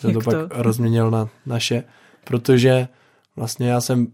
Jsem 0.00 0.12
to, 0.12 0.20
to 0.20 0.24
pak 0.24 0.36
rozměnil 0.50 1.10
na 1.10 1.28
naše, 1.46 1.84
protože 2.24 2.88
vlastně 3.36 3.68
já 3.68 3.80
jsem 3.80 4.06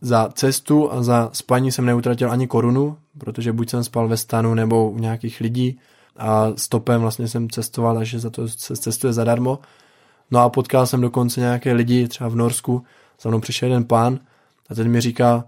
za 0.00 0.28
cestu 0.34 0.92
a 0.92 1.02
za 1.02 1.30
spaní 1.32 1.72
jsem 1.72 1.86
neutratil 1.86 2.30
ani 2.30 2.46
korunu, 2.46 2.96
protože 3.18 3.52
buď 3.52 3.70
jsem 3.70 3.84
spal 3.84 4.08
ve 4.08 4.16
stanu 4.16 4.54
nebo 4.54 4.90
u 4.90 4.98
nějakých 4.98 5.40
lidí, 5.40 5.80
a 6.20 6.52
stopem 6.56 7.00
vlastně 7.00 7.28
jsem 7.28 7.50
cestoval, 7.50 7.96
takže 7.96 8.18
za 8.18 8.30
to 8.30 8.48
se 8.48 8.76
cestuje 8.76 9.12
zadarmo. 9.12 9.58
No 10.30 10.40
a 10.40 10.48
potkal 10.48 10.86
jsem 10.86 11.00
dokonce 11.00 11.40
nějaké 11.40 11.72
lidi, 11.72 12.08
třeba 12.08 12.30
v 12.30 12.36
Norsku, 12.36 12.82
za 13.22 13.28
mnou 13.28 13.40
přišel 13.40 13.68
jeden 13.68 13.84
pán 13.84 14.18
a 14.70 14.74
ten 14.74 14.88
mi 14.88 15.00
říká, 15.00 15.44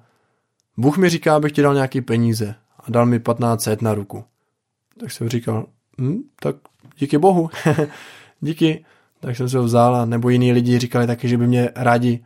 Bůh 0.76 0.98
mi 0.98 1.08
říká, 1.08 1.36
abych 1.36 1.52
ti 1.52 1.62
dal 1.62 1.74
nějaký 1.74 2.00
peníze 2.00 2.54
a 2.80 2.90
dal 2.90 3.06
mi 3.06 3.20
1500 3.20 3.82
na 3.82 3.94
ruku. 3.94 4.24
Tak 5.00 5.12
jsem 5.12 5.28
říkal, 5.28 5.66
hm, 6.00 6.22
tak 6.40 6.56
díky 6.98 7.18
bohu, 7.18 7.50
díky. 8.40 8.84
Tak 9.20 9.36
jsem 9.36 9.48
se 9.48 9.58
ho 9.58 9.64
vzal 9.64 9.96
a 9.96 10.04
nebo 10.04 10.28
jiní 10.30 10.52
lidi 10.52 10.78
říkali 10.78 11.06
taky, 11.06 11.28
že 11.28 11.38
by 11.38 11.46
mě 11.46 11.70
rádi 11.76 12.24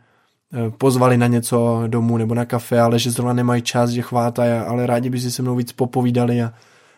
pozvali 0.77 1.17
na 1.17 1.27
něco 1.27 1.83
domů 1.87 2.17
nebo 2.17 2.35
na 2.35 2.45
kafe, 2.45 2.79
ale 2.79 2.99
že 2.99 3.11
zrovna 3.11 3.33
nemají 3.33 3.61
čas, 3.61 3.89
že 3.89 4.01
chvátají, 4.01 4.51
ale 4.51 4.87
rádi 4.87 5.09
by 5.09 5.19
si 5.19 5.31
se 5.31 5.41
mnou 5.41 5.55
víc 5.55 5.71
popovídali 5.71 6.41
a, 6.41 6.53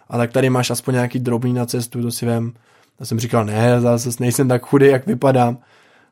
a 0.10 0.18
tak 0.18 0.32
tady 0.32 0.50
máš 0.50 0.70
aspoň 0.70 0.94
nějaký 0.94 1.20
drobný 1.20 1.54
na 1.54 1.66
cestu, 1.66 2.02
to 2.02 2.12
si 2.12 2.26
vem. 2.26 2.54
Já 3.00 3.06
jsem 3.06 3.20
říkal, 3.20 3.46
ne, 3.46 3.82
zase 3.82 4.10
nejsem 4.20 4.48
tak 4.48 4.66
chudý, 4.66 4.88
jak 4.88 5.08
vypadám, 5.08 5.58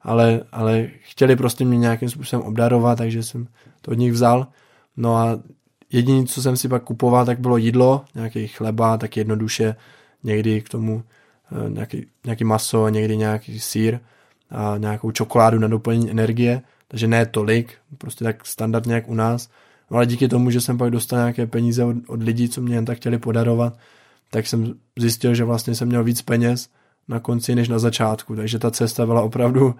ale, 0.01 0.41
ale 0.51 0.87
chtěli 1.01 1.35
prostě 1.35 1.65
mě 1.65 1.77
nějakým 1.77 2.09
způsobem 2.09 2.45
obdarovat, 2.45 2.97
takže 2.97 3.23
jsem 3.23 3.47
to 3.81 3.91
od 3.91 3.97
nich 3.97 4.11
vzal. 4.11 4.47
No 4.97 5.15
a 5.15 5.39
jediné, 5.91 6.25
co 6.25 6.41
jsem 6.41 6.57
si 6.57 6.67
pak 6.67 6.83
kupoval, 6.83 7.25
tak 7.25 7.39
bylo 7.39 7.57
jídlo, 7.57 8.05
nějaký 8.15 8.47
chleba, 8.47 8.97
tak 8.97 9.17
jednoduše, 9.17 9.75
někdy 10.23 10.61
k 10.61 10.69
tomu 10.69 11.03
eh, 11.51 11.69
nějaký, 11.69 12.05
nějaký 12.25 12.43
maso, 12.43 12.89
někdy 12.89 13.17
nějaký 13.17 13.59
sír 13.59 13.99
a 14.49 14.75
nějakou 14.77 15.11
čokoládu 15.11 15.59
na 15.59 15.67
doplnění 15.67 16.11
energie, 16.11 16.61
takže 16.87 17.07
ne 17.07 17.25
tolik, 17.25 17.73
prostě 17.97 18.23
tak 18.23 18.45
standardně 18.45 18.93
jak 18.93 19.09
u 19.09 19.13
nás. 19.13 19.49
No 19.91 19.97
ale 19.97 20.05
díky 20.05 20.27
tomu, 20.27 20.49
že 20.49 20.61
jsem 20.61 20.77
pak 20.77 20.91
dostal 20.91 21.19
nějaké 21.19 21.47
peníze 21.47 21.83
od, 21.83 21.95
od 22.07 22.23
lidí, 22.23 22.49
co 22.49 22.61
mě 22.61 22.75
jen 22.75 22.85
tak 22.85 22.97
chtěli 22.97 23.17
podarovat, 23.17 23.77
tak 24.31 24.47
jsem 24.47 24.73
zjistil, 24.99 25.35
že 25.35 25.43
vlastně 25.43 25.75
jsem 25.75 25.87
měl 25.87 26.03
víc 26.03 26.21
peněz 26.21 26.69
na 27.07 27.19
konci 27.19 27.55
než 27.55 27.69
na 27.69 27.79
začátku, 27.79 28.35
takže 28.35 28.59
ta 28.59 28.71
cesta 28.71 29.05
byla 29.05 29.21
opravdu, 29.21 29.75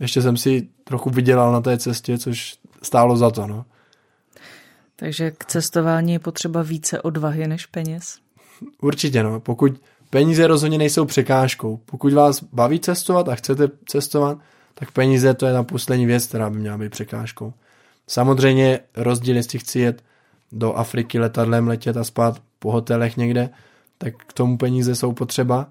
ještě 0.00 0.22
jsem 0.22 0.36
si 0.36 0.68
trochu 0.84 1.10
vydělal 1.10 1.52
na 1.52 1.60
té 1.60 1.78
cestě, 1.78 2.18
což 2.18 2.58
stálo 2.82 3.16
za 3.16 3.30
to, 3.30 3.46
no. 3.46 3.64
Takže 4.96 5.30
k 5.30 5.44
cestování 5.44 6.12
je 6.12 6.18
potřeba 6.18 6.62
více 6.62 7.02
odvahy 7.02 7.48
než 7.48 7.66
peněz? 7.66 8.18
Určitě, 8.80 9.22
no. 9.22 9.40
Pokud 9.40 9.80
peníze 10.10 10.46
rozhodně 10.46 10.78
nejsou 10.78 11.04
překážkou. 11.04 11.76
Pokud 11.76 12.12
vás 12.12 12.42
baví 12.42 12.80
cestovat 12.80 13.28
a 13.28 13.34
chcete 13.34 13.68
cestovat, 13.86 14.38
tak 14.74 14.90
peníze 14.90 15.34
to 15.34 15.46
je 15.46 15.52
ta 15.52 15.62
poslední 15.62 16.06
věc, 16.06 16.26
která 16.26 16.50
by 16.50 16.58
měla 16.58 16.78
být 16.78 16.90
překážkou. 16.90 17.52
Samozřejmě 18.06 18.80
rozdíl, 18.96 19.36
jestli 19.36 19.58
chci 19.58 19.78
jet 19.78 20.04
do 20.52 20.72
Afriky 20.72 21.18
letadlem, 21.18 21.68
letět 21.68 21.96
a 21.96 22.04
spát 22.04 22.42
po 22.58 22.72
hotelech 22.72 23.16
někde, 23.16 23.50
tak 23.98 24.14
k 24.16 24.32
tomu 24.32 24.58
peníze 24.58 24.94
jsou 24.94 25.12
potřeba, 25.12 25.70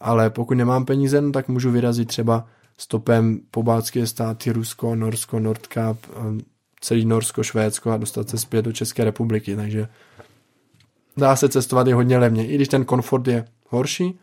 ale 0.00 0.30
pokud 0.30 0.54
nemám 0.54 0.84
peníze, 0.84 1.20
no, 1.20 1.32
tak 1.32 1.48
můžu 1.48 1.70
vyrazit 1.70 2.08
třeba 2.08 2.46
stopem 2.78 3.40
po 3.50 3.62
Balcké 3.62 4.06
státy, 4.06 4.52
Rusko, 4.52 4.94
Norsko, 4.94 5.40
Nordkap, 5.40 5.98
celý 6.80 7.04
Norsko, 7.04 7.42
Švédsko 7.42 7.90
a 7.90 7.96
dostat 7.96 8.28
se 8.28 8.38
zpět 8.38 8.62
do 8.62 8.72
České 8.72 9.04
republiky, 9.04 9.56
takže 9.56 9.88
dá 11.16 11.36
se 11.36 11.48
cestovat 11.48 11.86
i 11.86 11.92
hodně 11.92 12.18
levně, 12.18 12.46
i 12.46 12.54
když 12.54 12.68
ten 12.68 12.84
komfort 12.84 13.26
je 13.26 13.44
horší 13.68 14.18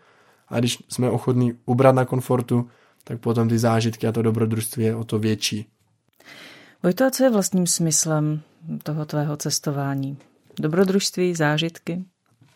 a 0.48 0.60
když 0.60 0.84
jsme 0.90 1.10
ochotní 1.10 1.54
ubrat 1.66 1.96
na 1.96 2.06
komfortu, 2.06 2.70
tak 3.04 3.20
potom 3.20 3.50
ty 3.50 3.60
zážitky 3.60 4.08
a 4.08 4.12
to 4.12 4.22
dobrodružství 4.22 4.84
je 4.84 4.96
o 4.96 5.04
to 5.04 5.20
větší. 5.20 5.68
Vojto, 6.84 7.06
a 7.06 7.10
co 7.12 7.24
je 7.24 7.30
vlastním 7.30 7.68
smyslem 7.68 8.42
toho 8.84 9.06
tvého 9.06 9.38
cestování? 9.38 10.18
Dobrodružství, 10.60 11.36
zážitky? 11.36 12.04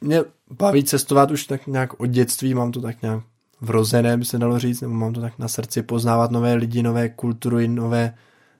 Mě 0.01 0.21
baví 0.51 0.83
cestovat 0.83 1.31
už 1.31 1.45
tak 1.45 1.67
nějak 1.67 1.99
od 1.99 2.05
dětství, 2.05 2.53
mám 2.53 2.71
to 2.71 2.81
tak 2.81 3.01
nějak 3.01 3.23
vrozené, 3.61 4.17
by 4.17 4.25
se 4.25 4.37
dalo 4.37 4.59
říct, 4.59 4.81
nebo 4.81 4.93
mám 4.93 5.13
to 5.13 5.21
tak 5.21 5.39
na 5.39 5.47
srdci 5.47 5.83
poznávat 5.83 6.31
nové 6.31 6.53
lidi, 6.53 6.83
nové 6.83 7.09
kultury, 7.09 7.67
nové 7.67 8.13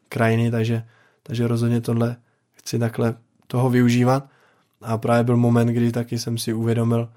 krajiny, 0.10 0.52
takže, 0.52 0.84
takže 1.24 1.48
rozhodně 1.48 1.82
tohle 1.82 2.16
chci 2.52 2.80
takhle 2.80 3.16
toho 3.48 3.70
využívat. 3.70 4.30
A 4.82 4.98
právě 4.98 5.24
byl 5.24 5.38
moment, 5.38 5.68
kdy 5.68 5.92
taky 5.92 6.20
jsem 6.20 6.38
si 6.38 6.54
uvědomil, 6.54 7.10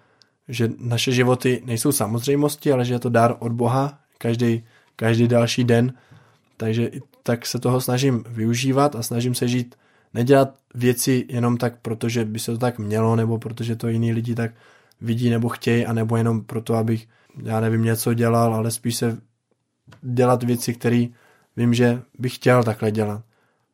že 0.48 0.70
naše 0.78 1.12
životy 1.12 1.62
nejsou 1.64 1.92
samozřejmosti, 1.92 2.72
ale 2.72 2.84
že 2.84 2.94
je 2.94 2.98
to 2.98 3.08
dar 3.08 3.36
od 3.38 3.52
Boha 3.52 3.98
každý, 4.18 4.64
každý 4.96 5.28
další 5.28 5.64
den. 5.64 5.92
Takže 6.56 6.90
tak 7.22 7.46
se 7.46 7.58
toho 7.58 7.80
snažím 7.80 8.24
využívat 8.28 8.96
a 8.96 9.02
snažím 9.02 9.34
se 9.34 9.48
žít, 9.48 9.74
nedělat 10.14 10.54
věci 10.74 11.26
jenom 11.28 11.56
tak, 11.56 11.74
protože 11.82 12.24
by 12.24 12.38
se 12.38 12.52
to 12.52 12.58
tak 12.58 12.78
mělo, 12.78 13.16
nebo 13.16 13.38
protože 13.38 13.76
to 13.76 13.88
jiní 13.88 14.12
lidi 14.12 14.34
tak 14.34 14.50
vidí 15.00 15.30
nebo 15.30 15.48
chtějí, 15.48 15.86
nebo 15.92 16.16
jenom 16.16 16.44
proto, 16.44 16.74
abych, 16.74 17.08
já 17.42 17.60
nevím, 17.60 17.82
něco 17.82 18.14
dělal, 18.14 18.54
ale 18.54 18.70
spíš 18.70 18.96
se 18.96 19.18
dělat 20.02 20.42
věci, 20.42 20.74
které 20.74 21.06
vím, 21.56 21.74
že 21.74 22.02
bych 22.18 22.34
chtěl 22.34 22.64
takhle 22.64 22.90
dělat. 22.90 23.22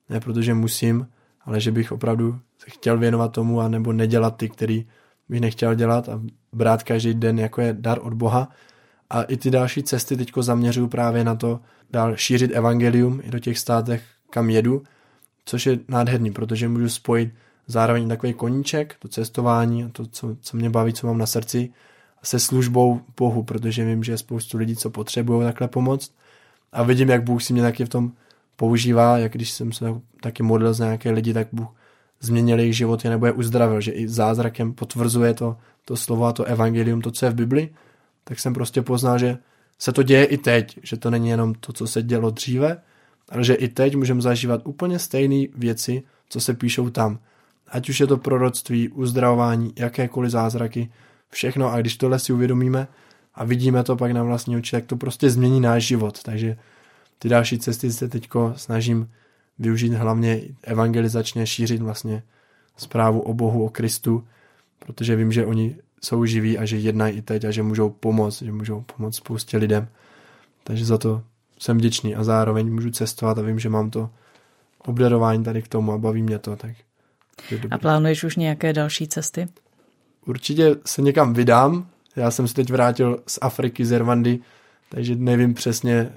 Ne 0.09 0.21
protože 0.21 0.55
musím, 0.55 1.07
ale 1.45 1.61
že 1.61 1.73
bych 1.73 1.93
opravdu 1.93 2.39
se 2.59 2.71
chtěl 2.71 2.99
věnovat 2.99 3.33
tomu 3.33 3.61
a 3.61 3.69
nebo 3.69 3.93
nedělat 3.93 4.37
ty, 4.37 4.49
který 4.49 4.87
bych 5.29 5.41
nechtěl 5.41 5.75
dělat 5.75 6.09
a 6.09 6.21
brát 6.53 6.83
každý 6.83 7.15
den 7.15 7.39
jako 7.39 7.61
je 7.61 7.73
dar 7.73 7.99
od 8.03 8.15
Boha. 8.15 8.49
A 9.11 9.23
i 9.23 9.37
ty 9.37 9.51
další 9.51 9.83
cesty 9.83 10.17
teďko 10.17 10.43
zaměřuju 10.43 10.89
právě 10.89 11.25
na 11.25 11.35
to 11.35 11.61
dál 11.91 12.17
šířit 12.17 12.51
evangelium 12.55 13.21
i 13.25 13.31
do 13.31 13.39
těch 13.39 13.59
státech, 13.59 14.03
kam 14.31 14.51
jedu, 14.51 14.83
což 15.45 15.67
je 15.67 15.79
nádherný, 15.89 16.31
protože 16.31 16.69
můžu 16.69 16.89
spojit 16.89 17.35
zároveň 17.67 18.09
takový 18.09 18.35
koníček, 18.35 18.97
to 18.99 19.09
cestování 19.09 19.91
to, 19.91 20.07
co, 20.07 20.37
co 20.41 20.57
mě 20.57 20.71
baví, 20.71 20.93
co 20.93 21.07
mám 21.07 21.19
na 21.19 21.27
srdci, 21.27 21.71
se 22.23 22.41
službou 22.41 23.01
Bohu, 23.17 23.43
protože 23.43 23.85
vím, 23.85 24.05
že 24.05 24.13
je 24.13 24.19
spoustu 24.19 24.59
lidí, 24.59 24.77
co 24.77 24.91
potřebují 24.91 25.47
takhle 25.47 25.69
pomoct. 25.69 26.13
A 26.73 26.83
vidím, 26.83 27.09
jak 27.09 27.23
Bůh 27.23 27.43
si 27.43 27.53
mě 27.53 27.63
taky 27.63 27.85
v 27.85 27.89
tom 27.89 28.13
používá, 28.57 29.19
jak 29.19 29.33
když 29.33 29.51
jsem 29.51 29.73
se 29.73 29.87
taky 30.21 30.43
modlil 30.43 30.75
za 30.75 30.85
nějaké 30.85 31.11
lidi, 31.11 31.35
tak 31.35 31.49
Bůh 31.53 31.69
změnil 32.21 32.59
jejich 32.59 32.77
životy 32.77 33.09
nebo 33.09 33.27
je 33.27 33.33
uzdravil, 33.33 33.81
že 33.81 33.93
i 33.93 34.09
zázrakem 34.09 34.73
potvrzuje 34.73 35.35
to, 35.35 35.57
to 35.85 35.97
slovo 35.97 36.25
a 36.25 36.33
to 36.33 36.45
evangelium, 36.45 37.01
to, 37.01 37.11
co 37.11 37.27
je 37.27 37.31
v 37.31 37.35
Bibli, 37.35 37.71
tak 38.29 38.41
jsem 38.41 38.55
prostě 38.55 38.83
poznal, 38.83 39.19
že 39.19 39.39
se 39.79 39.93
to 39.93 40.03
děje 40.03 40.25
i 40.25 40.39
teď, 40.39 40.79
že 40.83 40.97
to 40.97 41.11
není 41.11 41.29
jenom 41.29 41.55
to, 41.55 41.73
co 41.73 41.87
se 41.87 42.03
dělo 42.03 42.31
dříve, 42.31 42.77
ale 43.29 43.45
že 43.45 43.55
i 43.55 43.69
teď 43.69 43.97
můžeme 43.97 44.23
zažívat 44.23 44.61
úplně 44.65 44.99
stejné 44.99 45.47
věci, 45.57 46.03
co 46.29 46.41
se 46.41 46.55
píšou 46.55 46.91
tam. 46.91 47.19
Ať 47.69 47.89
už 47.89 48.01
je 48.01 48.07
to 48.07 48.17
proroctví, 48.17 48.89
uzdravování, 48.89 49.73
jakékoliv 49.77 50.31
zázraky, 50.31 50.91
všechno. 51.31 51.73
A 51.73 51.81
když 51.81 51.97
tohle 51.97 52.19
si 52.19 52.33
uvědomíme 52.33 52.89
a 53.35 53.45
vidíme 53.45 53.85
to 53.85 53.97
pak 53.97 54.13
na 54.13 54.23
vlastní 54.23 54.57
oči, 54.57 54.71
tak 54.71 54.87
to 54.87 54.97
prostě 54.97 55.31
změní 55.31 55.61
náš 55.61 55.85
život. 55.85 56.23
Takže 56.23 56.57
ty 57.19 57.29
další 57.29 57.59
cesty 57.59 57.93
se 57.93 58.09
teď 58.09 58.29
snažím 58.57 59.11
využít 59.59 59.93
hlavně 59.93 60.41
evangelizačně, 60.63 61.47
šířit 61.47 61.83
vlastně 61.83 62.23
zprávu 62.77 63.21
o 63.21 63.35
Bohu, 63.35 63.65
o 63.65 63.69
Kristu, 63.69 64.25
protože 64.79 65.17
vím, 65.17 65.33
že 65.33 65.47
oni 65.47 65.77
jsou 66.03 66.25
živí 66.25 66.59
a 66.59 66.65
že 66.65 66.77
jednají 66.77 67.17
i 67.17 67.23
teď 67.23 67.45
a 67.45 67.51
že 67.51 67.63
můžou 67.63 67.91
pomoct, 67.91 68.43
že 68.43 68.53
můžou 68.53 68.81
pomoct 68.97 69.17
spoustě 69.17 69.57
lidem. 69.57 69.89
Takže 70.65 70.85
za 70.85 70.99
to 70.99 71.23
jsem 71.59 71.79
vděčný 71.79 72.17
a 72.17 72.25
zároveň 72.25 72.73
můžu 72.73 72.91
cestovat 72.91 73.39
a 73.39 73.43
vím, 73.43 73.59
že 73.59 73.69
mám 73.69 73.91
to 73.91 74.11
obdarování 74.79 75.45
tady 75.45 75.63
k 75.63 75.69
tomu 75.69 75.93
a 75.93 75.99
baví 75.99 76.23
mě 76.23 76.39
to. 76.39 76.57
Tak 76.57 76.71
a 77.71 77.79
plánuješ 77.79 78.25
už 78.25 78.37
nějaké 78.37 78.73
další 78.73 79.09
cesty? 79.09 79.49
Určitě 80.27 80.77
se 80.87 81.03
někam 81.03 81.35
vydám. 81.35 81.89
Já 82.17 82.31
jsem 82.31 82.49
se 82.49 82.55
teď 82.55 82.71
vrátil 82.71 83.23
z 83.27 83.39
Afriky, 83.41 83.87
z 83.87 83.99
Rwandy, 83.99 84.39
takže 84.89 85.17
nevím 85.17 85.55
přesně, 85.55 86.13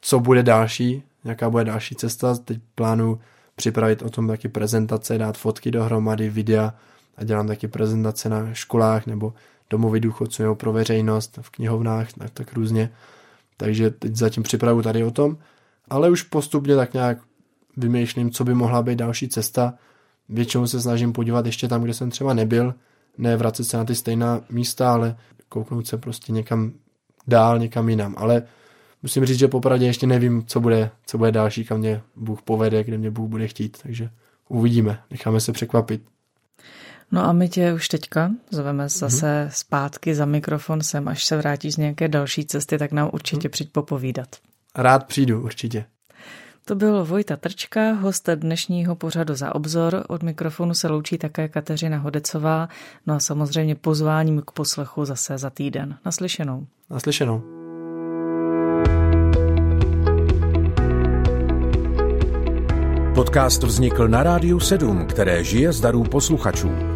co 0.00 0.20
bude 0.20 0.42
další, 0.42 1.02
jaká 1.24 1.50
bude 1.50 1.64
další 1.64 1.94
cesta. 1.94 2.36
Teď 2.36 2.58
plánuji 2.74 3.20
připravit 3.56 4.02
o 4.02 4.10
tom 4.10 4.28
taky 4.28 4.48
prezentace, 4.48 5.18
dát 5.18 5.38
fotky 5.38 5.70
dohromady, 5.70 6.30
videa 6.30 6.74
a 7.16 7.24
dělám 7.24 7.46
taky 7.46 7.68
prezentace 7.68 8.28
na 8.28 8.54
školách 8.54 9.06
nebo 9.06 9.34
domovy 9.70 10.00
důchodců 10.00 10.42
nebo 10.42 10.54
pro 10.54 10.72
veřejnost 10.72 11.38
v 11.42 11.50
knihovnách, 11.50 12.12
tak, 12.12 12.30
tak 12.30 12.52
různě. 12.52 12.90
Takže 13.56 13.90
teď 13.90 14.16
zatím 14.16 14.42
připravu 14.42 14.82
tady 14.82 15.04
o 15.04 15.10
tom, 15.10 15.38
ale 15.90 16.10
už 16.10 16.22
postupně 16.22 16.76
tak 16.76 16.94
nějak 16.94 17.18
vymýšlím, 17.76 18.30
co 18.30 18.44
by 18.44 18.54
mohla 18.54 18.82
být 18.82 18.98
další 18.98 19.28
cesta. 19.28 19.74
Většinou 20.28 20.66
se 20.66 20.80
snažím 20.80 21.12
podívat 21.12 21.46
ještě 21.46 21.68
tam, 21.68 21.82
kde 21.82 21.94
jsem 21.94 22.10
třeba 22.10 22.34
nebyl, 22.34 22.74
ne 23.18 23.36
vracet 23.36 23.64
se 23.64 23.76
na 23.76 23.84
ty 23.84 23.94
stejná 23.94 24.40
místa, 24.50 24.92
ale 24.92 25.16
kouknout 25.48 25.86
se 25.86 25.98
prostě 25.98 26.32
někam 26.32 26.72
dál, 27.26 27.58
někam 27.58 27.88
jinam. 27.88 28.14
Ale 28.18 28.42
musím 29.02 29.24
říct, 29.24 29.38
že 29.38 29.48
popravdě 29.48 29.86
ještě 29.86 30.06
nevím, 30.06 30.44
co 30.46 30.60
bude, 30.60 30.90
co 31.06 31.18
bude 31.18 31.32
další, 31.32 31.64
kam 31.64 31.78
mě 31.78 32.02
Bůh 32.16 32.42
povede, 32.42 32.84
kde 32.84 32.98
mě 32.98 33.10
Bůh 33.10 33.28
bude 33.30 33.48
chtít, 33.48 33.78
takže 33.82 34.10
uvidíme, 34.48 34.98
necháme 35.10 35.40
se 35.40 35.52
překvapit. 35.52 36.02
No 37.12 37.24
a 37.24 37.32
my 37.32 37.48
tě 37.48 37.72
už 37.72 37.88
teďka 37.88 38.30
zveme 38.50 38.88
zase 38.88 39.40
hmm. 39.40 39.50
zpátky 39.50 40.14
za 40.14 40.24
mikrofon 40.24 40.82
sem, 40.82 41.08
až 41.08 41.24
se 41.24 41.36
vrátíš 41.36 41.74
z 41.74 41.76
nějaké 41.76 42.08
další 42.08 42.44
cesty, 42.44 42.78
tak 42.78 42.92
nám 42.92 43.10
určitě 43.12 43.48
hmm. 43.48 43.52
přijď 43.52 43.72
popovídat. 43.72 44.28
Rád 44.74 45.06
přijdu, 45.06 45.42
určitě. 45.42 45.84
To 46.64 46.74
byl 46.74 47.04
Vojta 47.04 47.36
Trčka, 47.36 47.92
host 47.92 48.28
dnešního 48.34 48.96
pořadu 48.96 49.34
za 49.34 49.54
obzor. 49.54 50.04
Od 50.08 50.22
mikrofonu 50.22 50.74
se 50.74 50.88
loučí 50.88 51.18
také 51.18 51.48
Kateřina 51.48 51.98
Hodecová, 51.98 52.68
no 53.06 53.14
a 53.14 53.20
samozřejmě 53.20 53.74
pozváním 53.74 54.42
k 54.46 54.50
poslechu 54.50 55.04
zase 55.04 55.38
za 55.38 55.50
týden. 55.50 55.98
Naslyšenou. 56.04 56.66
Naslyšenou. 56.90 57.42
Podcast 63.14 63.62
vznikl 63.62 64.08
na 64.08 64.22
Rádiu 64.22 64.60
7, 64.60 65.06
které 65.06 65.44
žije 65.44 65.72
z 65.72 65.80
darů 65.80 66.04
posluchačů. 66.04 66.95